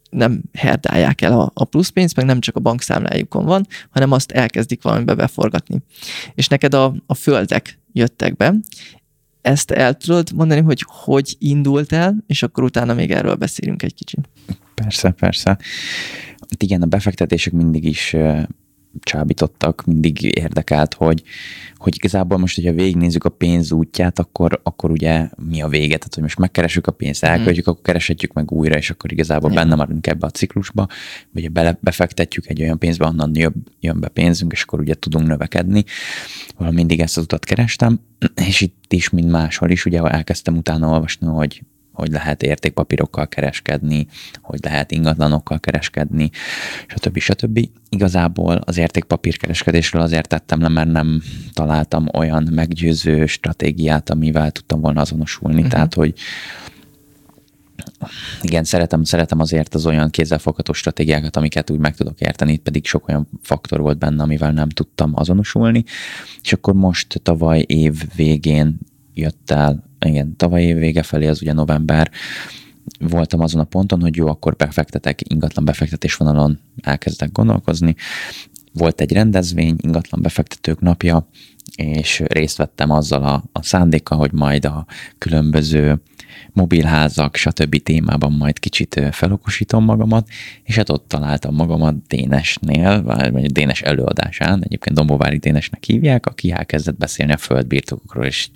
nem 0.10 0.42
herdálják 0.54 1.22
el 1.22 1.52
a, 1.54 1.64
pluszpénzt, 1.64 2.16
meg 2.16 2.26
nem 2.26 2.40
csak 2.40 2.56
a 2.56 2.60
bankszámlájukon 2.60 3.46
van, 3.46 3.68
hanem 3.90 4.12
azt 4.12 4.32
elkezdik 4.32 4.82
valamibe 4.82 5.14
beforgatni. 5.14 5.82
És 6.36 6.48
neked 6.48 6.74
a, 6.74 6.96
a 7.06 7.14
földek 7.14 7.80
jöttek 7.94 8.36
be, 8.36 8.56
ezt 9.42 9.72
el 9.72 9.94
tudod 9.94 10.32
mondani, 10.36 10.62
hogy 10.62 10.86
hogy 10.88 11.36
indult 11.40 11.92
el, 11.92 12.24
és 12.28 12.44
akkor 12.44 12.64
utána 12.64 12.94
még 12.94 13.12
erről 13.12 13.36
beszélünk 13.36 13.84
egy 13.84 13.94
kicsit. 13.94 14.30
Persze, 14.76 15.12
persze. 15.12 15.58
Igen, 16.58 16.82
a 16.82 16.86
befektetések 16.86 17.54
mindig 17.54 17.86
is 17.86 18.16
csábítottak, 19.00 19.86
mindig 19.86 20.24
érdekelt, 20.24 20.94
hogy, 20.94 21.24
hogy 21.76 21.96
igazából 21.96 22.38
most, 22.38 22.56
hogyha 22.56 22.74
végignézzük 22.74 23.24
a 23.24 23.30
pénz 23.30 23.72
útját, 23.72 24.20
akkor, 24.20 24.60
akkor 24.64 24.92
ugye 24.92 25.30
mi 25.50 25.62
a 25.62 25.68
vége? 25.68 25.98
Tehát, 25.98 26.14
hogy 26.14 26.24
most 26.24 26.38
megkeresünk 26.38 26.88
a 26.88 26.92
pénzt, 26.92 27.24
elköltjük, 27.24 27.68
mm. 27.68 27.72
akkor 27.72 27.84
kereshetjük 27.84 28.34
meg 28.34 28.52
újra, 28.52 28.78
és 28.78 28.90
akkor 28.90 29.12
igazából 29.12 29.52
Igen. 29.52 29.64
benne 29.64 29.76
maradunk 29.76 30.08
ebbe 30.08 30.26
a 30.26 30.30
ciklusba, 30.30 30.88
vagy 31.32 31.52
bele, 31.52 31.78
befektetjük 31.82 32.48
egy 32.48 32.62
olyan 32.62 32.80
pénzbe, 32.80 33.06
onnan 33.06 33.32
jön, 33.34 33.64
jön 33.80 34.00
be 34.00 34.08
pénzünk, 34.08 34.52
és 34.52 34.62
akkor 34.62 34.80
ugye 34.80 34.94
tudunk 34.94 35.28
növekedni. 35.28 35.84
Valami 36.58 36.76
mindig 36.76 37.00
ezt 37.00 37.18
az 37.18 37.24
utat 37.24 37.46
kerestem, 37.46 38.00
és 38.48 38.62
itt 38.62 38.94
is, 38.94 39.10
mint 39.10 39.32
máshol 39.32 39.70
is, 39.70 39.86
ugye 39.86 40.02
elkezdtem 40.02 40.58
utána 40.58 40.90
olvasni, 40.90 41.28
hogy 41.28 41.62
hogy 41.94 42.12
lehet 42.12 42.44
értékpapírokkal 42.44 43.28
kereskedni, 43.28 44.08
hogy 44.42 44.60
lehet 44.64 44.92
ingatlanokkal 44.92 45.60
kereskedni, 45.60 46.30
stb. 46.88 47.18
stb. 47.18 47.70
Igazából 47.90 48.56
az 48.56 48.78
értékpapírkereskedésről 48.78 50.02
azért 50.02 50.28
tettem 50.28 50.62
le, 50.62 50.68
mert 50.68 50.92
nem 50.92 51.22
találtam 51.54 52.08
olyan 52.14 52.48
meggyőző 52.52 53.26
stratégiát, 53.26 54.10
amivel 54.10 54.52
tudtam 54.52 54.82
volna 54.82 55.02
azonosulni. 55.02 55.56
Uh-huh. 55.56 55.72
Tehát, 55.72 55.94
hogy 55.94 56.14
igen, 58.42 58.64
szeretem, 58.64 59.04
szeretem 59.04 59.40
azért 59.40 59.76
az 59.76 59.86
olyan 59.86 60.10
kézzelfogható 60.10 60.74
stratégiákat, 60.74 61.36
amiket 61.36 61.70
úgy 61.70 61.80
meg 61.80 61.96
tudok 61.96 62.20
érteni, 62.20 62.52
itt 62.52 62.62
pedig 62.62 62.86
sok 62.86 63.08
olyan 63.08 63.28
faktor 63.42 63.80
volt 63.80 63.98
benne, 63.98 64.24
amivel 64.24 64.52
nem 64.52 64.70
tudtam 64.70 65.12
azonosulni, 65.16 65.84
és 66.42 66.54
akkor 66.54 66.74
most 66.74 67.22
tavaly 67.24 67.64
év 67.68 68.04
végén 68.16 68.80
jött 69.14 69.52
el, 69.52 69.91
igen, 70.06 70.36
tavaly 70.36 70.64
év 70.64 70.78
vége 70.78 71.04
felé, 71.04 71.28
az 71.28 71.42
ugye 71.42 71.54
november, 71.54 72.12
voltam 73.00 73.40
azon 73.40 73.62
a 73.62 73.64
ponton, 73.64 74.02
hogy 74.02 74.16
jó, 74.16 74.28
akkor 74.28 74.56
befektetek, 74.56 75.20
ingatlan 75.30 75.66
befektetés 75.66 76.16
vonalon 76.16 76.60
elkezdek 76.82 77.32
gondolkozni. 77.32 77.96
Volt 78.74 79.02
egy 79.02 79.14
rendezvény, 79.14 79.76
ingatlan 79.82 80.22
befektetők 80.22 80.80
napja, 80.80 81.28
és 81.76 82.24
részt 82.28 82.58
vettem 82.58 82.92
azzal 82.92 83.24
a, 83.24 83.44
a 83.52 83.64
szándékkal, 83.64 84.18
hogy 84.18 84.32
majd 84.32 84.66
a 84.66 84.86
különböző 85.18 86.02
mobilházak, 86.54 87.36
stb. 87.36 87.84
témában 87.84 88.32
majd 88.32 88.60
kicsit 88.60 89.02
felokosítom 89.12 89.84
magamat, 89.84 90.28
és 90.64 90.76
hát 90.76 90.90
ott 90.90 91.08
találtam 91.08 91.56
magamat 91.56 92.08
Dénesnél, 92.08 93.04
vagy 93.04 93.52
Dénes 93.52 93.82
előadásán, 93.82 94.64
egyébként 94.64 94.96
Dombovári 94.96 95.38
Dénesnek 95.38 95.84
hívják, 95.84 96.26
aki 96.26 96.52
elkezdett 96.52 96.98
beszélni 96.98 97.34
a 97.34 97.38
földbirtokokról, 97.38 98.26
és 98.26 98.50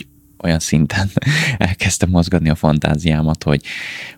olyan 0.45 0.59
szinten 0.59 1.09
elkezdtem 1.57 2.09
mozgatni 2.09 2.49
a 2.49 2.55
fantáziámat, 2.55 3.43
hogy, 3.43 3.61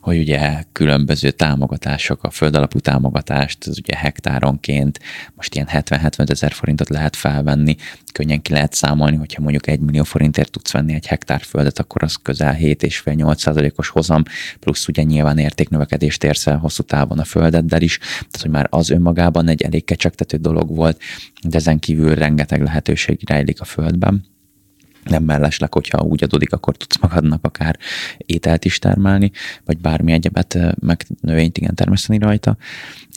hogy 0.01 0.17
ugye 0.17 0.63
különböző 0.71 1.32
támogatások, 1.32 2.23
a 2.23 2.30
földalapú 2.30 2.80
támogatást, 2.80 3.67
az 3.67 3.78
ugye 3.78 3.97
hektáronként 3.97 4.99
most 5.36 5.55
ilyen 5.55 5.67
70-75 5.71 6.30
ezer 6.30 6.51
forintot 6.51 6.89
lehet 6.89 7.15
felvenni, 7.15 7.75
könnyen 8.13 8.41
ki 8.41 8.51
lehet 8.51 8.73
számolni, 8.73 9.15
hogyha 9.15 9.41
mondjuk 9.41 9.67
egy 9.67 9.80
millió 9.80 10.03
forintért 10.03 10.51
tudsz 10.51 10.71
venni 10.71 10.93
egy 10.93 11.07
hektár 11.07 11.41
földet, 11.41 11.80
akkor 11.80 12.03
az 12.03 12.15
közel 12.15 12.55
7,5-8 12.59 13.38
százalékos 13.38 13.89
hozam, 13.89 14.23
plusz 14.59 14.88
ugye 14.88 15.03
nyilván 15.03 15.38
értéknövekedést 15.38 16.23
érsz 16.23 16.47
el 16.47 16.57
hosszú 16.57 16.84
távon 16.84 17.19
a 17.19 17.23
földeddel 17.23 17.82
is, 17.82 17.97
tehát 17.97 18.41
hogy 18.41 18.51
már 18.51 18.67
az 18.69 18.89
önmagában 18.89 19.47
egy 19.47 19.61
elég 19.61 19.86
kecsegtető 19.86 20.38
dolog 20.38 20.75
volt, 20.75 21.01
de 21.47 21.57
ezen 21.57 21.80
kívül 21.80 22.15
rengeteg 22.15 22.61
lehetőség 22.61 23.19
rejlik 23.25 23.61
a 23.61 23.65
földben 23.65 24.36
nem 25.10 25.24
mellesleg, 25.24 25.74
hogyha 25.74 26.01
úgy 26.01 26.24
adódik, 26.24 26.53
akkor 26.53 26.78
tudsz 26.78 26.97
magadnak 26.97 27.45
akár 27.45 27.78
ételt 28.18 28.66
is 28.66 28.80
termelni, 28.80 29.32
vagy 29.66 29.78
bármi 29.78 30.12
egyebet, 30.12 30.58
meg 30.80 31.05
növényt 31.22 31.58
igen 31.58 31.76
termeszteni 31.76 32.20
rajta. 32.20 32.58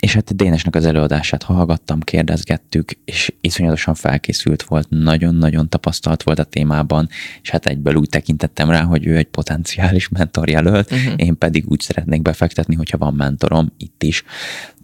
És 0.00 0.14
hát 0.14 0.36
Dénesnek 0.36 0.74
az 0.74 0.86
előadását 0.86 1.42
hallgattam, 1.42 2.00
kérdezgettük, 2.00 2.90
és 3.04 3.32
iszonyatosan 3.40 3.94
felkészült 3.94 4.62
volt, 4.62 4.86
nagyon-nagyon 4.88 5.68
tapasztalt 5.68 6.22
volt 6.22 6.38
a 6.38 6.44
témában, 6.44 7.08
és 7.42 7.50
hát 7.50 7.66
egyből 7.66 7.94
úgy 7.94 8.08
tekintettem 8.08 8.70
rá, 8.70 8.82
hogy 8.82 9.06
ő 9.06 9.16
egy 9.16 9.28
potenciális 9.28 10.08
mentorjelölt, 10.08 10.90
uh-huh. 10.90 11.14
én 11.16 11.38
pedig 11.38 11.64
úgy 11.68 11.80
szeretnék 11.80 12.22
befektetni, 12.22 12.74
hogyha 12.74 12.98
van 12.98 13.14
mentorom 13.14 13.72
itt 13.76 14.02
is 14.02 14.24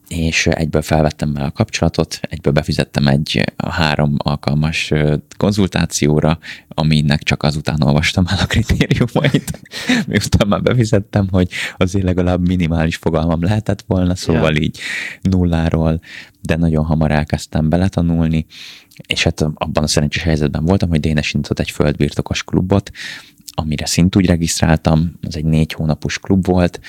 és 0.08 0.46
egyből 0.46 0.82
felvettem 0.82 1.32
vele 1.32 1.46
a 1.46 1.50
kapcsolatot, 1.50 2.18
egyből 2.22 2.52
befizettem 2.52 3.06
egy 3.06 3.52
három 3.68 4.14
alkalmas 4.18 4.92
konzultációra, 5.36 6.38
aminek 6.68 7.22
csak 7.22 7.42
azután 7.42 7.82
olvastam 7.82 8.24
el 8.28 8.38
a 8.40 8.46
kritériumait, 8.46 9.60
miután 10.06 10.48
már 10.48 10.62
befizettem, 10.62 11.28
hogy 11.30 11.50
azért 11.76 12.04
legalább 12.04 12.46
minimális 12.46 12.96
fogalmam 12.96 13.42
lehetett 13.42 13.84
volna, 13.86 14.14
szóval 14.14 14.54
ja. 14.54 14.60
így 14.60 14.78
nulláról, 15.20 16.00
de 16.40 16.56
nagyon 16.56 16.84
hamar 16.84 17.10
elkezdtem 17.10 17.68
beletanulni, 17.68 18.46
és 19.06 19.22
hát 19.22 19.40
abban 19.40 19.82
a 19.82 19.86
szerencsés 19.86 20.22
helyzetben 20.22 20.64
voltam, 20.64 20.88
hogy 20.88 21.00
Dénes 21.00 21.34
indított 21.34 21.58
egy 21.58 21.70
földbirtokos 21.70 22.42
klubot, 22.44 22.90
amire 23.54 23.86
szintúgy 23.86 24.26
regisztráltam, 24.26 25.12
ez 25.22 25.34
egy 25.34 25.44
négy 25.44 25.72
hónapos 25.72 26.18
klub 26.18 26.46
volt, 26.46 26.80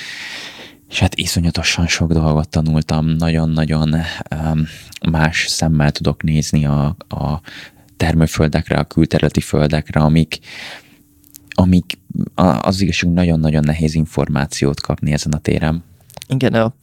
és 0.89 0.99
hát 0.99 1.15
iszonyatosan 1.15 1.87
sok 1.87 2.13
dolgot 2.13 2.49
tanultam, 2.49 3.05
nagyon-nagyon 3.05 3.95
um, 4.35 4.67
más 5.11 5.45
szemmel 5.47 5.91
tudok 5.91 6.23
nézni 6.23 6.65
a, 6.65 6.85
a 7.07 7.41
termőföldekre, 7.97 8.75
a 8.75 8.83
külterületi 8.83 9.39
földekre, 9.39 9.99
amik, 9.99 10.39
amik 11.49 11.99
az 12.61 12.81
igazság, 12.81 13.13
nagyon-nagyon 13.13 13.63
nehéz 13.63 13.95
információt 13.95 14.81
kapni 14.81 15.11
ezen 15.11 15.31
a 15.31 15.37
téren. 15.37 15.83
Igen, 16.27 16.53
a, 16.53 16.73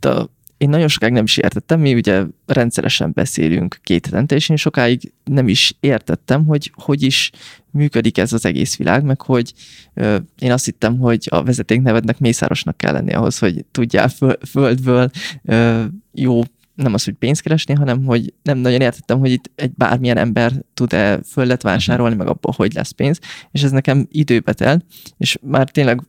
a 0.00 0.30
én 0.60 0.68
nagyon 0.68 0.88
sokáig 0.88 1.12
nem 1.12 1.24
is 1.24 1.36
értettem, 1.36 1.80
mi 1.80 1.94
ugye 1.94 2.24
rendszeresen 2.46 3.10
beszélünk 3.14 3.78
két 3.82 4.06
hetente, 4.06 4.34
és 4.34 4.48
én 4.48 4.56
sokáig 4.56 5.12
nem 5.24 5.48
is 5.48 5.76
értettem, 5.80 6.46
hogy 6.46 6.72
hogy 6.74 7.02
is 7.02 7.30
működik 7.70 8.18
ez 8.18 8.32
az 8.32 8.44
egész 8.44 8.76
világ, 8.76 9.04
meg 9.04 9.20
hogy 9.20 9.52
ö, 9.94 10.16
én 10.38 10.52
azt 10.52 10.64
hittem, 10.64 10.98
hogy 10.98 11.26
a 11.30 11.42
vezetéknevednek 11.42 12.18
mészárosnak 12.18 12.76
kell 12.76 12.92
lenni 12.92 13.12
ahhoz, 13.12 13.38
hogy 13.38 13.64
tudjál 13.70 14.08
föl, 14.08 14.36
földből 14.48 15.10
ö, 15.44 15.84
jó 16.12 16.42
nem 16.74 16.94
az, 16.94 17.04
hogy 17.04 17.14
pénzt 17.14 17.42
keresni, 17.42 17.74
hanem 17.74 18.04
hogy 18.04 18.34
nem 18.42 18.58
nagyon 18.58 18.80
értettem, 18.80 19.18
hogy 19.18 19.30
itt 19.30 19.50
egy 19.54 19.72
bármilyen 19.74 20.16
ember 20.16 20.52
tud-e 20.74 21.20
földet 21.26 21.62
vásárolni, 21.62 22.14
meg 22.14 22.26
abból, 22.26 22.54
hogy 22.56 22.72
lesz 22.72 22.90
pénz, 22.90 23.18
és 23.50 23.62
ez 23.62 23.70
nekem 23.70 24.06
időbe 24.10 24.52
telt, 24.52 24.84
és 25.16 25.38
már 25.42 25.70
tényleg 25.70 26.00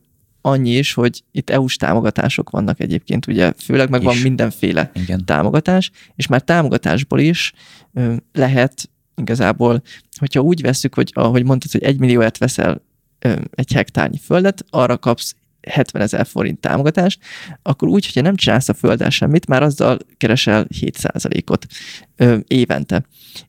annyi 0.42 0.70
is, 0.70 0.92
hogy 0.92 1.24
itt 1.32 1.50
EU-s 1.50 1.76
támogatások 1.76 2.50
vannak 2.50 2.80
egyébként, 2.80 3.26
ugye 3.26 3.52
főleg 3.56 3.90
meg 3.90 4.00
is. 4.00 4.06
van 4.06 4.16
mindenféle 4.16 4.90
Igen. 4.94 5.24
támogatás, 5.24 5.90
és 6.14 6.26
már 6.26 6.42
támogatásból 6.42 7.20
is 7.20 7.52
ö, 7.92 8.14
lehet 8.32 8.90
igazából, 9.16 9.82
hogyha 10.18 10.40
úgy 10.40 10.60
veszük, 10.60 10.94
hogy 10.94 11.10
ahogy 11.14 11.44
mondtad, 11.44 11.70
hogy 11.70 11.82
egy 11.82 11.98
millióért 11.98 12.38
veszel 12.38 12.82
ö, 13.18 13.34
egy 13.54 13.72
hektárnyi 13.72 14.18
földet, 14.18 14.64
arra 14.70 14.98
kapsz 14.98 15.34
70 15.68 16.02
ezer 16.02 16.26
forint 16.26 16.60
támogatást, 16.60 17.20
akkor 17.62 17.88
úgy, 17.88 18.04
hogyha 18.04 18.20
nem 18.20 18.36
csinálsz 18.36 18.68
a 18.68 18.74
földdel 18.74 19.10
semmit, 19.10 19.46
már 19.46 19.62
azzal 19.62 19.98
keresel 20.16 20.66
7%-ot 20.80 21.66
ö, 22.16 22.38
évente. 22.46 23.04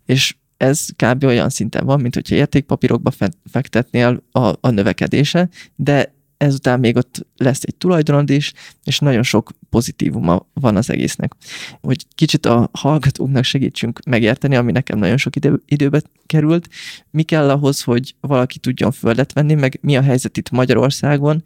És 0.06 0.36
ez 0.58 0.88
kb. 0.96 1.24
olyan 1.24 1.50
szinten 1.50 1.86
van, 1.86 2.02
mint 2.02 2.14
hogyha 2.14 2.36
értékpapírokba 2.36 3.12
fektetnél 3.52 4.24
a, 4.32 4.40
a 4.40 4.70
növekedése, 4.70 5.50
de 5.76 6.14
ezután 6.38 6.80
még 6.80 6.96
ott 6.96 7.26
lesz 7.38 7.64
egy 7.64 7.76
tulajdonod 7.76 8.30
is, 8.30 8.54
és 8.84 9.00
nagyon 9.00 9.24
sok 9.24 9.52
pozitívuma 9.70 10.48
van 10.54 10.76
az 10.76 10.90
egésznek. 10.90 11.34
Hogy 11.82 12.06
kicsit 12.16 12.46
a 12.46 12.70
hallgatóknak 12.74 13.44
segítsünk 13.44 14.00
megérteni, 14.06 14.56
ami 14.56 14.72
nekem 14.72 15.00
nagyon 15.00 15.18
sok 15.18 15.36
idő, 15.36 15.62
időbe 15.66 16.02
került, 16.26 16.70
mi 17.12 17.24
kell 17.24 17.50
ahhoz, 17.50 17.82
hogy 17.82 18.16
valaki 18.20 18.60
tudjon 18.60 18.92
földet 18.92 19.34
venni, 19.34 19.54
meg 19.54 19.80
mi 19.82 19.98
a 19.98 20.02
helyzet 20.02 20.38
itt 20.38 20.50
Magyarországon 20.50 21.44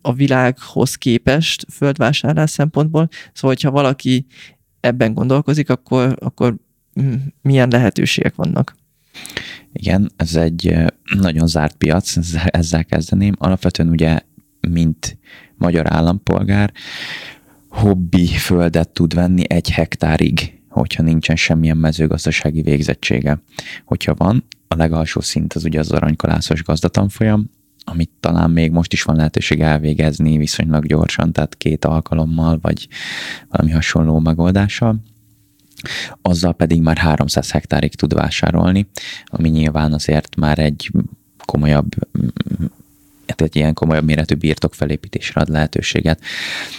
a 0.00 0.12
világhoz 0.12 0.94
képest 0.94 1.66
földvásárlás 1.70 2.50
szempontból. 2.50 3.08
Szóval, 3.32 3.50
hogyha 3.50 3.70
valaki 3.70 4.26
ebben 4.80 5.14
gondolkozik, 5.14 5.70
akkor, 5.70 6.16
akkor 6.18 6.56
milyen 7.42 7.68
lehetőségek 7.68 8.34
vannak? 8.34 8.78
Igen, 9.72 10.10
ez 10.16 10.34
egy 10.34 10.76
nagyon 11.18 11.46
zárt 11.46 11.76
piac, 11.76 12.16
ezzel 12.44 12.84
kezdeném. 12.84 13.34
Alapvetően 13.38 13.88
ugye, 13.88 14.20
mint 14.60 15.18
magyar 15.56 15.92
állampolgár, 15.92 16.72
hobbi 17.68 18.26
földet 18.26 18.88
tud 18.88 19.14
venni 19.14 19.42
egy 19.46 19.70
hektárig, 19.70 20.60
hogyha 20.68 21.02
nincsen 21.02 21.36
semmilyen 21.36 21.76
mezőgazdasági 21.76 22.62
végzettsége. 22.62 23.42
Hogyha 23.84 24.14
van, 24.14 24.44
a 24.68 24.74
legalsó 24.76 25.20
szint 25.20 25.52
az 25.52 25.64
ugye 25.64 25.78
az 25.78 25.90
aranykalászos 25.90 26.62
gazdatanfolyam, 26.62 27.50
amit 27.84 28.10
talán 28.20 28.50
még 28.50 28.70
most 28.70 28.92
is 28.92 29.02
van 29.02 29.16
lehetőség 29.16 29.60
elvégezni 29.60 30.36
viszonylag 30.36 30.86
gyorsan, 30.86 31.32
tehát 31.32 31.56
két 31.56 31.84
alkalommal, 31.84 32.58
vagy 32.60 32.88
valami 33.48 33.70
hasonló 33.70 34.18
megoldással 34.18 35.00
azzal 36.22 36.54
pedig 36.54 36.80
már 36.80 36.98
300 36.98 37.50
hektárig 37.50 37.94
tud 37.94 38.14
vásárolni, 38.14 38.88
ami 39.24 39.48
nyilván 39.48 39.92
azért 39.92 40.36
már 40.36 40.58
egy 40.58 40.90
komolyabb 41.44 41.94
hát 43.26 43.40
egy 43.40 43.56
ilyen 43.56 43.74
komolyabb 43.74 44.04
méretű 44.04 44.34
birtok 44.34 44.74
felépítésre 44.74 45.40
ad 45.40 45.48
lehetőséget. 45.48 46.20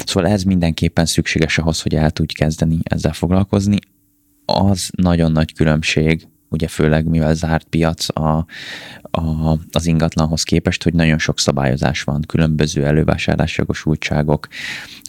Szóval 0.06 0.30
ez 0.32 0.44
mindenképpen 0.44 1.06
szükséges 1.06 1.58
ahhoz, 1.58 1.82
hogy 1.82 1.96
el 1.96 2.12
tudj 2.12 2.34
kezdeni 2.34 2.80
ezzel 2.84 3.14
foglalkozni. 3.14 3.78
Az 4.46 4.90
nagyon 4.96 5.32
nagy 5.32 5.54
különbség, 5.54 6.28
ugye 6.52 6.68
főleg 6.68 7.06
mivel 7.06 7.34
zárt 7.34 7.64
piac 7.64 8.20
a, 8.20 8.46
a, 9.02 9.58
az 9.72 9.86
ingatlanhoz 9.86 10.44
képest, 10.44 10.84
hogy 10.84 10.94
nagyon 10.94 11.18
sok 11.18 11.40
szabályozás 11.40 12.04
van, 12.04 12.24
különböző 12.28 12.86
elővásárlás 12.86 13.58
jogosultságok, 13.58 14.48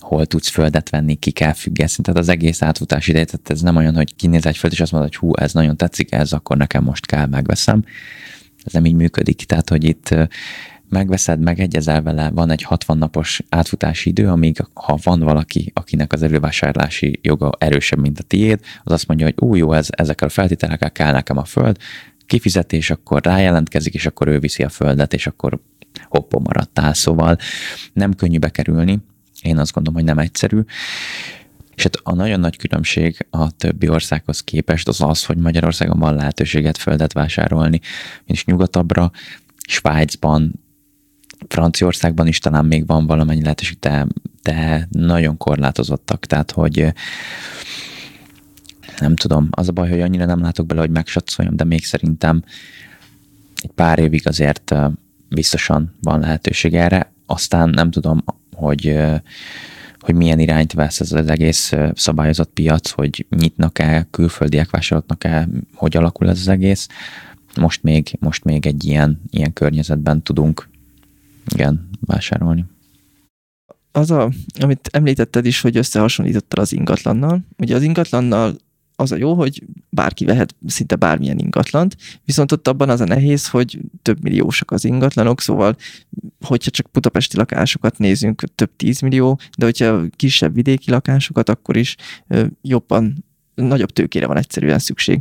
hol 0.01 0.27
tudsz 0.27 0.49
földet 0.49 0.91
venni, 0.91 1.15
ki 1.15 1.31
kell 1.31 1.53
függeszteni, 1.53 2.09
tehát 2.09 2.21
az 2.21 2.29
egész 2.29 2.63
átfutás 2.63 3.09
ideje, 3.09 3.25
tehát 3.25 3.51
ez 3.51 3.61
nem 3.61 3.77
olyan, 3.77 3.95
hogy 3.95 4.17
kinéz 4.17 4.47
egy 4.47 4.57
föld, 4.57 4.73
és 4.73 4.81
azt 4.81 4.93
mondod, 4.93 5.11
hogy 5.11 5.21
hú, 5.21 5.37
ez 5.37 5.53
nagyon 5.53 5.77
tetszik, 5.77 6.13
ez 6.13 6.33
akkor 6.33 6.57
nekem 6.57 6.85
most 6.85 7.07
kell, 7.07 7.27
megveszem. 7.27 7.85
Ez 8.65 8.73
nem 8.73 8.85
így 8.85 8.95
működik, 8.95 9.45
tehát 9.45 9.69
hogy 9.69 9.85
itt 9.85 10.15
megveszed, 10.93 11.41
megegyezel 11.41 12.03
vele, 12.03 12.31
van 12.31 12.51
egy 12.51 12.63
60 12.63 12.99
napos 12.99 13.43
átfutási 13.49 14.09
idő, 14.09 14.29
amíg 14.29 14.59
ha 14.75 14.99
van 15.03 15.21
valaki, 15.21 15.71
akinek 15.75 16.13
az 16.13 16.23
elővásárlási 16.23 17.19
joga 17.23 17.53
erősebb, 17.59 17.99
mint 17.99 18.19
a 18.19 18.23
tiéd, 18.23 18.61
az 18.83 18.93
azt 18.93 19.07
mondja, 19.07 19.27
hogy 19.27 19.49
új, 19.49 19.59
jó, 19.59 19.73
ez, 19.73 19.89
ezekkel 19.91 20.29
a 20.29 20.31
feltételekkel 20.31 20.93
kell 20.93 21.13
nekem 21.13 21.39
a 21.39 21.45
föld, 21.45 21.77
kifizetés, 22.27 22.91
akkor 22.91 23.23
rájelentkezik, 23.23 23.95
és 23.95 24.07
akkor 24.07 24.29
ő 24.29 24.39
viszi 24.39 24.63
a 24.63 24.69
földet, 24.69 25.15
és 25.15 25.27
akkor 25.27 25.59
hoppó 26.09 26.39
maradtál, 26.39 26.95
szóval 26.95 27.37
nem 27.93 28.15
könnyű 28.15 28.39
bekerülni, 28.39 28.99
én 29.43 29.59
azt 29.59 29.73
gondolom, 29.73 29.99
hogy 29.99 30.09
nem 30.09 30.19
egyszerű. 30.19 30.61
És 31.75 31.83
hát 31.83 31.97
a 32.03 32.15
nagyon 32.15 32.41
nagy 32.41 32.57
különbség 32.57 33.27
a 33.31 33.51
többi 33.51 33.89
országhoz 33.89 34.41
képest 34.41 34.89
az 34.89 35.01
az, 35.01 35.25
hogy 35.25 35.37
Magyarországon 35.37 35.99
van 35.99 36.15
lehetőséget 36.15 36.79
földet 36.79 37.13
vásárolni, 37.13 37.81
és 38.25 38.45
nyugatabbra, 38.45 39.11
Svájcban, 39.67 40.62
Franciaországban 41.49 42.27
is 42.27 42.39
talán 42.39 42.65
még 42.65 42.87
van 42.87 43.07
valamennyi 43.07 43.43
lehetőség, 43.43 43.79
de, 43.79 44.07
de 44.43 44.89
nagyon 44.91 45.37
korlátozottak, 45.37 46.27
tehát 46.27 46.51
hogy 46.51 46.93
nem 48.99 49.17
tudom, 49.17 49.49
az 49.51 49.69
a 49.69 49.73
baj, 49.73 49.89
hogy 49.89 50.01
annyira 50.01 50.25
nem 50.25 50.41
látok 50.41 50.67
bele, 50.67 50.81
hogy 50.81 50.91
megsatszóljam, 50.91 51.57
de 51.57 51.65
még 51.65 51.85
szerintem 51.85 52.43
egy 53.63 53.71
pár 53.75 53.99
évig 53.99 54.27
azért 54.29 54.75
biztosan 55.29 55.95
van 56.01 56.21
lehetőség 56.21 56.75
erre. 56.75 57.13
Aztán 57.27 57.71
nem 57.71 57.91
tudom, 57.91 58.25
hogy 58.55 58.97
hogy 60.03 60.15
milyen 60.15 60.39
irányt 60.39 60.73
vesz 60.73 61.01
ez 61.01 61.13
az 61.13 61.27
egész 61.27 61.73
szabályozott 61.95 62.51
piac, 62.53 62.91
hogy 62.91 63.27
nyitnak-e, 63.31 64.07
külföldiek 64.11 64.71
vásárolnak-e, 64.71 65.49
hogy 65.75 65.97
alakul 65.97 66.29
ez 66.29 66.39
az 66.39 66.49
egész. 66.49 66.89
Most 67.57 67.83
még, 67.83 68.17
most 68.21 68.45
még 68.45 68.67
egy 68.67 68.85
ilyen, 68.85 69.21
ilyen 69.31 69.53
környezetben 69.53 70.23
tudunk 70.23 70.69
igen, 71.47 71.89
vásárolni. 72.01 72.65
Az, 73.93 74.11
a, 74.11 74.31
amit 74.61 74.89
említetted 74.93 75.47
is, 75.47 75.61
hogy 75.61 75.77
összehasonlítottad 75.77 76.59
az 76.59 76.73
ingatlannal. 76.73 77.41
Ugye 77.59 77.75
az 77.75 77.83
ingatlannal 77.83 78.57
az 78.97 79.13
a 79.13 79.17
jó, 79.17 79.35
hogy 79.35 79.63
bárki 79.91 80.25
vehet 80.25 80.55
szinte 80.67 80.97
bármilyen 80.97 81.39
ingatlant, 81.39 81.97
viszont 82.25 82.53
ott 82.53 82.69
abban 82.69 82.89
az 82.89 83.01
a 83.01 83.05
nehéz, 83.05 83.49
hogy 83.49 83.79
több 84.03 84.23
milliósak 84.23 84.71
az 84.71 84.85
ingatlanok, 84.85 85.41
szóval 85.41 85.77
hogyha 86.41 86.71
csak 86.71 86.91
budapesti 86.91 87.37
lakásokat 87.37 87.99
nézünk, 87.99 88.43
több 88.55 88.77
tízmillió, 88.77 89.41
de 89.59 89.65
hogyha 89.65 90.03
kisebb 90.17 90.55
vidéki 90.55 90.91
lakásokat, 90.91 91.49
akkor 91.49 91.77
is 91.77 91.97
jobban, 92.63 93.25
nagyobb 93.55 93.91
tőkére 93.91 94.27
van 94.27 94.37
egyszerűen 94.37 94.79
szükség. 94.79 95.21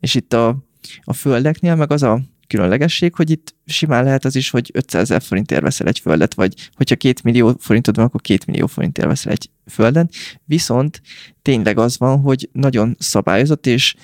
És 0.00 0.14
itt 0.14 0.32
a, 0.32 0.64
a 1.04 1.12
földeknél 1.12 1.74
meg 1.74 1.90
az 1.92 2.02
a 2.02 2.20
különlegesség, 2.46 3.14
hogy 3.14 3.30
itt 3.30 3.54
simán 3.66 4.04
lehet 4.04 4.24
az 4.24 4.36
is, 4.36 4.50
hogy 4.50 4.70
500 4.74 5.02
ezer 5.02 5.22
forintért 5.22 5.62
veszel 5.62 5.86
egy 5.86 5.98
földet, 5.98 6.34
vagy 6.34 6.70
hogyha 6.74 6.96
2 6.96 7.20
millió 7.24 7.56
forintod 7.58 7.96
van, 7.96 8.04
akkor 8.04 8.20
2 8.20 8.38
millió 8.46 8.66
forintért 8.66 9.08
veszel 9.08 9.32
egy 9.32 9.50
földet. 9.66 10.12
Viszont 10.44 11.02
tényleg 11.42 11.78
az 11.78 11.98
van, 11.98 12.20
hogy 12.20 12.48
nagyon 12.52 12.96
szabályozott, 12.98 13.66
és 13.66 13.94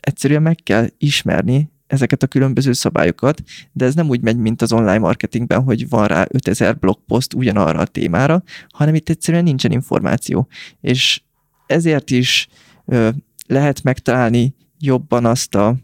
egyszerűen 0.00 0.42
meg 0.42 0.58
kell 0.62 0.88
ismerni 0.98 1.72
ezeket 1.86 2.22
a 2.22 2.26
különböző 2.26 2.72
szabályokat, 2.72 3.42
de 3.72 3.84
ez 3.84 3.94
nem 3.94 4.08
úgy 4.08 4.20
megy, 4.20 4.36
mint 4.36 4.62
az 4.62 4.72
online 4.72 4.98
marketingben, 4.98 5.62
hogy 5.62 5.88
van 5.88 6.06
rá 6.06 6.26
5000 6.28 6.78
blogpost 6.78 7.34
ugyanarra 7.34 7.78
a 7.78 7.86
témára, 7.86 8.42
hanem 8.68 8.94
itt 8.94 9.08
egyszerűen 9.08 9.44
nincsen 9.44 9.72
információ. 9.72 10.48
És 10.80 11.22
ezért 11.66 12.10
is 12.10 12.48
ö, 12.86 13.08
lehet 13.46 13.82
megtalálni 13.82 14.54
jobban 14.78 15.24
azt 15.24 15.54
a 15.54 15.76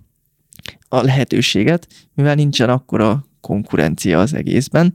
a 0.92 1.02
lehetőséget, 1.02 1.86
mivel 2.14 2.34
nincsen 2.34 2.68
akkora 2.68 3.26
konkurencia 3.40 4.18
az 4.18 4.34
egészben. 4.34 4.92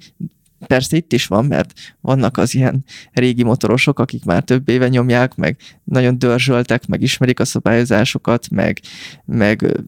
Persze 0.67 0.97
itt 0.97 1.13
is 1.13 1.27
van, 1.27 1.45
mert 1.45 1.73
vannak 2.01 2.37
az 2.37 2.55
ilyen 2.55 2.83
régi 3.11 3.43
motorosok, 3.43 3.99
akik 3.99 4.23
már 4.23 4.43
több 4.43 4.69
éve 4.69 4.87
nyomják, 4.87 5.35
meg 5.35 5.57
nagyon 5.83 6.19
dörzsöltek, 6.19 6.87
meg 6.87 7.01
ismerik 7.01 7.39
a 7.39 7.45
szabályozásokat, 7.45 8.49
meg, 8.49 8.79
meg 9.25 9.83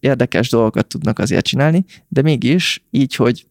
érdekes 0.00 0.48
dolgokat 0.48 0.86
tudnak 0.86 1.18
azért 1.18 1.44
csinálni, 1.44 1.84
de 2.08 2.22
mégis 2.22 2.84
így, 2.90 3.14
hogy 3.14 3.46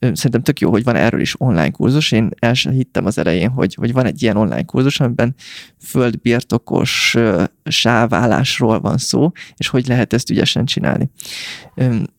szerintem 0.00 0.42
tök 0.42 0.60
jó, 0.60 0.70
hogy 0.70 0.84
van 0.84 0.96
erről 0.96 1.20
is 1.20 1.40
online 1.40 1.70
kurzus. 1.70 2.12
Én 2.12 2.30
el 2.38 2.54
sem 2.54 2.72
hittem 2.72 3.06
az 3.06 3.18
elején, 3.18 3.48
hogy, 3.48 3.74
hogy 3.74 3.92
van 3.92 4.06
egy 4.06 4.22
ilyen 4.22 4.36
online 4.36 4.64
kurzus, 4.64 5.00
amiben 5.00 5.34
földbirtokos 5.78 7.16
sávállásról 7.64 8.80
van 8.80 8.98
szó, 8.98 9.32
és 9.56 9.68
hogy 9.68 9.86
lehet 9.86 10.12
ezt 10.12 10.30
ügyesen 10.30 10.64
csinálni. 10.64 11.10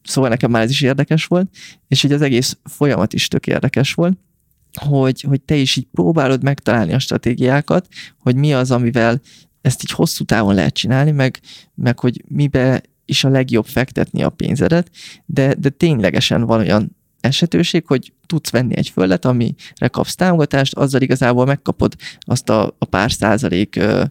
Szóval 0.03 0.29
nekem 0.29 0.51
már 0.51 0.61
ez 0.61 0.69
is 0.69 0.81
érdekes 0.81 1.25
volt, 1.25 1.49
és 1.87 2.01
hogy 2.01 2.11
az 2.11 2.21
egész 2.21 2.57
folyamat 2.63 3.13
is 3.13 3.27
tök 3.27 3.47
érdekes 3.47 3.93
volt, 3.93 4.17
hogy, 4.73 5.21
hogy 5.21 5.41
te 5.41 5.55
is 5.55 5.75
így 5.75 5.87
próbálod 5.91 6.43
megtalálni 6.43 6.93
a 6.93 6.99
stratégiákat, 6.99 7.87
hogy 8.19 8.35
mi 8.35 8.53
az, 8.53 8.71
amivel 8.71 9.21
ezt 9.61 9.83
így 9.83 9.91
hosszú 9.91 10.23
távon 10.23 10.55
lehet 10.55 10.73
csinálni, 10.73 11.11
meg, 11.11 11.39
meg 11.75 11.99
hogy 11.99 12.23
mibe 12.27 12.81
is 13.11 13.23
a 13.23 13.29
legjobb 13.29 13.65
fektetni 13.65 14.23
a 14.23 14.29
pénzedet, 14.29 14.89
de, 15.25 15.53
de 15.53 15.69
ténylegesen 15.69 16.45
van 16.45 16.59
olyan 16.59 16.95
esetőség, 17.19 17.85
hogy 17.85 18.13
tudsz 18.25 18.49
venni 18.49 18.77
egy 18.77 18.89
földet, 18.89 19.25
amire 19.25 19.87
kapsz 19.91 20.15
támogatást, 20.15 20.75
azzal 20.75 21.01
igazából 21.01 21.45
megkapod 21.45 21.95
azt 22.19 22.49
a, 22.49 22.75
a 22.77 22.85
pár 22.85 23.11
százalék 23.11 23.75
ö, 23.75 24.03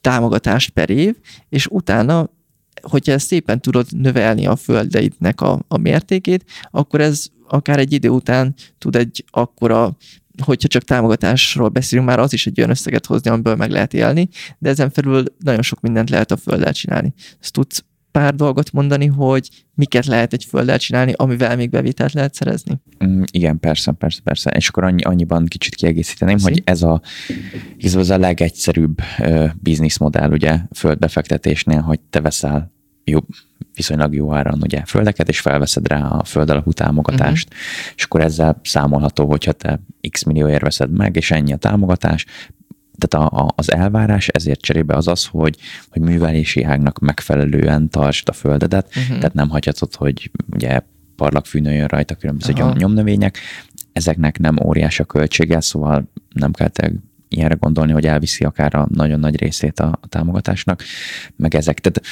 támogatást 0.00 0.70
per 0.70 0.90
év, 0.90 1.16
és 1.48 1.66
utána 1.66 2.30
hogyha 2.82 3.18
szépen 3.18 3.60
tudod 3.60 3.86
növelni 3.90 4.46
a 4.46 4.56
földeidnek 4.56 5.40
a, 5.40 5.64
a 5.68 5.76
mértékét, 5.76 6.44
akkor 6.70 7.00
ez 7.00 7.26
akár 7.48 7.78
egy 7.78 7.92
idő 7.92 8.08
után 8.08 8.54
tud 8.78 8.96
egy 8.96 9.24
akkora 9.30 9.96
hogyha 10.44 10.68
csak 10.68 10.82
támogatásról 10.82 11.68
beszélünk, 11.68 12.08
már 12.08 12.18
az 12.18 12.32
is 12.32 12.46
egy 12.46 12.58
olyan 12.58 12.70
összeget 12.70 13.06
hozni, 13.06 13.30
amiből 13.30 13.54
meg 13.54 13.70
lehet 13.70 13.94
élni, 13.94 14.28
de 14.58 14.68
ezen 14.68 14.90
felül 14.90 15.24
nagyon 15.38 15.62
sok 15.62 15.80
mindent 15.80 16.10
lehet 16.10 16.30
a 16.30 16.36
földdel 16.36 16.72
csinálni. 16.72 17.14
Ezt 17.40 17.52
tudsz 17.52 17.84
pár 18.18 18.34
dolgot 18.34 18.72
mondani, 18.72 19.06
hogy 19.06 19.48
miket 19.74 20.06
lehet 20.06 20.32
egy 20.32 20.44
földdel 20.44 20.78
csinálni, 20.78 21.12
amivel 21.16 21.56
még 21.56 21.70
bevételt 21.70 22.12
lehet 22.12 22.34
szerezni? 22.34 22.80
Mm, 23.04 23.22
igen, 23.30 23.60
persze, 23.60 23.92
persze, 23.92 24.20
persze. 24.24 24.50
És 24.50 24.68
akkor 24.68 24.84
annyi, 24.84 25.02
annyiban 25.02 25.46
kicsit 25.46 25.74
kiegészíteném, 25.74 26.34
Köszi. 26.34 26.48
hogy 26.48 26.62
ez 26.64 26.82
a, 26.82 27.00
ez 27.80 27.94
az 27.94 28.10
a 28.10 28.18
legegyszerűbb 28.18 28.98
uh, 29.18 29.50
bizniszmodell, 29.60 30.30
ugye, 30.30 30.58
földbefektetésnél, 30.74 31.80
hogy 31.80 32.00
te 32.00 32.20
veszel 32.20 32.70
jobb, 33.04 33.26
viszonylag 33.74 34.14
jó 34.14 34.34
áron 34.34 34.62
ugye 34.62 34.82
földeket, 34.84 35.28
és 35.28 35.40
felveszed 35.40 35.88
rá 35.88 36.08
a 36.08 36.24
föld 36.24 36.50
alapú 36.50 36.72
támogatást, 36.72 37.48
uh-huh. 37.48 37.94
és 37.96 38.04
akkor 38.04 38.20
ezzel 38.20 38.60
számolható, 38.62 39.26
hogyha 39.26 39.52
te 39.52 39.80
x 40.10 40.22
millióért 40.22 40.62
veszed 40.62 40.90
meg, 40.90 41.16
és 41.16 41.30
ennyi 41.30 41.52
a 41.52 41.56
támogatás, 41.56 42.26
tehát 42.98 43.32
a, 43.32 43.38
a, 43.44 43.52
az 43.56 43.72
elvárás 43.72 44.28
ezért 44.28 44.60
cserébe 44.60 44.94
az 44.94 45.08
az, 45.08 45.26
hogy, 45.26 45.56
hogy 45.88 46.02
művelési 46.02 46.62
ágnak 46.62 46.98
megfelelően 46.98 47.88
tartsd 47.88 48.28
a 48.28 48.32
földedet, 48.32 48.86
uh-huh. 48.86 49.18
tehát 49.18 49.34
nem 49.34 49.48
hagyhatod, 49.48 49.94
hogy 49.94 50.30
ugye 50.50 50.80
parlagfű 51.16 51.60
nőjön 51.60 51.86
rajta 51.86 52.14
különböző 52.14 52.52
Aha. 52.52 52.74
nyomnövények, 52.76 53.38
ezeknek 53.92 54.38
nem 54.38 54.56
óriás 54.64 55.00
a 55.00 55.04
költsége, 55.04 55.60
szóval 55.60 56.10
nem 56.34 56.52
kell 56.52 56.68
te 56.68 56.92
ilyenre 57.28 57.54
gondolni, 57.54 57.92
hogy 57.92 58.06
elviszi 58.06 58.44
akár 58.44 58.74
a 58.74 58.88
nagyon 58.90 59.20
nagy 59.20 59.36
részét 59.40 59.80
a, 59.80 59.98
a 60.00 60.06
támogatásnak, 60.06 60.82
meg 61.36 61.54
ezek. 61.54 61.78
Tehát 61.78 62.02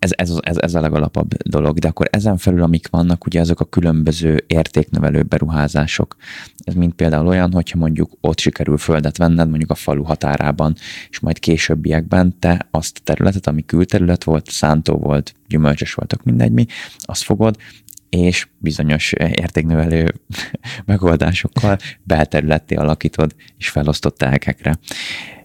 ez, 0.00 0.10
ez, 0.16 0.32
ez, 0.40 0.56
ez 0.56 0.74
a 0.74 0.80
legalapabb 0.80 1.34
dolog, 1.42 1.78
de 1.78 1.88
akkor 1.88 2.08
ezen 2.10 2.36
felül, 2.36 2.62
amik 2.62 2.88
vannak, 2.88 3.26
ugye 3.26 3.40
azok 3.40 3.60
a 3.60 3.64
különböző 3.64 4.44
értéknövelő 4.46 5.22
beruházások. 5.22 6.16
Ez 6.64 6.74
mint 6.74 6.94
például 6.94 7.26
olyan, 7.26 7.52
hogyha 7.52 7.78
mondjuk 7.78 8.10
ott 8.20 8.38
sikerül 8.38 8.78
földet 8.78 9.16
venned, 9.16 9.48
mondjuk 9.48 9.70
a 9.70 9.74
falu 9.74 10.02
határában, 10.02 10.74
és 11.10 11.20
majd 11.20 11.38
későbbiekben 11.38 12.38
te 12.38 12.68
azt 12.70 12.96
a 12.96 13.04
területet, 13.04 13.46
ami 13.46 13.64
külterület 13.64 14.24
volt, 14.24 14.50
szántó 14.50 14.94
volt, 14.94 15.34
gyümölcsös 15.48 15.94
voltak, 15.94 16.22
mindegy 16.22 16.52
mi, 16.52 16.66
azt 16.98 17.22
fogod, 17.22 17.56
és 18.10 18.48
bizonyos 18.58 19.12
értéknövelő 19.12 20.14
megoldásokkal 20.84 21.78
belterületté 22.02 22.74
alakítod, 22.74 23.34
és 23.58 23.68
felosztott 23.68 24.18
telkekre 24.18 24.78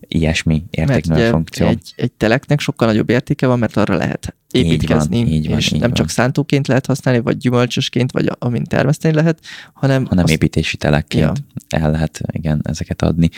ilyesmi 0.07 0.63
értéknő 0.69 1.29
funkció. 1.29 1.67
Egy, 1.67 1.93
egy 1.95 2.11
teleknek 2.11 2.59
sokkal 2.59 2.87
nagyobb 2.87 3.09
értéke 3.09 3.47
van, 3.47 3.59
mert 3.59 3.77
arra 3.77 3.95
lehet 3.95 4.35
építkezni, 4.51 5.17
így 5.17 5.23
van, 5.23 5.33
így 5.33 5.47
van, 5.47 5.57
és 5.57 5.65
így 5.65 5.79
nem 5.79 5.81
van. 5.81 5.93
csak 5.93 6.09
szántóként 6.09 6.67
lehet 6.67 6.85
használni, 6.85 7.21
vagy 7.21 7.37
gyümölcsösként, 7.37 8.11
vagy 8.11 8.31
amint 8.39 8.67
termeszteni 8.67 9.13
lehet, 9.13 9.39
hanem... 9.73 10.05
Hanem 10.05 10.23
azt... 10.23 10.33
építési 10.33 10.77
telekként 10.77 11.41
ja. 11.69 11.79
el 11.79 11.91
lehet 11.91 12.21
igen, 12.31 12.61
ezeket 12.63 13.01
adni. 13.01 13.29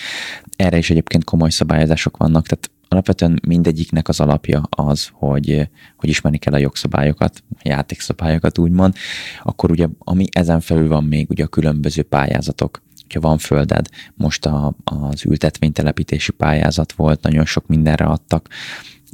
Erre 0.56 0.78
is 0.78 0.90
egyébként 0.90 1.24
komoly 1.24 1.50
szabályozások 1.50 2.18
vannak, 2.18 2.48
tehát 2.48 2.70
alapvetően 2.88 3.40
mindegyiknek 3.48 4.08
az 4.08 4.20
alapja 4.20 4.62
az, 4.70 5.10
hogy, 5.14 5.70
hogy 5.98 6.10
ismerni 6.10 6.38
kell 6.38 6.54
a 6.54 6.58
jogszabályokat, 6.58 7.44
a 7.50 7.62
játékszabályokat 7.64 8.58
úgymond, 8.58 8.96
akkor 9.44 9.72
ugye 9.72 9.88
ami 10.00 10.26
ezen 10.32 10.60
felül 10.60 10.88
van 10.88 11.04
még 11.04 11.30
ugye 11.30 11.44
a 11.44 11.48
különböző 11.48 12.04
pályázatok, 12.04 12.82
hogyha 13.02 13.20
van 13.28 13.38
földed, 13.38 13.88
most 14.16 14.46
a, 14.46 14.76
az 14.84 15.26
ültetvénytelepítési 15.26 16.32
pályázat 16.32 16.92
volt, 16.92 17.22
nagyon 17.22 17.46
sok 17.46 17.68
mindenre 17.68 18.06
adtak, 18.06 18.48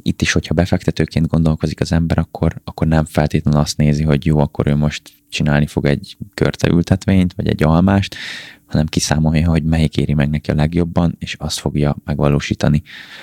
itt 0.02 0.22
is, 0.22 0.32
hogyha 0.32 0.54
befektetőként 0.54 1.26
gondolkozik 1.26 1.80
az 1.80 1.92
ember, 1.92 2.18
akkor, 2.18 2.60
akkor 2.64 2.86
nem 2.86 3.04
feltétlenül 3.04 3.60
azt 3.60 3.76
nézi, 3.76 4.02
hogy 4.02 4.26
jó, 4.26 4.38
akkor 4.38 4.66
ő 4.66 4.74
most 4.74 5.10
csinálni 5.28 5.66
fog 5.66 5.84
egy 5.86 6.16
körteültetvényt, 6.34 7.34
vagy 7.34 7.48
egy 7.48 7.62
almást, 7.62 8.16
hanem 8.66 8.86
kiszámolja, 8.86 9.50
hogy 9.50 9.64
melyik 9.64 9.96
éri 9.96 10.14
meg 10.14 10.30
neki 10.30 10.50
a 10.50 10.54
legjobban, 10.54 11.16
és 11.18 11.34
azt 11.38 11.58
fogja 11.58 11.96
megvalósítani. 12.04 12.82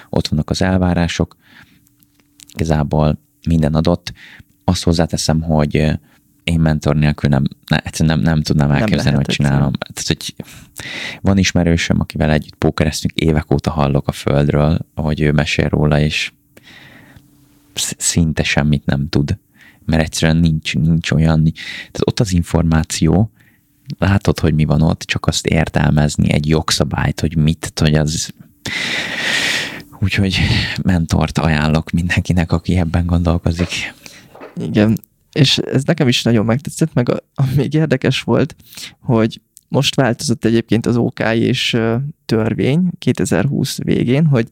Ott 0.10 0.28
vannak 0.28 0.50
az 0.50 0.62
elvárások, 0.62 1.36
igazából 2.54 3.20
minden 3.48 3.76
adott. 3.76 4.14
Azt 4.64 4.84
hozzáteszem, 4.84 5.42
hogy 5.42 6.00
én 6.44 6.60
mentor 6.60 6.96
nélkül 6.96 7.30
nem, 7.30 7.44
ne, 7.68 7.78
egyszerűen 7.78 8.20
nem, 8.20 8.26
nem 8.26 8.42
tudnám 8.42 8.72
elképzelni, 8.72 9.16
hogy 9.16 9.26
csinálom. 9.26 9.72
Tehát, 9.72 10.08
hogy 10.08 10.36
van 11.22 11.38
ismerősöm, 11.38 12.00
akivel 12.00 12.32
együtt 12.32 12.56
pókereztünk, 12.56 13.14
évek 13.14 13.54
óta 13.54 13.72
hallok 13.72 14.08
a 14.08 14.12
földről, 14.12 14.80
hogy 14.96 15.22
ő 15.22 15.32
mesél 15.32 15.68
róla, 15.70 16.00
és 16.00 16.32
szinte 17.98 18.44
semmit 18.44 18.86
nem 18.86 19.10
tud, 19.10 19.38
mert 19.86 20.02
egyszerűen 20.02 20.38
nincs, 20.38 20.76
nincs 20.76 21.12
olyan, 21.12 21.44
tehát 21.44 22.02
ott 22.02 22.20
az 22.20 22.34
információ, 22.34 23.32
látod, 23.98 24.40
hogy 24.40 24.54
mi 24.54 24.66
van 24.66 24.82
ott, 24.82 25.02
csak 25.02 25.26
azt 25.26 25.46
értelmezni, 25.46 26.32
egy 26.34 26.48
jogszabályt, 26.48 27.20
hogy 27.20 27.36
mit, 27.36 27.72
hogy 27.80 27.94
az 27.94 28.34
Úgyhogy 30.00 30.40
mentort 30.82 31.38
ajánlok 31.38 31.92
mindenkinek, 31.92 32.52
aki 32.52 32.78
ebben 32.78 33.06
gondolkozik. 33.06 33.94
Igen, 34.56 34.98
és 35.32 35.58
ez 35.58 35.84
nekem 35.84 36.08
is 36.08 36.24
nagyon 36.24 36.46
megtetszett, 36.46 36.94
meg 36.94 37.10
a, 37.10 37.18
a 37.34 37.44
még 37.56 37.74
érdekes 37.74 38.22
volt, 38.22 38.56
hogy 39.00 39.42
most 39.72 39.96
változott 39.96 40.46
egyébként 40.46 40.86
az 40.86 40.98
OK 40.98 41.20
és 41.20 41.78
törvény 42.26 42.90
2020 43.00 43.84
végén, 43.84 44.26
hogy 44.26 44.48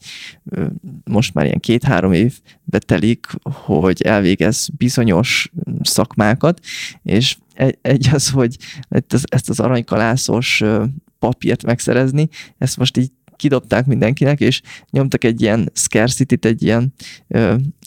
most 1.04 1.34
már 1.34 1.46
ilyen 1.46 1.60
két-három 1.60 2.12
év 2.12 2.40
betelik, 2.64 3.28
hogy 3.44 4.02
elvégez 4.02 4.70
bizonyos 4.78 5.52
szakmákat, 5.82 6.60
és 7.04 7.38
egy, 7.54 7.78
egy 7.82 8.10
az, 8.14 8.30
hogy 8.30 8.58
ezt 9.30 9.50
az 9.50 9.60
aranykalászos 9.60 10.64
papírt 11.20 11.64
megszerezni, 11.64 12.28
ezt 12.58 12.78
most 12.78 12.98
így 12.98 13.12
kidobták 13.36 13.86
mindenkinek, 13.86 14.40
és 14.40 14.62
nyomtak 14.90 15.24
egy 15.24 15.42
ilyen 15.42 15.72
scarcity 15.74 16.46
egy 16.46 16.64
ilyen, 16.64 16.94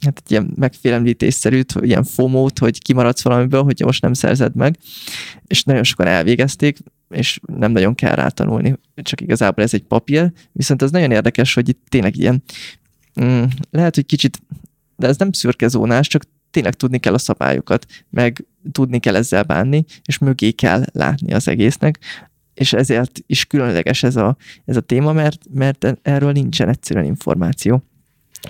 hát 0.04 0.22
egy 0.24 0.30
ilyen 0.30 0.52
megfélemlítésszerűt, 0.56 1.74
ilyen 1.80 2.04
fomót, 2.04 2.58
hogy 2.58 2.82
kimaradsz 2.82 3.22
valamiből, 3.22 3.62
hogyha 3.62 3.86
most 3.86 4.02
nem 4.02 4.12
szerzed 4.12 4.54
meg, 4.54 4.78
és 5.46 5.62
nagyon 5.62 5.82
sokan 5.82 6.06
elvégezték, 6.06 6.78
és 7.12 7.40
nem 7.56 7.72
nagyon 7.72 7.94
kell 7.94 8.14
rátanulni, 8.14 8.78
csak 8.94 9.20
igazából 9.20 9.64
ez 9.64 9.74
egy 9.74 9.82
papír, 9.82 10.32
viszont 10.52 10.82
az 10.82 10.90
nagyon 10.90 11.10
érdekes, 11.10 11.54
hogy 11.54 11.68
itt 11.68 11.82
tényleg 11.88 12.16
ilyen, 12.16 12.42
mm, 13.22 13.42
lehet, 13.70 13.94
hogy 13.94 14.06
kicsit, 14.06 14.42
de 14.96 15.06
ez 15.06 15.16
nem 15.16 15.32
szürke 15.32 15.68
zónás, 15.68 16.08
csak 16.08 16.24
tényleg 16.50 16.74
tudni 16.74 16.98
kell 16.98 17.14
a 17.14 17.18
szabályokat, 17.18 17.86
meg 18.10 18.46
tudni 18.72 18.98
kell 18.98 19.16
ezzel 19.16 19.42
bánni, 19.42 19.84
és 20.04 20.18
mögé 20.18 20.50
kell 20.50 20.84
látni 20.92 21.32
az 21.32 21.48
egésznek, 21.48 21.98
és 22.54 22.72
ezért 22.72 23.20
is 23.26 23.44
különleges 23.44 24.02
ez 24.02 24.16
a, 24.16 24.36
ez 24.64 24.76
a 24.76 24.80
téma, 24.80 25.12
mert, 25.12 25.40
mert 25.52 25.98
erről 26.02 26.32
nincsen 26.32 26.68
egyszerűen 26.68 27.04
információ. 27.04 27.82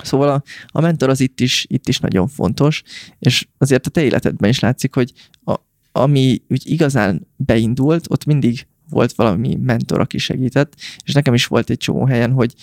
Szóval 0.01 0.29
a, 0.29 0.43
a 0.67 0.81
mentor 0.81 1.09
az 1.09 1.19
itt 1.19 1.39
is, 1.39 1.65
itt 1.69 1.87
is 1.87 1.99
nagyon 1.99 2.27
fontos, 2.27 2.83
és 3.19 3.47
azért 3.57 3.87
a 3.87 3.89
te 3.89 4.03
életedben 4.03 4.49
is 4.49 4.59
látszik, 4.59 4.95
hogy 4.95 5.11
a, 5.45 5.55
ami 5.95 6.41
úgy 6.49 6.61
igazán 6.65 7.27
beindult, 7.35 8.05
ott 8.09 8.25
mindig 8.25 8.67
volt 8.89 9.13
valami 9.13 9.55
mentor, 9.55 9.99
aki 9.99 10.17
segített, 10.17 10.75
és 11.03 11.13
nekem 11.13 11.33
is 11.33 11.45
volt 11.45 11.69
egy 11.69 11.77
csomó 11.77 12.05
helyen, 12.05 12.31
hogy 12.31 12.53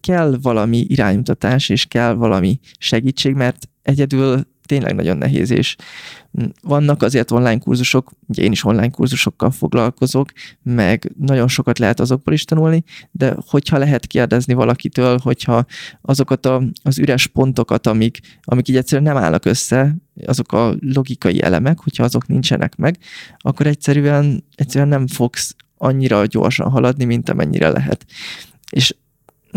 kell 0.00 0.38
valami 0.42 0.78
iránymutatás, 0.78 1.68
és 1.68 1.84
kell 1.84 2.12
valami 2.12 2.60
segítség, 2.78 3.34
mert 3.34 3.68
egyedül 3.82 4.46
tényleg 4.72 4.94
nagyon 4.94 5.16
nehéz, 5.16 5.50
és 5.50 5.76
vannak 6.62 7.02
azért 7.02 7.30
online 7.30 7.58
kurzusok, 7.58 8.10
ugye 8.26 8.42
én 8.42 8.52
is 8.52 8.64
online 8.64 8.90
kurzusokkal 8.90 9.50
foglalkozok, 9.50 10.28
meg 10.62 11.12
nagyon 11.18 11.48
sokat 11.48 11.78
lehet 11.78 12.00
azokból 12.00 12.34
is 12.34 12.44
tanulni, 12.44 12.84
de 13.10 13.36
hogyha 13.46 13.78
lehet 13.78 14.06
kérdezni 14.06 14.54
valakitől, 14.54 15.18
hogyha 15.22 15.64
azokat 16.02 16.46
a, 16.46 16.62
az 16.82 16.98
üres 16.98 17.26
pontokat, 17.26 17.86
amik, 17.86 18.18
amik 18.42 18.68
így 18.68 18.76
egyszerűen 18.76 19.14
nem 19.14 19.22
állnak 19.22 19.44
össze, 19.44 19.96
azok 20.24 20.52
a 20.52 20.74
logikai 20.80 21.42
elemek, 21.42 21.80
hogyha 21.80 22.04
azok 22.04 22.26
nincsenek 22.26 22.76
meg, 22.76 22.98
akkor 23.38 23.66
egyszerűen, 23.66 24.44
egyszerűen 24.54 24.88
nem 24.88 25.06
fogsz 25.06 25.54
annyira 25.76 26.26
gyorsan 26.26 26.70
haladni, 26.70 27.04
mint 27.04 27.28
amennyire 27.28 27.68
lehet. 27.68 28.06
És 28.70 28.94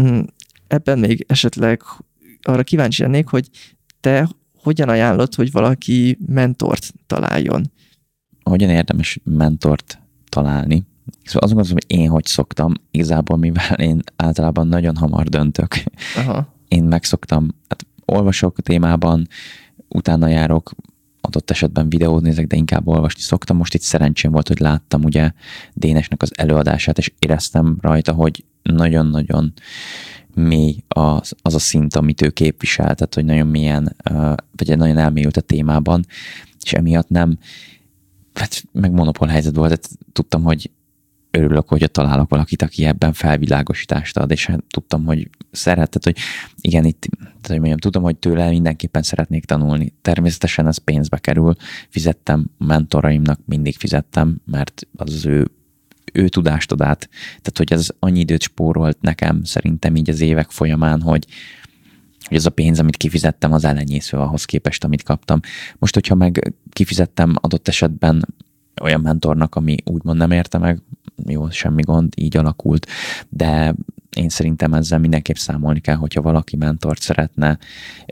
mm, 0.01 0.19
ebben 0.67 0.99
még 0.99 1.25
esetleg 1.27 1.81
arra 2.41 2.63
kíváncsi 2.63 3.01
lennék, 3.01 3.27
hogy 3.27 3.49
te 3.99 4.27
hogyan 4.65 4.89
ajánlod, 4.89 5.35
hogy 5.35 5.51
valaki 5.51 6.17
mentort 6.25 6.93
találjon? 7.07 7.71
Hogyan 8.43 8.69
érdemes 8.69 9.19
mentort 9.23 9.99
találni? 10.29 10.83
Szóval 11.23 11.41
azt 11.41 11.53
gondolom, 11.53 11.71
hogy 11.71 11.97
én 11.99 12.09
hogy 12.09 12.25
szoktam, 12.25 12.73
igazából 12.91 13.37
mivel 13.37 13.73
én 13.77 14.01
általában 14.15 14.67
nagyon 14.67 14.95
hamar 14.95 15.27
döntök, 15.27 15.83
Aha. 16.15 16.53
én 16.67 16.83
megszoktam, 16.83 17.55
hát 17.69 17.85
olvasok 18.05 18.57
a 18.57 18.61
témában, 18.61 19.27
utána 19.87 20.27
járok, 20.27 20.71
adott 21.21 21.51
esetben 21.51 21.89
videót 21.89 22.21
nézek, 22.21 22.47
de 22.47 22.55
inkább 22.55 22.87
olvasni 22.87 23.21
szoktam. 23.21 23.57
Most 23.57 23.73
itt 23.73 23.81
szerencsém 23.81 24.31
volt, 24.31 24.47
hogy 24.47 24.59
láttam 24.59 25.03
ugye 25.03 25.31
Dénesnek 25.73 26.21
az 26.21 26.31
előadását, 26.35 26.97
és 26.97 27.13
éreztem 27.19 27.77
rajta, 27.81 28.13
hogy 28.13 28.45
nagyon-nagyon 28.63 29.53
mély 30.35 30.83
az, 30.87 31.33
az 31.41 31.53
a 31.53 31.59
szint, 31.59 31.95
amit 31.95 32.21
ő 32.21 32.29
képvisel, 32.29 32.95
tehát 32.95 33.15
hogy 33.15 33.25
nagyon 33.25 33.47
mélyen, 33.47 33.95
vagy 34.55 34.77
nagyon 34.77 34.97
elmélyült 34.97 35.37
a 35.37 35.41
témában, 35.41 36.05
és 36.63 36.73
emiatt 36.73 37.09
nem, 37.09 37.37
hát 38.33 38.63
meg 38.71 38.91
monopól 38.91 39.27
helyzet 39.27 39.55
volt, 39.55 39.67
tehát 39.67 39.89
tudtam, 40.11 40.43
hogy 40.43 40.71
örülök, 41.31 41.67
hogy 41.67 41.91
találok 41.91 42.29
valakit, 42.29 42.61
aki 42.61 42.85
ebben 42.85 43.13
felvilágosítást 43.13 44.17
ad, 44.17 44.31
és 44.31 44.45
hát 44.45 44.63
tudtam, 44.69 45.05
hogy 45.05 45.29
szeret, 45.51 45.89
tehát 45.89 46.03
hogy 46.03 46.17
igen, 46.61 46.85
itt, 46.85 47.05
tehát, 47.19 47.47
hogy 47.47 47.57
mondjam, 47.57 47.77
tudom, 47.77 48.03
hogy 48.03 48.17
tőle 48.17 48.49
mindenképpen 48.49 49.03
szeretnék 49.03 49.45
tanulni. 49.45 49.93
Természetesen 50.01 50.67
ez 50.67 50.77
pénzbe 50.77 51.17
kerül, 51.17 51.55
fizettem 51.89 52.45
mentoraimnak, 52.57 53.39
mindig 53.45 53.75
fizettem, 53.75 54.41
mert 54.45 54.87
az 54.95 55.13
az 55.13 55.25
ő 55.25 55.51
ő 56.15 56.27
tudást 56.27 56.71
ad 56.71 56.81
át. 56.81 57.09
Tehát, 57.27 57.57
hogy 57.57 57.73
ez 57.73 57.87
annyi 57.99 58.19
időt 58.19 58.41
spórolt 58.41 59.01
nekem 59.01 59.43
szerintem 59.43 59.95
így 59.95 60.09
az 60.09 60.21
évek 60.21 60.49
folyamán, 60.49 61.01
hogy, 61.01 61.25
hogy 62.27 62.37
az 62.37 62.45
a 62.45 62.49
pénz, 62.49 62.79
amit 62.79 62.97
kifizettem, 62.97 63.53
az 63.53 63.65
elenyésző 63.65 64.17
ahhoz 64.17 64.45
képest, 64.45 64.83
amit 64.83 65.03
kaptam. 65.03 65.39
Most, 65.77 65.93
hogyha 65.93 66.15
meg 66.15 66.53
kifizettem 66.69 67.33
adott 67.41 67.67
esetben 67.67 68.25
olyan 68.81 69.01
mentornak, 69.01 69.55
ami 69.55 69.75
úgymond 69.85 70.17
nem 70.17 70.31
érte 70.31 70.57
meg, 70.57 70.81
jó, 71.27 71.49
semmi 71.49 71.81
gond, 71.81 72.13
így 72.17 72.37
alakult, 72.37 72.87
de 73.29 73.75
én 74.17 74.29
szerintem 74.29 74.73
ezzel 74.73 74.99
mindenképp 74.99 75.35
számolni 75.35 75.79
kell, 75.79 75.95
hogyha 75.95 76.21
valaki 76.21 76.55
mentort 76.55 77.01
szeretne 77.01 77.57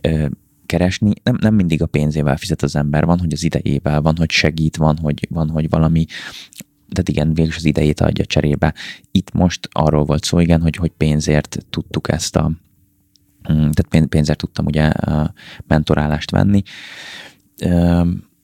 ö, 0.02 0.26
keresni, 0.66 1.14
nem, 1.24 1.38
nem 1.42 1.54
mindig 1.54 1.82
a 1.82 1.86
pénzével 1.86 2.38
fizet 2.38 2.62
az 2.62 2.76
ember, 2.76 3.06
van, 3.06 3.20
hogy 3.20 3.34
az 3.34 3.44
idejével, 3.44 4.02
van, 4.02 4.16
hogy 4.18 4.32
segít, 4.32 4.76
van, 4.76 4.98
hogy, 4.98 5.28
van, 5.30 5.50
hogy 5.50 5.70
valami 5.70 6.06
tehát 6.90 7.10
igen, 7.10 7.34
végül 7.34 7.54
az 7.56 7.66
idejét 7.66 8.02
adja 8.02 8.26
cserébe. 8.26 8.74
Itt 9.12 9.32
most 9.32 9.70
arról 9.72 10.06
volt 10.06 10.24
szó, 10.24 10.40
igen, 10.40 10.62
hogy, 10.62 10.76
hogy 10.76 10.92
pénzért 10.98 11.66
tudtuk 11.70 12.12
ezt 12.12 12.36
a, 12.36 12.52
mm, 13.52 13.70
tehát 13.70 14.08
pénzért 14.08 14.38
tudtam 14.38 14.66
ugye 14.66 14.92
mentorálást 15.68 16.32
venni, 16.32 16.62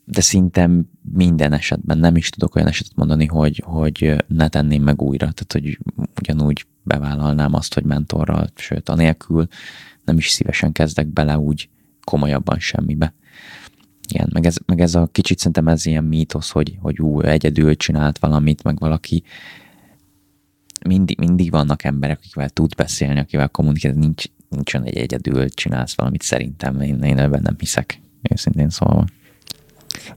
de 0.06 0.22
szinte 0.22 0.70
minden 1.14 1.54
esetben 1.54 1.98
nem 1.98 2.16
is 2.16 2.30
tudok 2.30 2.56
olyan 2.56 2.68
esetet 2.68 2.96
mondani, 2.96 3.26
hogy, 3.26 3.64
hogy 3.66 4.24
ne 4.28 4.48
tenném 4.48 4.84
meg 4.84 5.02
újra, 5.02 5.32
tehát 5.32 5.52
hogy 5.52 5.80
ugyanúgy 6.20 6.66
bevállalnám 6.84 7.54
azt, 7.54 7.74
hogy 7.74 7.84
mentorral, 7.84 8.48
sőt, 8.56 8.90
anélkül 8.90 9.48
nem 10.06 10.18
is 10.18 10.30
szívesen 10.30 10.72
kezdek 10.72 11.08
bele 11.08 11.38
úgy 11.38 11.70
komolyabban 12.04 12.60
semmibe. 12.60 13.14
Igen, 14.10 14.30
meg 14.34 14.46
ez, 14.46 14.56
meg 14.66 14.80
ez 14.80 14.96
a 14.96 15.10
kicsit 15.12 15.38
szerintem 15.38 15.68
ez 15.68 15.86
ilyen 15.86 16.04
mítosz, 16.04 16.50
hogy, 16.50 16.78
hogy 16.82 17.00
ú, 17.00 17.22
egyedül 17.22 17.76
csinált 17.76 18.20
valamit, 18.20 18.64
meg 18.64 18.80
valaki 18.80 19.24
mindig, 20.86 21.18
mindig 21.18 21.52
vannak 21.52 21.84
emberek, 21.84 22.18
akikvel 22.18 22.50
tud 22.50 22.76
beszélni, 22.76 23.20
akivel 23.20 23.50
kommunikálni, 23.50 24.00
nincs, 24.00 24.24
nincs 24.50 24.74
olyan, 24.74 24.86
egy 24.86 24.98
egyedül 24.98 25.50
csinálsz 25.50 25.96
valamit, 25.96 26.22
szerintem 26.22 26.82
én, 26.82 27.04
én 27.04 27.18
ebben 27.18 27.42
nem 27.42 27.56
hiszek, 27.60 28.02
őszintén 28.32 28.70
szólva. 28.70 29.06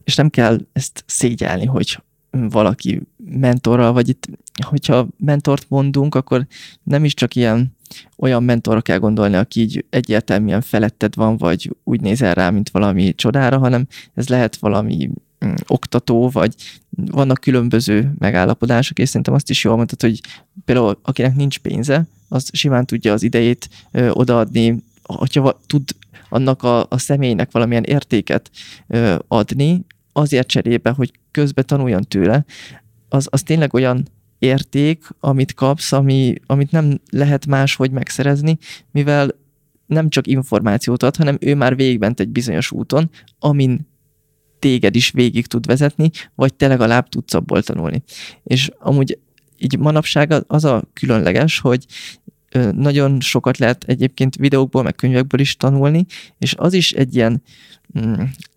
És 0.04 0.16
nem 0.16 0.30
kell 0.30 0.66
ezt 0.72 1.04
szégyelni, 1.06 1.64
hogy 1.64 2.02
valaki 2.30 3.02
mentorral, 3.16 3.92
vagy 3.92 4.08
itt, 4.08 4.28
hogyha 4.66 5.08
mentort 5.16 5.66
mondunk, 5.68 6.14
akkor 6.14 6.46
nem 6.82 7.04
is 7.04 7.14
csak 7.14 7.34
ilyen 7.34 7.76
olyan 8.16 8.42
mentorra 8.42 8.80
kell 8.80 8.98
gondolni, 8.98 9.36
aki 9.36 9.60
így 9.60 9.84
egyértelműen 9.90 10.60
feletted 10.60 11.14
van, 11.14 11.36
vagy 11.36 11.76
úgy 11.84 12.00
nézel 12.00 12.34
rá, 12.34 12.50
mint 12.50 12.70
valami 12.70 13.14
csodára, 13.14 13.58
hanem 13.58 13.86
ez 14.14 14.28
lehet 14.28 14.56
valami 14.56 15.10
mm, 15.44 15.52
oktató, 15.66 16.28
vagy 16.28 16.54
vannak 16.90 17.40
különböző 17.40 18.12
megállapodások, 18.18 18.98
és 18.98 19.08
szerintem 19.08 19.34
azt 19.34 19.50
is 19.50 19.64
jól 19.64 19.76
mondtad, 19.76 20.00
hogy 20.00 20.20
például 20.64 20.98
akinek 21.02 21.34
nincs 21.34 21.58
pénze, 21.58 22.06
az 22.28 22.48
simán 22.52 22.86
tudja 22.86 23.12
az 23.12 23.22
idejét 23.22 23.68
ö, 23.90 24.10
odaadni, 24.10 24.82
hogyha 25.02 25.60
tud 25.66 25.82
annak 26.28 26.62
a, 26.62 26.86
a 26.88 26.98
személynek 26.98 27.50
valamilyen 27.50 27.84
értéket 27.84 28.50
ö, 28.86 29.16
adni, 29.28 29.84
azért 30.12 30.46
cserébe, 30.46 30.90
hogy 30.90 31.12
közben 31.30 31.66
tanuljon 31.66 32.02
tőle, 32.02 32.44
az, 33.08 33.26
az 33.30 33.42
tényleg 33.42 33.74
olyan 33.74 34.08
érték, 34.42 35.04
amit 35.20 35.54
kapsz, 35.54 35.92
ami, 35.92 36.34
amit 36.46 36.70
nem 36.70 37.00
lehet 37.10 37.46
máshogy 37.46 37.90
megszerezni, 37.90 38.58
mivel 38.90 39.34
nem 39.86 40.08
csak 40.08 40.26
információt 40.26 41.02
ad, 41.02 41.16
hanem 41.16 41.36
ő 41.40 41.54
már 41.54 41.76
végigment 41.76 42.20
egy 42.20 42.28
bizonyos 42.28 42.70
úton, 42.70 43.10
amin 43.38 43.88
téged 44.58 44.94
is 44.96 45.10
végig 45.10 45.46
tud 45.46 45.66
vezetni, 45.66 46.10
vagy 46.34 46.54
te 46.54 46.66
legalább 46.66 47.08
tudsz 47.08 47.34
abból 47.34 47.62
tanulni. 47.62 48.02
És 48.42 48.70
amúgy 48.78 49.18
így 49.58 49.78
manapság 49.78 50.44
az 50.46 50.64
a 50.64 50.82
különleges, 50.92 51.58
hogy 51.58 51.86
nagyon 52.72 53.20
sokat 53.20 53.58
lehet 53.58 53.84
egyébként 53.84 54.36
videókból, 54.36 54.82
meg 54.82 54.94
könyvekből 54.94 55.40
is 55.40 55.56
tanulni, 55.56 56.06
és 56.38 56.54
az 56.54 56.72
is 56.72 56.92
egy 56.92 57.14
ilyen 57.14 57.42
mm, 57.98 58.12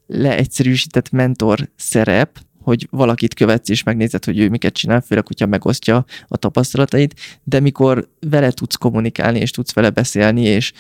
leegyszerűsített 0.07 1.11
mentor 1.11 1.69
szerep, 1.75 2.39
hogy 2.65 2.87
valakit 2.91 3.33
követsz 3.33 3.69
és 3.69 3.83
megnézed, 3.83 4.25
hogy 4.25 4.39
ő 4.39 4.49
miket 4.49 4.73
csinál, 4.73 5.01
főleg, 5.01 5.27
hogyha 5.27 5.45
megosztja 5.45 6.05
a 6.27 6.37
tapasztalatait, 6.37 7.39
de 7.43 7.59
mikor 7.59 8.09
vele 8.19 8.51
tudsz 8.51 8.75
kommunikálni, 8.75 9.39
és 9.39 9.51
tudsz 9.51 9.73
vele 9.73 9.89
beszélni, 9.89 10.41
és 10.41 10.71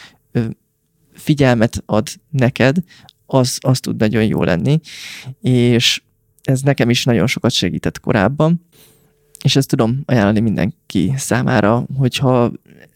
figyelmet 1.13 1.83
ad 1.85 2.07
neked, 2.29 2.77
az, 3.25 3.57
az 3.61 3.79
tud 3.79 3.95
nagyon 3.95 4.23
jó 4.23 4.43
lenni, 4.43 4.79
és 5.41 6.01
ez 6.43 6.61
nekem 6.61 6.89
is 6.89 7.03
nagyon 7.03 7.27
sokat 7.27 7.51
segített 7.51 7.99
korábban, 7.99 8.65
és 9.43 9.55
ezt 9.55 9.67
tudom 9.67 10.01
ajánlani 10.05 10.39
mindenki 10.39 11.13
számára, 11.15 11.85
hogyha 11.97 12.51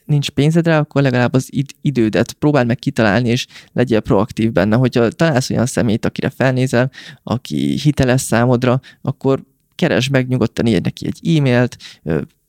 nincs 0.06 0.30
pénzed 0.30 0.66
rá, 0.68 0.80
akkor 0.80 1.02
legalább 1.02 1.34
az 1.34 1.48
id- 1.50 1.76
idődet 1.82 2.34
próbáld 2.34 2.68
meg 2.68 2.80
kitalálni, 2.80 3.30
és 3.30 3.48
legyél 3.74 4.00
proaktív 4.00 4.52
benne. 4.52 4.76
Hogyha 4.76 5.10
találsz 5.10 5.50
olyan 5.50 5.66
szemét, 5.66 6.06
akire 6.06 6.30
felnézel, 6.30 6.92
aki 7.24 7.80
hiteles 7.84 8.22
számodra, 8.22 8.80
akkor 9.02 9.44
keresd 9.76 10.12
meg, 10.12 10.28
nyugodtan 10.28 10.66
írj 10.66 10.80
neki 10.80 11.06
egy 11.06 11.38
e-mailt, 11.38 11.78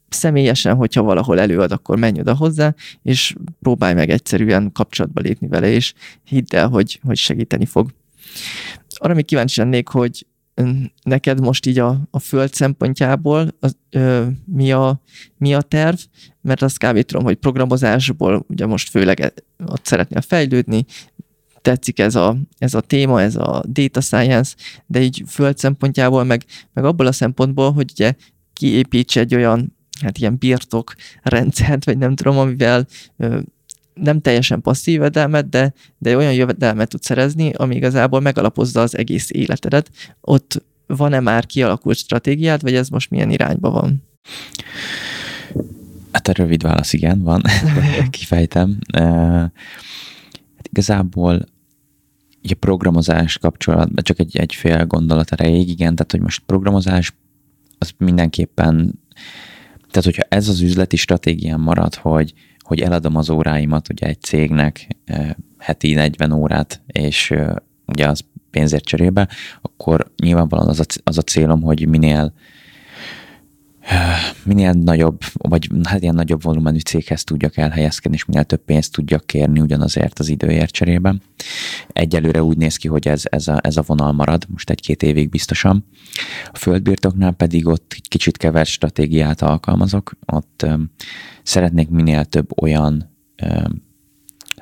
személyesen, 0.09 0.75
hogyha 0.75 1.03
valahol 1.03 1.41
előad, 1.41 1.73
akkor 1.73 1.99
menj 1.99 2.21
oda 2.21 2.35
hozzá, 2.35 2.75
és 3.03 3.35
próbálj 3.61 3.95
meg 3.95 4.11
egyszerűen 4.11 4.73
kapcsolatba 4.73 5.21
lépni 5.21 5.49
vele, 5.49 5.69
és 5.69 5.93
hidd 6.25 6.57
el, 6.57 6.69
hogy, 6.69 7.01
hogy 7.03 7.17
segíteni 7.17 7.67
fog. 7.67 7.91
Arra 8.95 9.15
még 9.15 9.25
kíváncsi 9.25 9.61
lennék, 9.61 9.89
hogy 9.89 10.27
neked 11.03 11.41
most 11.41 11.67
így 11.67 11.79
a, 11.79 12.01
a 12.11 12.19
föld 12.19 12.55
szempontjából 12.55 13.57
az, 13.61 13.77
ö, 13.91 14.27
mi, 14.45 14.73
a, 14.73 15.01
mi 15.37 15.55
a 15.55 15.61
terv, 15.61 15.99
mert 16.41 16.63
azt 16.63 16.79
kb. 16.79 17.01
tudom, 17.01 17.25
hogy 17.25 17.37
programozásból 17.37 18.45
ugye 18.49 18.67
most 18.67 18.89
főleg 18.89 19.21
e, 19.21 19.33
ott 19.67 19.87
szeretnél 19.87 20.21
fejlődni, 20.21 20.85
tetszik 21.61 21.99
ez 21.99 22.15
a, 22.15 22.37
ez 22.59 22.75
a 22.75 22.81
téma, 22.81 23.21
ez 23.21 23.37
a 23.37 23.63
data 23.69 24.01
science, 24.01 24.55
de 24.87 25.01
így 25.03 25.23
föld 25.27 25.59
szempontjából, 25.59 26.25
meg, 26.25 26.45
meg 26.73 26.85
abból 26.85 27.07
a 27.07 27.13
szempontból, 27.13 27.73
hogy 27.73 27.91
ugye 27.93 28.15
kiépíts 28.53 29.19
egy 29.19 29.35
olyan 29.35 29.77
hát 30.01 30.19
ilyen 30.19 30.37
birtok 30.39 30.95
rendszert, 31.23 31.85
vagy 31.85 31.99
nem 31.99 32.15
tudom, 32.15 32.39
amivel 32.39 32.87
ö, 33.17 33.39
nem 33.95 34.21
teljesen 34.21 34.61
passzív 34.61 34.95
jövedelmet, 34.95 35.49
de, 35.49 35.73
de 35.99 36.17
olyan 36.17 36.35
jövedelmet 36.35 36.89
tud 36.89 37.03
szerezni, 37.03 37.53
ami 37.53 37.75
igazából 37.75 38.21
megalapozza 38.21 38.81
az 38.81 38.97
egész 38.97 39.31
életedet. 39.31 39.91
Ott 40.21 40.65
van-e 40.87 41.21
már 41.21 41.47
kialakult 41.47 41.97
stratégiád, 41.97 42.63
vagy 42.63 42.75
ez 42.75 42.89
most 42.89 43.11
milyen 43.11 43.31
irányba 43.31 43.71
van? 43.71 44.03
Hát 46.13 46.29
a 46.29 46.33
rövid 46.33 46.63
válasz 46.63 46.93
igen, 46.93 47.23
van. 47.23 47.43
Kifejtem. 48.11 48.79
Hát 50.57 50.69
igazából 50.71 51.47
a 52.43 52.55
programozás 52.59 53.39
kapcsolatban 53.39 54.05
csak 54.05 54.19
egy, 54.19 54.37
egy 54.37 54.55
fél 54.55 54.87
gondolat 54.87 55.33
erejéig, 55.33 55.69
igen, 55.69 55.95
tehát 55.95 56.11
hogy 56.11 56.21
most 56.21 56.43
programozás 56.47 57.15
az 57.79 57.93
mindenképpen, 57.99 59.01
tehát 59.91 60.05
hogyha 60.05 60.23
ez 60.29 60.49
az 60.49 60.61
üzleti 60.61 60.97
stratégián 60.97 61.61
marad, 61.61 61.95
hogy, 61.95 62.35
hogy 62.71 62.81
eladom 62.81 63.17
az 63.17 63.31
óráimat 63.31 63.89
ugye 63.89 64.07
egy 64.07 64.21
cégnek 64.21 64.89
heti 65.59 65.95
40 65.95 66.33
órát, 66.33 66.83
és 66.87 67.35
ugye 67.87 68.09
az 68.09 68.25
pénzért 68.51 68.85
cserébe, 68.85 69.29
akkor 69.61 70.11
nyilvánvalóan 70.23 70.69
az 70.69 70.81
a, 70.81 70.85
az 71.05 71.19
a 71.19 71.23
célom, 71.23 71.63
hogy 71.63 71.89
minél 71.89 72.33
minél 74.45 74.73
nagyobb, 74.73 75.21
vagy 75.33 75.69
hát 75.83 76.03
ilyen 76.03 76.15
nagyobb 76.15 76.43
volumenű 76.43 76.79
céghez 76.79 77.25
tudjak 77.25 77.57
elhelyezkedni, 77.57 78.17
és 78.17 78.25
minél 78.25 78.45
több 78.45 78.65
pénzt 78.65 78.93
tudjak 78.93 79.27
kérni 79.27 79.61
ugyanazért 79.61 80.19
az 80.19 80.29
időért 80.29 80.71
cserében. 80.73 81.23
Egyelőre 81.89 82.43
úgy 82.43 82.57
néz 82.57 82.77
ki, 82.77 82.89
hogy 82.89 83.09
ez, 83.09 83.23
ez, 83.25 83.49
a, 83.49 83.59
ez 83.63 83.77
a 83.77 83.83
vonal 83.87 84.13
marad, 84.13 84.47
most 84.49 84.71
egy-két 84.71 85.03
évig 85.03 85.29
biztosan. 85.29 85.85
A 86.53 86.59
földbirtoknál 86.59 87.33
pedig 87.33 87.67
ott 87.67 87.97
kicsit 88.09 88.37
kevert 88.37 88.69
stratégiát 88.69 89.43
alkalmazok, 89.43 90.13
ott 90.27 90.63
um, 90.67 90.91
szeretnék 91.43 91.89
minél 91.89 92.25
több 92.25 92.63
olyan 92.63 93.11
um, 93.43 93.89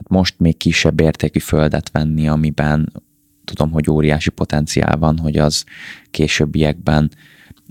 most 0.09 0.35
még 0.39 0.57
kisebb 0.57 1.01
értékű 1.01 1.39
földet 1.39 1.91
venni, 1.91 2.29
amiben 2.29 2.93
tudom, 3.45 3.71
hogy 3.71 3.91
óriási 3.91 4.31
potenciál 4.31 4.97
van, 4.97 5.19
hogy 5.19 5.37
az 5.37 5.65
későbbiekben 6.11 7.11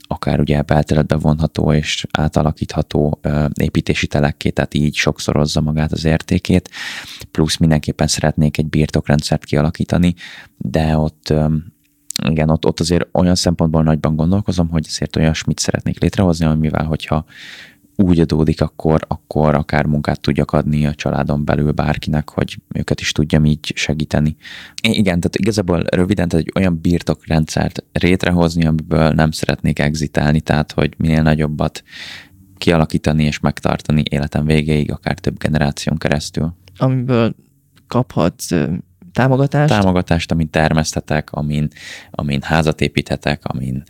akár 0.08 0.40
ugye 0.40 0.62
belteletbe 0.62 1.16
vonható 1.16 1.74
és 1.74 2.06
átalakítható 2.12 3.20
építési 3.54 4.08
telekké, 4.08 4.50
tehát 4.50 4.74
így 4.74 4.96
sokszorozza 4.96 5.62
magát 5.62 5.92
az 5.92 6.06
értékét, 6.06 6.70
plusz 7.32 7.58
mindenképpen 7.58 8.08
szeretnék 8.08 8.58
egy 8.58 8.68
birtokrendszert 8.68 9.46
kialakítani, 9.46 10.14
de 10.58 10.98
ott 10.98 11.34
igen, 12.26 12.50
ott, 12.50 12.66
ott 12.66 12.80
azért 12.80 13.08
olyan 13.12 13.36
szempontból 13.36 13.84
nagyban 13.84 14.16
gondolkozom, 14.16 14.70
hogy 14.70 14.86
azért 14.88 15.16
olyasmit 15.16 15.60
szeretnék 15.60 16.00
létrehozni, 16.00 16.46
amivel, 16.46 16.86
hogyha 16.86 17.26
úgy 18.00 18.20
adódik, 18.20 18.62
akkor, 18.62 19.02
akkor 19.08 19.56
akár 19.56 19.86
munkát 19.86 20.22
tudjak 20.22 20.52
adni 20.52 20.86
a 20.86 20.94
családon 20.94 21.46
belül 21.46 21.72
bárkinek, 21.72 22.30
hogy 22.30 22.58
őket 22.74 23.00
is 23.00 23.12
tudjam 23.12 23.46
így 23.46 23.72
segíteni. 23.76 24.36
Igen, 24.82 25.20
tehát 25.20 25.36
igazából 25.36 25.84
röviden, 25.90 26.28
tehát 26.28 26.46
egy 26.46 26.54
olyan 26.56 26.80
birtokrendszert 26.82 27.84
rétrehozni, 27.92 28.66
amiből 28.66 29.10
nem 29.10 29.32
szeretnék 29.32 29.80
exitálni, 29.80 30.42
tehát 30.42 30.72
hogy 30.72 30.94
minél 30.98 31.22
nagyobbat 31.22 31.84
kialakítani 32.58 33.24
és 33.24 33.40
megtartani 33.40 34.04
életem 34.10 34.46
végéig, 34.46 34.92
akár 34.92 35.20
több 35.20 35.38
generáción 35.38 35.98
keresztül. 35.98 36.54
Amiből 36.78 37.36
kaphatsz 37.88 38.52
támogatást? 39.18 39.74
Támogatást, 39.74 40.32
amin 40.32 40.50
termesztetek, 40.50 41.32
amin, 41.32 41.68
amin 42.12 42.42
házat 42.42 42.82
építhetek, 42.82 43.46
amin 43.46 43.84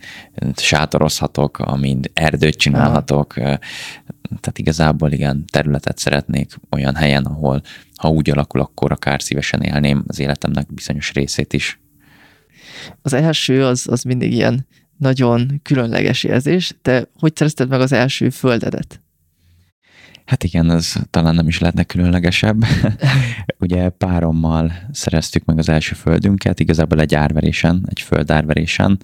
sátorozhatok, 0.56 1.58
amin 1.58 2.00
erdőt 2.12 2.56
csinálhatok. 2.56 3.34
Aha. 3.36 3.58
Tehát 4.40 4.58
igazából 4.58 5.12
igen, 5.12 5.44
területet 5.52 5.98
szeretnék 5.98 6.54
olyan 6.70 6.94
helyen, 6.94 7.24
ahol 7.24 7.62
ha 7.96 8.08
úgy 8.08 8.30
alakul, 8.30 8.60
akkor 8.60 8.92
akár 8.92 9.22
szívesen 9.22 9.62
élném 9.62 10.04
az 10.06 10.18
életemnek 10.18 10.74
bizonyos 10.74 11.12
részét 11.12 11.52
is. 11.52 11.80
Az 13.02 13.12
első 13.12 13.64
az, 13.64 13.86
az 13.90 14.02
mindig 14.02 14.32
ilyen 14.32 14.66
nagyon 14.96 15.60
különleges 15.62 16.24
érzés. 16.24 16.74
Te 16.82 17.08
hogy 17.18 17.36
szerezted 17.36 17.68
meg 17.68 17.80
az 17.80 17.92
első 17.92 18.30
földedet? 18.30 19.00
Hát 20.28 20.44
igen, 20.44 20.70
ez 20.70 20.92
talán 21.10 21.34
nem 21.34 21.48
is 21.48 21.58
lehetne 21.58 21.84
különlegesebb. 21.84 22.64
Ugye 23.58 23.88
párommal 23.88 24.72
szereztük 24.92 25.44
meg 25.44 25.58
az 25.58 25.68
első 25.68 25.94
földünket, 25.94 26.60
igazából 26.60 27.00
egy 27.00 27.14
árverésen, 27.14 27.86
egy 27.86 28.00
földárverésen, 28.00 29.00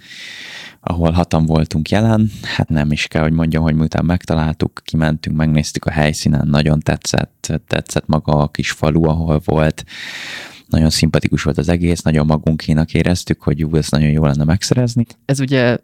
ahol 0.81 1.11
hatan 1.11 1.47
voltunk 1.47 1.91
jelen. 1.91 2.31
Hát 2.43 2.69
nem 2.69 2.93
is 2.93 3.07
kell, 3.07 3.23
hogy 3.23 3.33
mondjam, 3.33 3.63
hogy 3.63 3.75
miután 3.75 4.05
megtaláltuk, 4.05 4.81
kimentünk, 4.85 5.37
megnéztük 5.37 5.85
a 5.85 5.91
helyszínen, 5.91 6.47
nagyon 6.47 6.81
tetszett, 6.81 7.53
tetszett 7.67 8.07
maga 8.07 8.33
a 8.33 8.49
kis 8.49 8.71
falu, 8.71 9.05
ahol 9.05 9.41
volt. 9.45 9.85
Nagyon 10.69 10.91
szimpatikus 10.91 11.43
volt 11.43 11.59
az 11.59 11.69
egész, 11.69 12.03
nagyon 12.03 12.27
magunkénak 12.27 12.95
éreztük, 12.95 13.43
hogy 13.43 13.59
jó, 13.59 13.75
ez 13.75 13.89
nagyon 13.89 14.11
jó 14.11 14.25
lenne 14.25 14.45
megszerezni. 14.45 15.07
Ez 15.25 15.41
ugye 15.41 15.77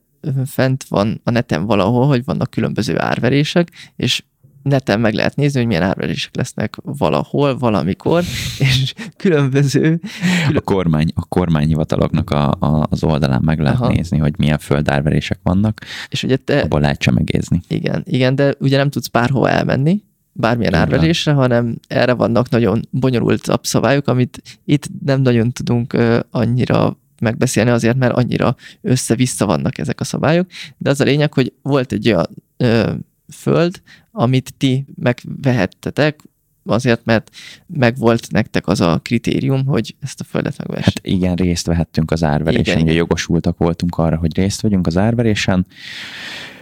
fent 0.46 0.84
van 0.84 1.20
a 1.24 1.30
neten 1.30 1.66
valahol, 1.66 2.06
hogy 2.06 2.24
vannak 2.24 2.50
különböző 2.50 2.98
árverések, 2.98 3.68
és 3.96 4.22
neten 4.62 5.00
meg 5.00 5.14
lehet 5.14 5.36
nézni, 5.36 5.58
hogy 5.58 5.68
milyen 5.68 5.82
árverések 5.82 6.36
lesznek 6.36 6.76
valahol, 6.82 7.58
valamikor, 7.58 8.24
és 8.58 8.94
különböző... 9.16 9.80
Külön... 9.80 10.56
A, 10.56 10.60
kormány, 10.60 11.12
a 11.14 11.24
kormányhivataloknak 11.24 12.30
a, 12.30 12.50
a, 12.50 12.86
az 12.90 13.04
oldalán 13.04 13.42
meg 13.44 13.60
lehet 13.60 13.80
Aha. 13.80 13.92
nézni, 13.92 14.18
hogy 14.18 14.34
milyen 14.38 14.58
földárverések 14.58 15.38
vannak, 15.42 15.80
és 16.08 16.22
ugye 16.22 16.36
te... 16.36 16.60
abból 16.60 16.80
lehet 16.80 16.98
csemegézni. 16.98 17.60
Igen, 17.68 18.02
igen, 18.06 18.34
de 18.34 18.54
ugye 18.58 18.76
nem 18.76 18.90
tudsz 18.90 19.08
bárhova 19.08 19.48
elmenni, 19.48 20.02
bármilyen 20.32 20.72
igen. 20.72 20.82
árverésre, 20.82 21.32
hanem 21.32 21.78
erre 21.88 22.12
vannak 22.12 22.48
nagyon 22.48 22.80
bonyolult 22.90 23.58
szabályok, 23.62 24.08
amit 24.08 24.60
itt 24.64 24.88
nem 25.04 25.20
nagyon 25.20 25.52
tudunk 25.52 25.96
annyira 26.30 26.98
megbeszélni 27.20 27.70
azért, 27.70 27.96
mert 27.96 28.16
annyira 28.16 28.56
össze-vissza 28.80 29.46
vannak 29.46 29.78
ezek 29.78 30.00
a 30.00 30.04
szabályok, 30.04 30.46
de 30.78 30.90
az 30.90 31.00
a 31.00 31.04
lényeg, 31.04 31.32
hogy 31.32 31.52
volt 31.62 31.92
egy 31.92 32.08
olyan 32.08 32.26
ö, 32.56 32.92
föld, 33.30 33.82
amit 34.10 34.54
ti 34.56 34.84
megvehettetek 34.94 36.20
azért, 36.64 37.04
mert 37.04 37.30
megvolt 37.66 38.30
nektek 38.30 38.66
az 38.66 38.80
a 38.80 39.00
kritérium, 39.02 39.66
hogy 39.66 39.94
ezt 40.00 40.20
a 40.20 40.24
földet 40.24 40.58
megvess. 40.58 40.84
Hát 40.84 41.00
igen, 41.02 41.34
részt 41.34 41.66
vehettünk 41.66 42.10
az 42.10 42.22
árverésen, 42.22 42.62
Igen, 42.62 42.76
ugye 42.76 42.84
igen. 42.84 42.96
jogosultak 42.96 43.58
voltunk 43.58 43.98
arra, 43.98 44.16
hogy 44.16 44.36
részt 44.36 44.60
vegyünk 44.60 44.86
az 44.86 44.96
árverésen. 44.96 45.66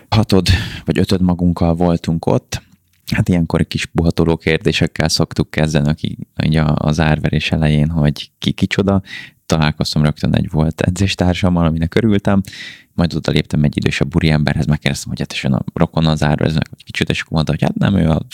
Hatod 0.08 0.48
vagy 0.84 0.98
ötöd 0.98 1.20
magunkkal 1.20 1.74
voltunk 1.74 2.26
ott. 2.26 2.62
Hát 3.14 3.28
ilyenkor 3.28 3.66
kis 3.66 3.86
buhatoló 3.86 4.36
kérdésekkel 4.36 5.08
szoktuk 5.08 5.50
kezdeni, 5.50 5.88
aki 5.88 6.18
ugye 6.46 6.62
az 6.74 7.00
árverés 7.00 7.52
elején, 7.52 7.88
hogy 7.88 8.30
ki 8.38 8.52
kicsoda. 8.52 9.02
Találkoztam 9.46 10.02
rögtön 10.02 10.34
egy 10.34 10.50
volt 10.50 10.80
edzéstársammal, 10.80 11.66
aminek 11.66 11.94
örültem, 11.94 12.40
majd 12.99 13.14
oda 13.14 13.32
léptem 13.32 13.64
egy 13.64 13.76
idősebb 13.76 14.14
úriemberhez, 14.14 14.66
megkérdeztem, 14.66 15.09
hogy 15.09 15.20
hát 15.20 15.32
és 15.32 15.44
a 15.44 15.64
rokon 15.74 16.07
az 16.07 16.22
árvereznek, 16.22 16.68
hogy 16.70 16.84
kicsit, 16.84 17.11
és 17.11 17.20
akkor 17.20 17.32
mondta, 17.32 17.53
hogy 17.53 17.62
hát 17.62 17.74
nem, 17.74 17.96
ő 17.96 18.09
a- 18.09 18.26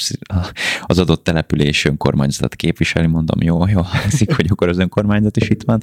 az 0.82 0.98
adott 0.98 1.24
település 1.24 1.84
önkormányzatot 1.84 2.54
képviseli, 2.54 3.06
mondom, 3.06 3.42
jó, 3.42 3.68
jó, 3.68 3.80
hangzik, 3.82 4.34
hogy 4.34 4.46
akkor 4.50 4.68
az 4.68 4.78
önkormányzat 4.78 5.36
is 5.36 5.48
itt 5.48 5.62
van. 5.62 5.82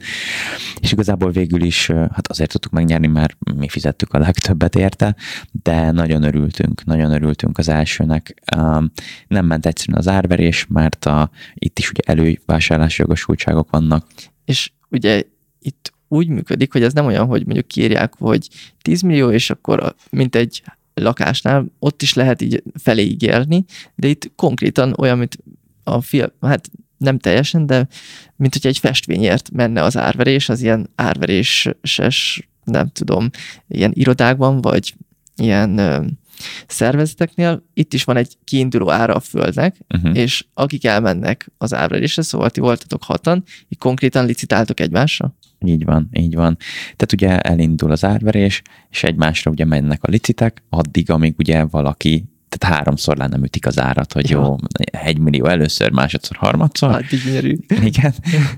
És 0.80 0.92
igazából 0.92 1.32
végül 1.32 1.62
is, 1.62 1.88
hát 1.88 2.28
azért 2.28 2.52
tudtuk 2.52 2.72
megnyerni, 2.72 3.08
mert 3.08 3.38
mi 3.56 3.70
fizettük 3.70 4.14
a 4.14 4.20
legtöbbet 4.20 4.76
érte, 4.76 5.16
de 5.52 5.92
nagyon 5.92 6.24
örültünk, 6.24 6.86
nagyon 6.86 7.12
örültünk 7.12 7.58
az 7.58 7.70
elsőnek. 7.70 8.42
Nem 9.28 9.46
ment 9.46 9.66
egyszerűen 9.66 9.98
az 9.98 10.08
árverés, 10.08 10.66
mert 10.70 11.06
a, 11.06 11.30
itt 11.54 11.80
is 11.80 11.90
ugye 11.90 12.02
elővásárlási 12.06 13.02
jogosultságok 13.02 13.70
vannak. 13.70 14.08
És 14.46 14.72
ugye 14.90 15.24
itt 15.60 15.91
úgy 16.12 16.28
működik, 16.28 16.72
hogy 16.72 16.84
ez 16.84 16.94
nem 16.94 17.06
olyan, 17.06 17.26
hogy 17.26 17.46
mondjuk 17.46 17.68
kiírják, 17.68 18.14
hogy 18.18 18.48
10 18.82 19.02
millió, 19.02 19.30
és 19.32 19.50
akkor 19.50 19.96
mint 20.10 20.36
egy 20.36 20.64
lakásnál 20.94 21.66
ott 21.80 22.02
is 22.02 22.14
lehet 22.14 22.42
így 22.42 22.64
felé 22.74 23.04
ígérni, 23.04 23.66
de 23.96 24.08
itt 24.08 24.32
konkrétan 24.36 24.94
olyan, 24.98 25.18
mint 25.18 25.38
a 25.84 26.02
film, 26.02 26.28
hát 26.42 26.70
nem 26.98 27.20
teljesen, 27.20 27.66
de 27.66 27.88
mint 28.36 28.54
hogy 28.54 28.68
egy 28.68 28.78
festvényért 28.78 29.52
menne 29.52 29.84
az 29.84 29.98
árverés, 29.98 30.50
az 30.50 30.62
ilyen 30.62 30.90
árveréses, 30.96 32.50
nem 32.64 32.88
tudom, 32.88 33.30
ilyen 33.68 33.92
irodákban, 33.94 34.62
vagy 34.62 34.96
ilyen 35.36 35.80
szervezeteknél, 36.68 37.64
itt 37.74 37.94
is 37.94 38.04
van 38.04 38.18
egy 38.18 38.38
kiinduló 38.44 38.92
ára 38.92 39.14
a 39.14 39.20
földnek, 39.20 39.76
Uh-huh. 39.94 40.18
és 40.18 40.46
akik 40.54 40.86
elmennek 40.86 41.52
az 41.58 41.74
árverésre, 41.74 42.22
szóval 42.22 42.50
ti 42.50 42.60
voltatok 42.60 43.04
hatan, 43.04 43.44
így 43.70 43.78
konkrétan 43.78 44.26
licitáltok 44.26 44.80
egymásra? 44.80 45.36
Így 45.66 45.86
van, 45.86 46.10
így 46.14 46.36
van. 46.36 46.58
Tehát 46.84 47.14
ugye 47.14 47.40
elindul 47.40 47.92
az 47.92 48.04
árverés, 48.04 48.62
és 48.90 49.04
egymásra 49.04 49.52
ugye 49.52 49.66
mennek 49.66 50.04
a 50.04 50.10
licitek, 50.10 50.64
addig, 50.70 51.10
amíg 51.10 51.34
ugye 51.38 51.64
valaki 51.64 52.26
tehát 52.58 52.76
háromszor 52.78 53.18
le 53.18 53.28
nem 53.28 53.44
ütik 53.44 53.66
az 53.66 53.80
árat, 53.80 54.14
hogy 54.14 54.30
Ja. 54.30 54.38
jó, 54.38 54.56
egy 54.86 55.18
millió 55.18 55.46
először, 55.46 55.92
másodszor, 55.92 56.38
harmadszor. 56.38 56.92
Hát 56.92 57.12
így 57.12 57.22
gyönyörű. 57.24 57.58
Igen, 57.90 58.14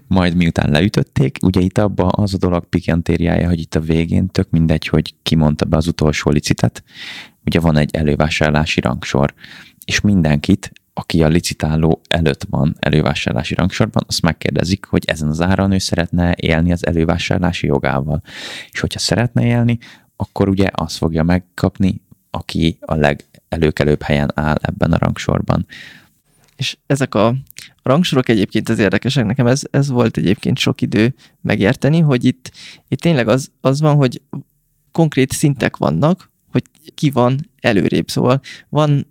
majd 0.07 0.36
miután 0.36 0.71
leütötték, 0.71 1.38
ugye 1.41 1.59
itt 1.59 1.77
abba 1.77 2.07
az 2.07 2.34
a 2.34 2.38
dolog 2.38 2.65
pikantériája, 2.69 3.47
hogy 3.47 3.59
itt 3.59 3.75
a 3.75 3.79
végén 3.79 4.27
tök 4.27 4.49
mindegy, 4.49 4.88
hogy 4.88 5.13
ki 5.23 5.36
mondta 5.36 5.65
be 5.65 5.77
az 5.77 5.88
utolsó 5.88 6.29
licitet, 6.31 6.84
ugye 7.45 7.59
van 7.59 7.77
egy 7.77 7.95
elővásárlási 7.95 8.81
rangsor, 8.81 9.33
és 9.85 10.01
mindenkit, 10.01 10.71
aki 10.93 11.23
a 11.23 11.27
licitáló 11.27 12.01
előtt 12.07 12.45
van 12.49 12.75
elővásárlási 12.79 13.55
rangsorban, 13.55 14.03
azt 14.07 14.21
megkérdezik, 14.21 14.85
hogy 14.85 15.03
ezen 15.05 15.27
az 15.27 15.41
áron 15.41 15.71
ő 15.71 15.77
szeretne 15.77 16.33
élni 16.37 16.71
az 16.71 16.85
elővásárlási 16.85 17.67
jogával. 17.67 18.21
És 18.71 18.79
hogyha 18.79 18.99
szeretne 18.99 19.45
élni, 19.45 19.77
akkor 20.15 20.49
ugye 20.49 20.69
azt 20.71 20.97
fogja 20.97 21.23
megkapni, 21.23 22.01
aki 22.29 22.77
a 22.81 22.95
legelőkelőbb 22.95 24.01
helyen 24.01 24.31
áll 24.35 24.57
ebben 24.61 24.91
a 24.91 24.97
rangsorban. 24.97 25.65
És 26.55 26.77
ezek 26.85 27.15
a 27.15 27.35
rangsorok 27.83 28.29
egyébként 28.29 28.69
az 28.69 28.79
érdekesek, 28.79 29.25
nekem 29.25 29.47
ez, 29.47 29.61
ez 29.71 29.89
volt 29.89 30.17
egyébként 30.17 30.57
sok 30.57 30.81
idő 30.81 31.15
megérteni, 31.41 31.99
hogy 31.99 32.25
itt, 32.25 32.51
itt 32.87 32.99
tényleg 32.99 33.27
az, 33.27 33.51
az 33.61 33.81
van, 33.81 33.95
hogy 33.95 34.21
konkrét 34.91 35.31
szintek 35.31 35.77
vannak, 35.77 36.31
hogy 36.53 36.63
ki 36.95 37.09
van 37.09 37.49
előrébb. 37.61 38.09
Szóval 38.09 38.41
van, 38.69 39.07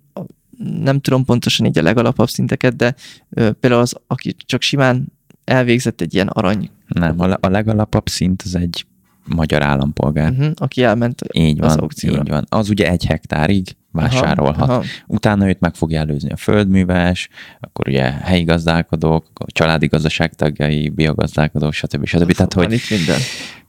nem 0.83 0.99
tudom 0.99 1.25
pontosan 1.25 1.65
így 1.65 1.77
a 1.77 1.81
legalapabb 1.81 2.29
szinteket, 2.29 2.75
de 2.75 2.95
ö, 3.29 3.51
például 3.51 3.81
az, 3.81 3.95
aki 4.07 4.35
csak 4.45 4.61
simán 4.61 5.11
elvégzett 5.43 6.01
egy 6.01 6.13
ilyen 6.13 6.27
arany, 6.27 6.69
Nem, 6.87 7.19
a, 7.19 7.27
le- 7.27 7.37
a 7.41 7.47
legalapabb 7.49 8.07
szint 8.09 8.41
az 8.41 8.55
egy 8.55 8.85
magyar 9.25 9.61
állampolgár. 9.63 10.31
uh-huh, 10.31 10.51
aki 10.55 10.83
elment 10.83 11.21
Így 11.31 11.61
az 11.61 11.69
van, 11.73 11.79
aukcióra. 11.79 12.21
így 12.21 12.29
van. 12.29 12.45
Az 12.49 12.69
ugye 12.69 12.89
egy 12.89 13.05
hektárig 13.05 13.75
vásárolhat. 13.93 14.69
Aha, 14.69 14.73
aha. 14.73 14.83
Utána 15.07 15.47
őt 15.47 15.59
meg 15.59 15.75
fogja 15.75 15.99
előzni 15.99 16.31
a 16.31 16.35
földműves, 16.37 17.29
akkor 17.59 17.87
ugye 17.87 18.11
helyi 18.11 18.43
gazdálkodók, 18.43 19.25
akkor 19.29 19.47
családi 19.51 19.87
gazdaság 19.87 20.33
tagjai, 20.33 20.89
biogazdálkodók, 20.89 21.73
stb. 21.73 22.05
stb. 22.05 22.31
Tehát, 22.31 22.53
Van 22.53 22.65
hogy, 22.65 22.73
itt 22.73 22.89
minden. 22.89 23.19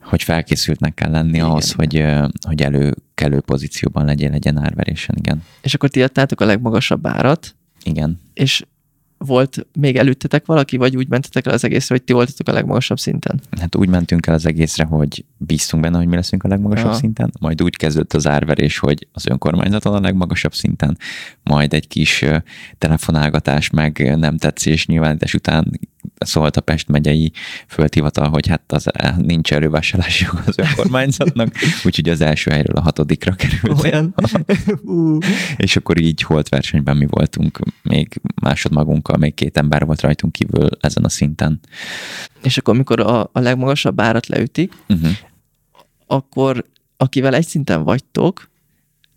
hogy 0.02 0.22
felkészültnek 0.22 0.94
kell 0.94 1.10
lenni 1.10 1.28
Igen, 1.28 1.44
ahhoz, 1.44 1.72
hogy, 1.72 1.96
ö, 1.96 2.26
hogy 2.46 2.62
előkelő 2.62 3.40
pozícióban 3.40 4.04
legyél 4.04 4.30
legyen 4.30 4.58
árverésen. 4.58 5.16
Igen. 5.18 5.42
És 5.62 5.74
akkor 5.74 5.88
ti 5.88 6.02
adtátok 6.02 6.40
a 6.40 6.44
legmagasabb 6.44 7.06
árat, 7.06 7.56
Igen. 7.82 8.20
és 8.34 8.64
volt 9.26 9.66
még 9.78 9.96
előttetek 9.96 10.46
valaki, 10.46 10.76
vagy 10.76 10.96
úgy 10.96 11.08
mentetek 11.08 11.46
el 11.46 11.52
az 11.52 11.64
egészre, 11.64 11.94
hogy 11.94 12.04
ti 12.04 12.12
voltatok 12.12 12.48
a 12.48 12.52
legmagasabb 12.52 12.98
szinten? 12.98 13.40
Hát 13.60 13.76
úgy 13.76 13.88
mentünk 13.88 14.26
el 14.26 14.34
az 14.34 14.46
egészre, 14.46 14.84
hogy 14.84 15.24
bíztunk 15.36 15.82
benne, 15.82 15.98
hogy 15.98 16.06
mi 16.06 16.14
leszünk 16.14 16.42
a 16.44 16.48
legmagasabb 16.48 16.86
Aha. 16.86 16.96
szinten, 16.96 17.32
majd 17.40 17.62
úgy 17.62 17.76
kezdődött 17.76 18.12
az 18.12 18.26
árverés, 18.26 18.78
hogy 18.78 19.08
az 19.12 19.26
önkormányzaton 19.26 19.94
a 19.94 20.00
legmagasabb 20.00 20.54
szinten, 20.54 20.98
majd 21.42 21.74
egy 21.74 21.88
kis 21.88 22.24
telefonálgatás, 22.78 23.70
meg 23.70 24.16
nem 24.18 24.36
tetszés 24.36 24.86
nyilvánítás 24.86 25.34
után 25.34 25.80
szólt 26.18 26.56
a 26.56 26.60
Pest 26.60 26.88
megyei 26.88 27.32
földhivatal, 27.66 28.28
hogy 28.28 28.46
hát 28.46 28.72
az 28.72 28.86
eh, 28.92 29.16
nincs 29.16 29.52
elővásárlási 29.52 30.24
jog 30.24 30.42
az 30.46 30.58
önkormányzatnak, 30.58 31.54
úgyhogy 31.84 32.08
az 32.08 32.20
első 32.20 32.50
helyről 32.50 32.76
a 32.76 32.80
hatodikra 32.80 33.34
került. 33.34 33.82
Olyan? 33.82 34.14
És 35.56 35.76
akkor 35.76 36.00
így 36.00 36.22
holt 36.22 36.48
versenyben 36.48 36.96
mi 36.96 37.06
voltunk, 37.06 37.58
még 37.82 38.20
másodmagunkkal, 38.42 39.16
még 39.16 39.34
két 39.34 39.56
ember 39.56 39.84
volt 39.84 40.00
rajtunk 40.00 40.32
kívül 40.32 40.68
ezen 40.80 41.04
a 41.04 41.08
szinten. 41.08 41.60
És 42.42 42.58
akkor, 42.58 42.74
amikor 42.74 43.00
a, 43.00 43.20
a 43.32 43.40
legmagasabb 43.40 44.00
árat 44.00 44.26
leütik, 44.26 44.72
Uh-huh. 44.88 45.10
akkor 46.06 46.64
akivel 46.96 47.34
egy 47.34 47.46
szinten 47.46 47.82
vagytok, 47.82 48.50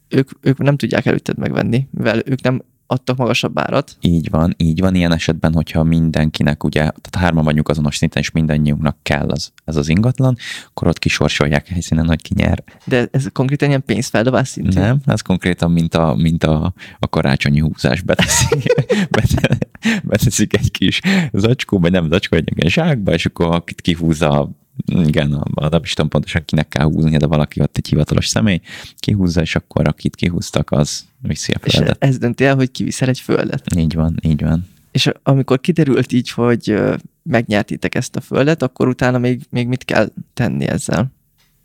ők, 0.08 0.30
ők 0.42 0.58
nem 0.58 0.78
tudják 0.78 1.06
előtted 1.06 1.38
megvenni, 1.38 1.88
mivel 1.92 2.22
ők 2.26 2.42
nem 2.42 2.62
adtak 2.88 3.18
magasabb 3.18 3.60
árat. 3.60 3.98
Így 4.02 4.30
van, 4.30 4.54
így 4.58 4.80
van. 4.80 4.96
Ilyen 4.96 5.12
esetben, 5.12 5.54
hogyha 5.54 5.84
mindenkinek, 5.84 6.64
ugye, 6.64 6.80
tehát 6.80 7.16
hárman 7.16 7.44
vagyunk 7.44 7.70
azonos 7.70 7.98
szinten, 7.98 8.22
és 8.22 8.32
mindannyiunknak 8.32 8.98
kell 9.02 9.30
az, 9.30 9.52
ez 9.66 9.76
az 9.76 9.90
ingatlan, 9.90 10.36
akkor 10.68 10.88
ott 10.88 11.00
kisorsolják 11.00 11.68
helyszínen, 11.68 12.08
hogy 12.08 12.22
ki 12.22 12.34
nyer. 12.36 12.64
De 12.86 13.08
ez 13.12 13.28
konkrétan 13.34 13.70
ilyen 13.70 13.84
pénzfeldobás 13.86 14.48
szintű. 14.48 14.80
Nem, 14.80 15.00
ez 15.06 15.22
konkrétan, 15.22 15.72
mint 15.72 15.96
a, 15.96 16.16
mint 16.16 16.44
a, 16.44 16.74
a 17.00 17.10
karácsonyi 17.10 17.60
húzás 17.60 18.02
beteszik, 18.02 18.64
bete- 19.16 19.68
beteszik 20.04 20.58
egy 20.58 20.72
kis 20.72 21.02
zacskó, 21.32 21.80
vagy 21.80 21.92
nem 21.92 22.10
zacskó, 22.10 22.36
egy 22.36 22.52
ilyen 22.56 22.70
zsákba, 22.70 23.14
és 23.14 23.26
akkor 23.26 23.56
akit 23.56 23.82
kihúzza, 23.82 24.50
igen, 24.86 25.34
a, 25.34 25.70
tudom 25.70 26.10
pontosan 26.10 26.46
kinek 26.46 26.68
kell 26.68 26.86
húzni, 26.86 27.18
de 27.18 27.26
valaki 27.26 27.62
ott 27.62 27.78
egy 27.78 27.88
hivatalos 27.88 28.28
személy, 28.28 28.62
kihúzza, 28.96 29.42
és 29.42 29.56
akkor 29.56 29.88
akit 29.88 30.16
kihúztak, 30.16 30.72
az 30.72 31.06
viszi 31.22 31.52
a 31.52 31.60
És 31.64 31.74
földet. 31.76 32.04
ez 32.04 32.18
dönti 32.18 32.46
el, 32.46 32.56
hogy 32.56 32.72
kiviszel 32.72 33.10
egy 33.10 33.20
földet. 33.20 33.76
Így 33.76 33.94
van, 33.94 34.20
így 34.22 34.42
van. 34.42 34.68
És 34.92 35.12
amikor 35.24 35.60
kiderült 35.60 36.12
így, 36.12 36.30
hogy 36.30 36.80
megnyertitek 37.24 37.96
ezt 37.96 38.16
a 38.16 38.22
földet, 38.22 38.64
akkor 38.64 38.88
utána 38.88 39.18
még, 39.18 39.42
még 39.50 39.68
mit 39.68 39.86
kell 39.86 40.10
tenni 40.34 40.68
ezzel? 40.68 41.12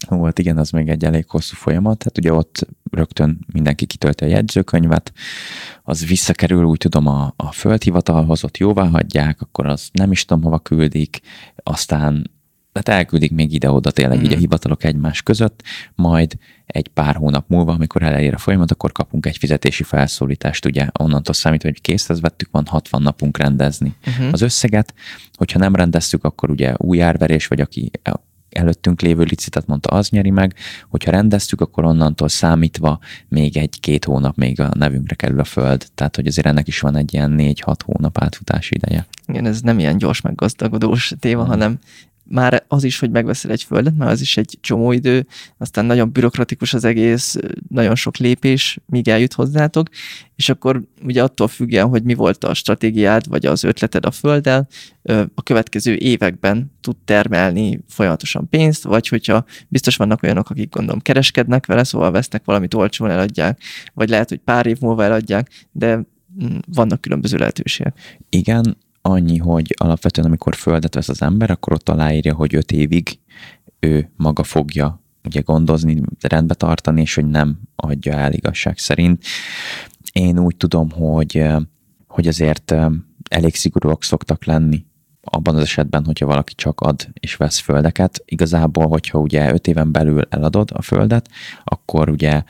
Volt, 0.08 0.38
igen, 0.38 0.58
az 0.58 0.70
még 0.70 0.88
egy 0.88 1.04
elég 1.04 1.28
hosszú 1.28 1.54
folyamat, 1.56 1.98
tehát 1.98 2.18
ugye 2.18 2.32
ott 2.32 2.66
rögtön 2.90 3.38
mindenki 3.52 3.86
kitölti 3.86 4.24
a 4.24 4.26
jegyzőkönyvet, 4.26 5.12
az 5.82 6.06
visszakerül, 6.06 6.64
úgy 6.64 6.78
tudom, 6.78 7.06
a, 7.06 7.32
a 7.36 7.52
földhivatalhoz, 7.52 8.44
ott 8.44 8.56
jóvá 8.56 8.88
hagyják, 8.88 9.40
akkor 9.40 9.66
az 9.66 9.88
nem 9.92 10.10
is 10.10 10.24
tudom, 10.24 10.42
hova 10.42 10.58
küldik, 10.58 11.20
aztán 11.56 12.30
hát 12.74 12.88
elküldik 12.88 13.32
még 13.32 13.52
ide-oda 13.52 13.90
tényleg 13.90 14.18
mm. 14.18 14.22
így 14.22 14.32
a 14.32 14.36
hivatalok 14.36 14.84
egymás 14.84 15.22
között, 15.22 15.62
majd 15.94 16.32
egy 16.66 16.88
pár 16.88 17.14
hónap 17.14 17.44
múlva, 17.48 17.72
amikor 17.72 18.02
elér 18.02 18.34
a 18.34 18.38
folyamat, 18.38 18.70
akkor 18.70 18.92
kapunk 18.92 19.26
egy 19.26 19.36
fizetési 19.36 19.82
felszólítást, 19.82 20.64
ugye 20.64 20.86
onnantól 20.98 21.34
számít, 21.34 21.62
hogy 21.62 21.80
készhez 21.80 22.20
vettük, 22.20 22.48
van 22.50 22.66
60 22.66 23.02
napunk 23.02 23.38
rendezni 23.38 23.94
Uh-huh. 24.06 24.28
az 24.32 24.40
összeget, 24.40 24.94
hogyha 25.32 25.58
nem 25.58 25.74
rendeztük, 25.74 26.24
akkor 26.24 26.50
ugye 26.50 26.74
új 26.76 27.02
árverés, 27.02 27.46
vagy 27.46 27.60
aki 27.60 27.90
előttünk 28.50 29.00
lévő 29.00 29.22
licitet 29.22 29.66
mondta, 29.66 29.88
az 29.90 30.08
nyeri 30.08 30.30
meg, 30.30 30.54
hogyha 30.88 31.10
rendeztük, 31.10 31.60
akkor 31.60 31.84
onnantól 31.84 32.28
számítva 32.28 32.98
még 33.28 33.56
egy-két 33.56 34.04
hónap 34.04 34.36
még 34.36 34.60
a 34.60 34.70
nevünkre 34.74 35.14
kerül 35.14 35.40
a 35.40 35.44
föld, 35.44 35.86
tehát 35.94 36.16
hogy 36.16 36.26
azért 36.26 36.46
ennek 36.46 36.68
is 36.68 36.80
van 36.80 36.96
egy 36.96 37.14
ilyen 37.14 37.30
négy-hat 37.30 37.82
hónap 37.82 38.18
átfutási 38.22 38.74
ideje. 38.74 39.06
Igen, 39.26 39.46
ez 39.46 39.60
nem 39.60 39.78
ilyen 39.78 39.96
gyors 39.98 40.20
meggazdagodós 40.20 41.12
téma, 41.20 41.40
Mhm. 41.42 41.50
hanem 41.50 41.78
már 42.24 42.64
az 42.68 42.84
is, 42.84 42.98
hogy 42.98 43.10
megveszel 43.10 43.50
egy 43.50 43.62
földet, 43.62 43.96
mert 43.96 44.10
az 44.10 44.20
is 44.20 44.36
egy 44.36 44.58
csomó 44.60 44.92
idő, 44.92 45.26
aztán 45.58 45.84
nagyon 45.84 46.12
bürokratikus 46.12 46.74
az 46.74 46.84
egész, 46.84 47.36
nagyon 47.68 47.94
sok 47.94 48.16
lépés, 48.16 48.78
míg 48.86 49.08
eljut 49.08 49.32
hozzátok, 49.32 49.88
és 50.36 50.48
akkor 50.48 50.82
ugye 51.04 51.22
attól 51.22 51.48
függően, 51.48 51.88
hogy 51.88 52.02
mi 52.02 52.14
volt 52.14 52.44
a 52.44 52.54
stratégiád, 52.54 53.28
vagy 53.28 53.46
az 53.46 53.64
ötleted 53.64 54.06
a 54.06 54.10
földdel, 54.10 54.68
a 55.34 55.42
következő 55.42 55.94
években 55.94 56.72
tud 56.80 56.96
termelni 57.04 57.80
folyamatosan 57.88 58.48
pénzt, 58.48 58.82
vagy 58.82 59.08
hogyha 59.08 59.44
biztos 59.68 59.96
vannak 59.96 60.22
olyanok, 60.22 60.50
akik 60.50 60.70
gondolom 60.70 61.00
kereskednek 61.00 61.66
vele, 61.66 61.84
szóval 61.84 62.10
vesznek 62.10 62.44
valamit 62.44 62.74
olcsón 62.74 63.10
eladják, 63.10 63.60
vagy 63.94 64.08
lehet, 64.08 64.28
hogy 64.28 64.38
pár 64.38 64.66
év 64.66 64.80
múlva 64.80 65.04
eladják, 65.04 65.50
de 65.72 65.96
mm, 65.96 66.56
vannak 66.66 67.00
különböző 67.00 67.36
lehetőségek. 67.36 68.18
Igen, 68.28 68.76
annyi, 69.02 69.38
hogy 69.38 69.74
alapvetően 69.78 70.26
amikor 70.26 70.54
földet 70.54 70.94
vesz 70.94 71.08
az 71.08 71.22
ember, 71.22 71.50
akkor 71.50 71.72
ott 71.72 71.88
aláírja, 71.88 72.34
hogy 72.34 72.54
öt 72.54 72.72
évig 72.72 73.18
ő 73.80 74.10
maga 74.16 74.42
fogja 74.42 75.00
ugye 75.24 75.40
gondozni, 75.40 76.02
rendbe 76.20 76.54
tartani, 76.54 77.00
és 77.00 77.14
hogy 77.14 77.26
nem 77.26 77.60
adja 77.76 78.12
el 78.12 78.32
igazság 78.32 78.78
szerint. 78.78 79.24
Én 80.12 80.38
úgy 80.38 80.56
tudom, 80.56 80.90
hogy, 80.90 81.46
hogy 82.06 82.26
azért 82.26 82.74
elég 83.30 83.54
szigorúak 83.54 84.02
szoktak 84.02 84.44
lenni 84.44 84.84
abban 85.20 85.54
az 85.54 85.62
esetben, 85.62 86.04
hogyha 86.04 86.26
valaki 86.26 86.54
csak 86.54 86.80
ad 86.80 87.08
és 87.20 87.36
vesz 87.36 87.58
földeket. 87.58 88.22
Igazából, 88.24 88.86
hogyha 88.86 89.18
ugye 89.18 89.52
öt 89.52 89.66
éven 89.66 89.92
belül 89.92 90.22
eladod 90.28 90.70
a 90.72 90.82
földet, 90.82 91.28
akkor 91.64 92.08
ugye 92.08 92.42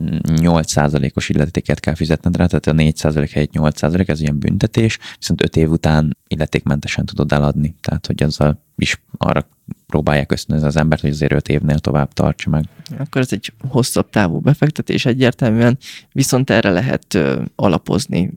8%-os 0.00 1.28
illetéket 1.28 1.80
kell 1.80 1.94
fizetned 1.94 2.36
rá, 2.36 2.46
tehát 2.46 2.66
a 2.66 2.72
4% 2.72 3.30
helyett 3.32 3.50
8% 3.52 4.08
ez 4.08 4.20
ilyen 4.20 4.38
büntetés, 4.38 4.98
viszont 5.18 5.42
5 5.42 5.56
év 5.56 5.70
után 5.70 6.16
illetékmentesen 6.28 7.06
tudod 7.06 7.32
eladni. 7.32 7.74
Tehát, 7.80 8.06
hogy 8.06 8.22
azzal 8.22 8.62
is 8.76 9.02
arra 9.18 9.48
próbálják 9.86 10.32
ösztönözni 10.32 10.68
az 10.68 10.76
embert, 10.76 11.00
hogy 11.00 11.10
azért 11.10 11.32
5 11.32 11.48
évnél 11.48 11.78
tovább 11.78 12.12
tartsa 12.12 12.50
meg. 12.50 12.64
Akkor 12.98 13.20
ez 13.20 13.32
egy 13.32 13.52
hosszabb 13.68 14.10
távú 14.10 14.38
befektetés 14.38 15.06
egyértelműen, 15.06 15.78
viszont 16.12 16.50
erre 16.50 16.70
lehet 16.70 17.18
alapozni 17.54 18.32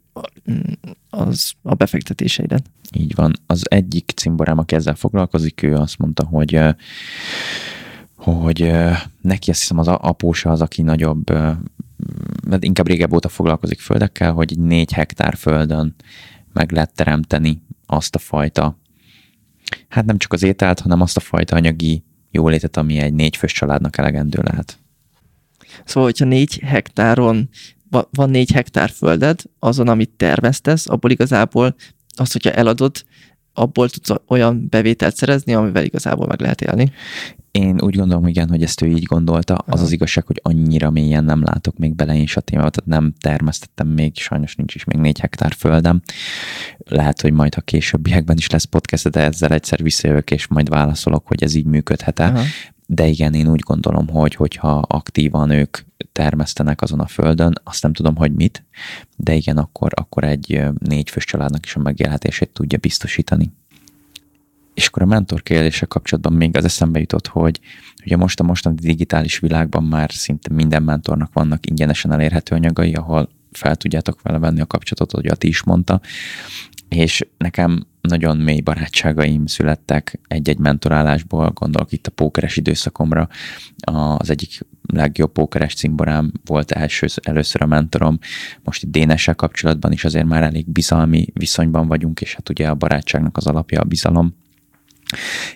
az 1.10 1.54
a 1.62 1.74
befektetéseidet. 1.74 2.64
Így 2.94 3.16
van. 3.16 3.34
Az 3.46 3.64
egyik 3.70 4.12
cimborám, 4.16 4.58
aki 4.58 4.76
ezzel 4.76 4.96
foglalkozik, 4.96 5.64
ő 5.64 5.76
azt 5.76 5.98
mondta, 5.98 6.26
hogy 6.26 6.60
hogy 8.18 8.73
neki 9.22 9.49
azt 9.49 9.60
hiszem 9.60 9.77
az 9.77 9.88
apósa 9.88 10.52
az, 10.52 10.61
aki 10.61 10.81
nagyobb, 10.81 11.30
mert 12.48 12.64
inkább 12.64 12.88
régebb 12.88 13.14
óta 13.14 13.30
foglalkozik 13.30 13.80
földekkel, 13.80 14.34
hogy 14.34 14.60
négy 14.60 14.91
hektár 14.91 15.35
földön 15.35 15.95
meg 16.53 16.72
lehet 16.72 16.94
teremteni 16.95 17.61
azt 17.85 18.15
a 18.15 18.19
fajta, 18.19 18.77
hát 19.88 20.06
nem 20.06 20.18
csak 20.18 20.34
az 20.34 20.44
ételt, 20.44 20.80
hanem 20.80 21.02
azt 21.02 21.18
a 21.18 21.19
fajta 21.19 21.56
anyagi 21.56 22.03
jólétet, 22.31 22.77
ami 22.77 22.98
egy 22.98 23.14
négyfős 23.14 23.52
családnak 23.52 23.98
elegendő 23.98 24.39
lehet. 24.41 24.77
Szóval, 25.85 26.03
hogyha 26.03 26.26
négy 26.26 26.60
hektáron 26.64 27.49
van 28.10 28.30
négy 28.30 28.52
hektár 28.52 28.89
földed, 28.89 29.41
azon, 29.60 29.88
amit 29.88 30.10
terveztesz, 30.10 30.88
abból 30.88 31.11
igazából 31.11 31.76
azt, 32.15 32.31
hogyha 32.31 32.52
eladod, 32.52 33.06
abból 33.58 33.90
tudsz 33.90 34.22
olyan 34.28 34.68
bevételt 34.70 35.16
szerezni, 35.16 35.54
amivel 35.54 35.84
igazából 35.84 36.28
meg 36.28 36.42
lehet 36.42 36.62
élni. 36.62 36.92
Én 37.52 37.82
úgy 37.82 37.96
gondolom, 37.96 38.28
igen, 38.28 38.50
hogy 38.50 38.64
ezt 38.64 38.82
ő 38.82 38.88
így 38.88 39.04
gondolta. 39.04 39.56
Az 39.56 39.74
Aha. 39.74 39.84
az 39.84 39.92
igazság, 39.92 40.26
hogy 40.26 40.40
annyira 40.44 40.90
mélyen 40.90 41.24
nem 41.24 41.44
látok 41.44 41.78
még 41.78 41.96
bele 41.96 42.16
én 42.16 42.22
is 42.22 42.38
a 42.38 42.42
témába, 42.42 42.70
tehát 42.70 43.02
nem 43.02 43.14
termesztettem 43.20 43.88
még, 43.88 44.18
sajnos 44.18 44.56
nincs 44.56 44.76
is 44.76 44.84
még 44.84 44.98
négy 44.98 45.20
hektár 45.20 45.54
földem. 45.54 46.02
Lehet, 46.78 47.22
hogy 47.22 47.34
majd 47.34 47.54
a 47.58 47.62
későbbiekben 47.62 48.38
is 48.38 48.50
lesz 48.50 48.64
podcast, 48.64 49.10
de 49.10 49.20
ezzel 49.20 49.52
egyszer 49.52 49.84
visszajövök, 49.84 50.32
és 50.32 50.48
majd 50.48 50.70
válaszolok, 50.70 51.28
hogy 51.28 51.44
ez 51.44 51.56
így 51.56 51.66
működhet-e. 51.66 52.42
De 52.90 53.08
igen, 53.08 53.34
én 53.34 53.52
úgy 53.52 53.60
gondolom, 53.60 54.08
hogy 54.08 54.36
hogyha 54.36 54.78
aktívan 54.78 55.50
ők 55.50 55.78
termesztenek 56.12 56.82
azon 56.82 57.00
a 57.00 57.08
földön, 57.08 57.54
azt 57.64 57.84
nem 57.84 57.94
tudom, 57.94 58.16
hogy 58.16 58.34
mit, 58.34 58.66
de 59.16 59.34
igen, 59.34 59.58
akkor, 59.58 59.92
akkor 59.96 60.24
egy 60.24 60.64
négyfős 60.80 61.26
családnak 61.26 61.66
is 61.66 61.76
a 61.76 61.80
megélhetését 61.80 62.50
tudja 62.50 62.78
biztosítani. 62.78 63.52
És 64.74 64.88
akkor 64.88 65.02
a 65.02 65.06
mentor 65.06 65.44
kérdése 65.44 65.86
kapcsolatban 65.86 66.34
még 66.34 66.58
az 66.58 66.66
eszembe 66.66 67.00
jutott, 67.00 67.28
hogy 67.28 67.60
ugye 68.06 68.18
most 68.18 68.40
a 68.40 68.44
mostani 68.44 68.76
digitális 68.76 69.40
világban 69.40 69.84
már 69.84 70.12
szinte 70.12 70.54
minden 70.54 70.84
mentornak 70.84 71.34
vannak 71.34 71.66
ingyenesen 71.66 72.12
elérhető 72.12 72.56
anyagai, 72.56 72.94
ahol 72.94 73.30
fel 73.52 73.76
tudjátok 73.76 74.22
vele 74.22 74.38
venni 74.38 74.62
a 74.62 74.66
kapcsolatot, 74.66 75.12
hogy 75.12 75.28
a 75.28 75.36
ti 75.36 75.48
is 75.48 75.64
mondta, 75.64 76.02
és 76.90 77.28
nekem 77.38 77.86
nagyon 78.08 78.38
mély 78.38 78.62
barátságaim 78.62 79.46
születtek 79.46 80.20
egy-egy 80.28 80.58
mentorálásból, 80.58 81.52
gondolok 81.54 81.92
itt 81.92 82.08
a 82.08 82.12
pókeres 82.12 82.58
időszakomra, 82.58 83.28
az 83.82 84.30
egyik 84.30 84.66
legjobb 84.94 85.32
pókeres 85.32 85.74
cimborám 85.74 86.32
volt 86.46 86.72
első, 86.72 87.08
először 87.22 87.62
a 87.62 87.66
mentorom, 87.66 88.20
most 88.64 88.84
itt 88.84 88.92
Dénessel 88.92 89.36
kapcsolatban 89.36 89.92
is 89.92 90.06
azért 90.06 90.26
már 90.26 90.44
elég 90.44 90.72
bizalmi 90.72 91.28
viszonyban 91.34 91.88
vagyunk, 91.88 92.22
és 92.22 92.34
hát 92.34 92.50
ugye 92.50 92.68
a 92.68 92.76
barátságnak 92.76 93.38
az 93.38 93.48
alapja 93.48 93.82
a 93.82 93.84
bizalom, 93.84 94.36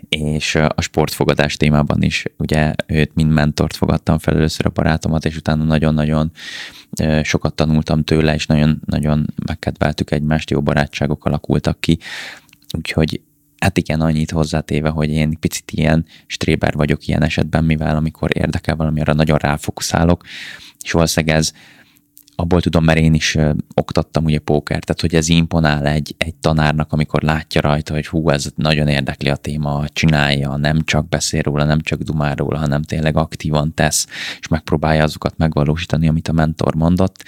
és 0.09 0.55
a 0.55 0.81
sportfogadás 0.81 1.57
témában 1.57 2.01
is, 2.01 2.25
ugye 2.37 2.73
őt 2.87 3.15
mind 3.15 3.31
mentort 3.31 3.75
fogadtam 3.75 4.17
fel 4.17 4.35
először 4.35 4.65
a 4.65 4.69
barátomat, 4.69 5.25
és 5.25 5.35
utána 5.35 5.63
nagyon-nagyon 5.63 6.31
sokat 7.23 7.53
tanultam 7.53 8.03
tőle, 8.03 8.33
és 8.33 8.45
nagyon-nagyon 8.45 9.33
megkedveltük 9.45 10.11
egymást, 10.11 10.49
jó 10.49 10.61
barátságok 10.61 11.25
alakultak 11.25 11.79
ki, 11.79 11.99
úgyhogy 12.77 13.21
hát 13.57 13.77
igen, 13.77 14.01
annyit 14.01 14.31
hozzátéve, 14.31 14.89
hogy 14.89 15.09
én 15.09 15.39
picit 15.39 15.71
ilyen 15.71 16.05
stréber 16.27 16.73
vagyok 16.73 17.07
ilyen 17.07 17.23
esetben, 17.23 17.63
mivel 17.63 17.95
amikor 17.95 18.37
érdekel 18.37 18.75
valami, 18.75 19.01
arra 19.01 19.13
nagyon 19.13 19.37
ráfokuszálok, 19.37 20.23
és 20.83 20.91
valószínűleg 20.91 21.35
ez 21.35 21.51
abból 22.35 22.61
tudom, 22.61 22.83
mert 22.83 22.99
én 22.99 23.13
is 23.13 23.37
oktattam 23.73 24.23
ugye 24.23 24.39
pókert, 24.39 24.85
tehát 24.85 25.01
hogy 25.01 25.15
ez 25.15 25.29
imponál 25.29 25.87
egy, 25.87 26.15
egy 26.17 26.35
tanárnak, 26.35 26.93
amikor 26.93 27.21
látja 27.21 27.61
rajta, 27.61 27.93
hogy 27.93 28.07
hú, 28.07 28.29
ez 28.29 28.51
nagyon 28.55 28.87
érdekli 28.87 29.29
a 29.29 29.35
téma, 29.35 29.87
csinálja, 29.89 30.55
nem 30.55 30.83
csak 30.83 31.09
beszél 31.09 31.41
róla, 31.41 31.63
nem 31.63 31.81
csak 31.81 32.01
dumál 32.01 32.35
róla, 32.35 32.57
hanem 32.57 32.81
tényleg 32.81 33.17
aktívan 33.17 33.73
tesz, 33.73 34.07
és 34.39 34.47
megpróbálja 34.47 35.03
azokat 35.03 35.37
megvalósítani, 35.37 36.07
amit 36.07 36.27
a 36.27 36.31
mentor 36.31 36.75
mondott. 36.75 37.23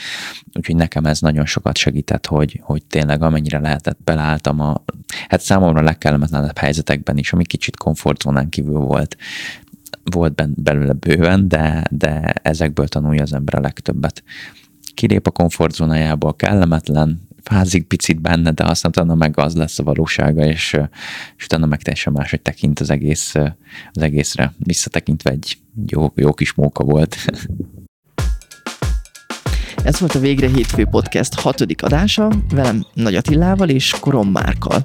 Úgyhogy 0.54 0.76
nekem 0.76 1.06
ez 1.06 1.20
nagyon 1.20 1.46
sokat 1.46 1.78
segített, 1.78 2.26
hogy, 2.26 2.60
hogy 2.64 2.86
tényleg 2.86 3.22
amennyire 3.22 3.60
lehetett, 3.60 3.98
beleálltam 4.04 4.60
a, 4.60 4.84
hát 5.28 5.42
számomra 5.42 5.80
a 5.80 5.84
legkellemetlenebb 5.84 6.58
helyzetekben 6.58 7.18
is, 7.18 7.34
ami 7.34 7.46
kicsit 7.46 7.78
komfortzónán 7.78 8.50
kívül 8.50 8.80
volt, 8.80 9.18
volt 10.04 10.62
belőle 10.62 10.94
bőven, 10.94 11.48
de, 11.48 11.84
de 11.90 12.34
ezekből 12.42 12.88
tanulja 12.88 13.22
az 13.22 13.34
ember 13.34 13.56
a 13.56 13.62
legtöbbet 13.62 14.24
kilép 14.94 15.28
a 15.28 15.32
komfortzónájából, 15.32 16.36
kellemetlen, 16.36 17.22
fázik 17.44 17.88
picit 17.88 18.22
benne, 18.22 18.52
de 18.52 18.64
aztán 18.64 18.92
utána 18.96 19.16
meg 19.16 19.38
az 19.38 19.56
lesz 19.56 19.80
a 19.80 19.84
valósága, 19.84 20.46
és, 20.46 20.78
és 21.38 21.46
utána 21.46 21.66
meg 21.66 21.82
teljesen 21.82 22.14
máshogy 22.14 22.42
tekint 22.42 22.80
az, 22.80 22.90
egész, 22.90 23.36
az 23.92 24.02
egészre. 24.02 24.54
Visszatekintve 24.58 25.30
egy 25.30 25.58
jó, 25.88 26.12
jó 26.16 26.34
kis 26.34 26.54
móka 26.54 26.84
volt. 26.84 27.16
Ez 29.84 30.00
volt 30.00 30.16
a 30.16 30.20
Végre 30.20 30.48
Hétfő 30.48 30.86
Podcast 30.86 31.40
hatodik 31.40 31.84
adása, 31.84 32.32
velem 32.54 32.86
Nagy 32.94 33.16
Attilával 33.16 33.70
és 33.70 33.96
Korom 34.00 34.30
Márkal. 34.30 34.82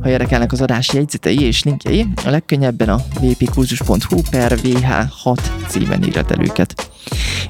Ha 0.00 0.08
érdekelnek 0.08 0.52
az 0.52 0.60
adás 0.60 0.92
jegyzetei 0.92 1.42
és 1.42 1.62
linkjei, 1.62 2.06
a 2.24 2.30
legkönnyebben 2.30 2.88
a 2.88 3.00
vpkurzus.hu 3.20 4.20
per 4.30 4.58
vh6 4.62 5.38
címen 5.68 6.04
írhat 6.04 6.30
el 6.30 6.40
őket. 6.40 6.90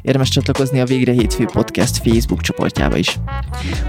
Érdemes 0.03 0.29
csatlakozni 0.29 0.81
a 0.81 0.85
Végre 0.85 1.13
Hétfő 1.13 1.45
Podcast 1.45 1.97
Facebook 1.97 2.41
csoportjába 2.41 2.97
is. 2.97 3.19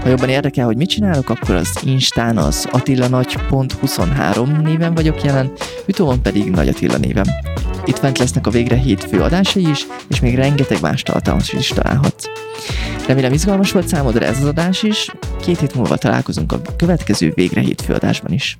Ha 0.02 0.08
jobban 0.08 0.28
érdekel, 0.28 0.64
hogy 0.64 0.76
mit 0.76 0.88
csinálok, 0.88 1.30
akkor 1.30 1.54
az 1.54 1.78
Instán 1.84 2.36
az 2.36 2.68
attilanagy.23 2.70 4.62
néven 4.62 4.94
vagyok 4.94 5.22
jelen, 5.22 5.52
Youtube-on 5.86 6.22
pedig 6.22 6.50
Nagy 6.50 6.68
Attila 6.68 6.96
néven. 6.96 7.26
Itt 7.88 7.98
fent 7.98 8.18
lesznek 8.18 8.46
a 8.46 8.50
Végre 8.50 8.76
Hétfő 8.76 9.22
adásai 9.22 9.68
is, 9.68 9.86
és 10.08 10.20
még 10.20 10.34
rengeteg 10.34 10.80
más 10.80 11.02
tartalmat 11.02 11.52
is 11.52 11.68
találhatsz. 11.68 12.26
Remélem 13.06 13.32
izgalmas 13.32 13.72
volt 13.72 13.88
számodra 13.88 14.24
ez 14.24 14.38
az 14.38 14.44
adás 14.44 14.82
is, 14.82 15.10
két 15.40 15.58
hét 15.58 15.74
múlva 15.74 15.96
találkozunk 15.96 16.52
a 16.52 16.60
következő 16.76 17.32
Végre 17.34 17.60
Hétfő 17.60 17.94
adásban 17.94 18.32
is. 18.32 18.58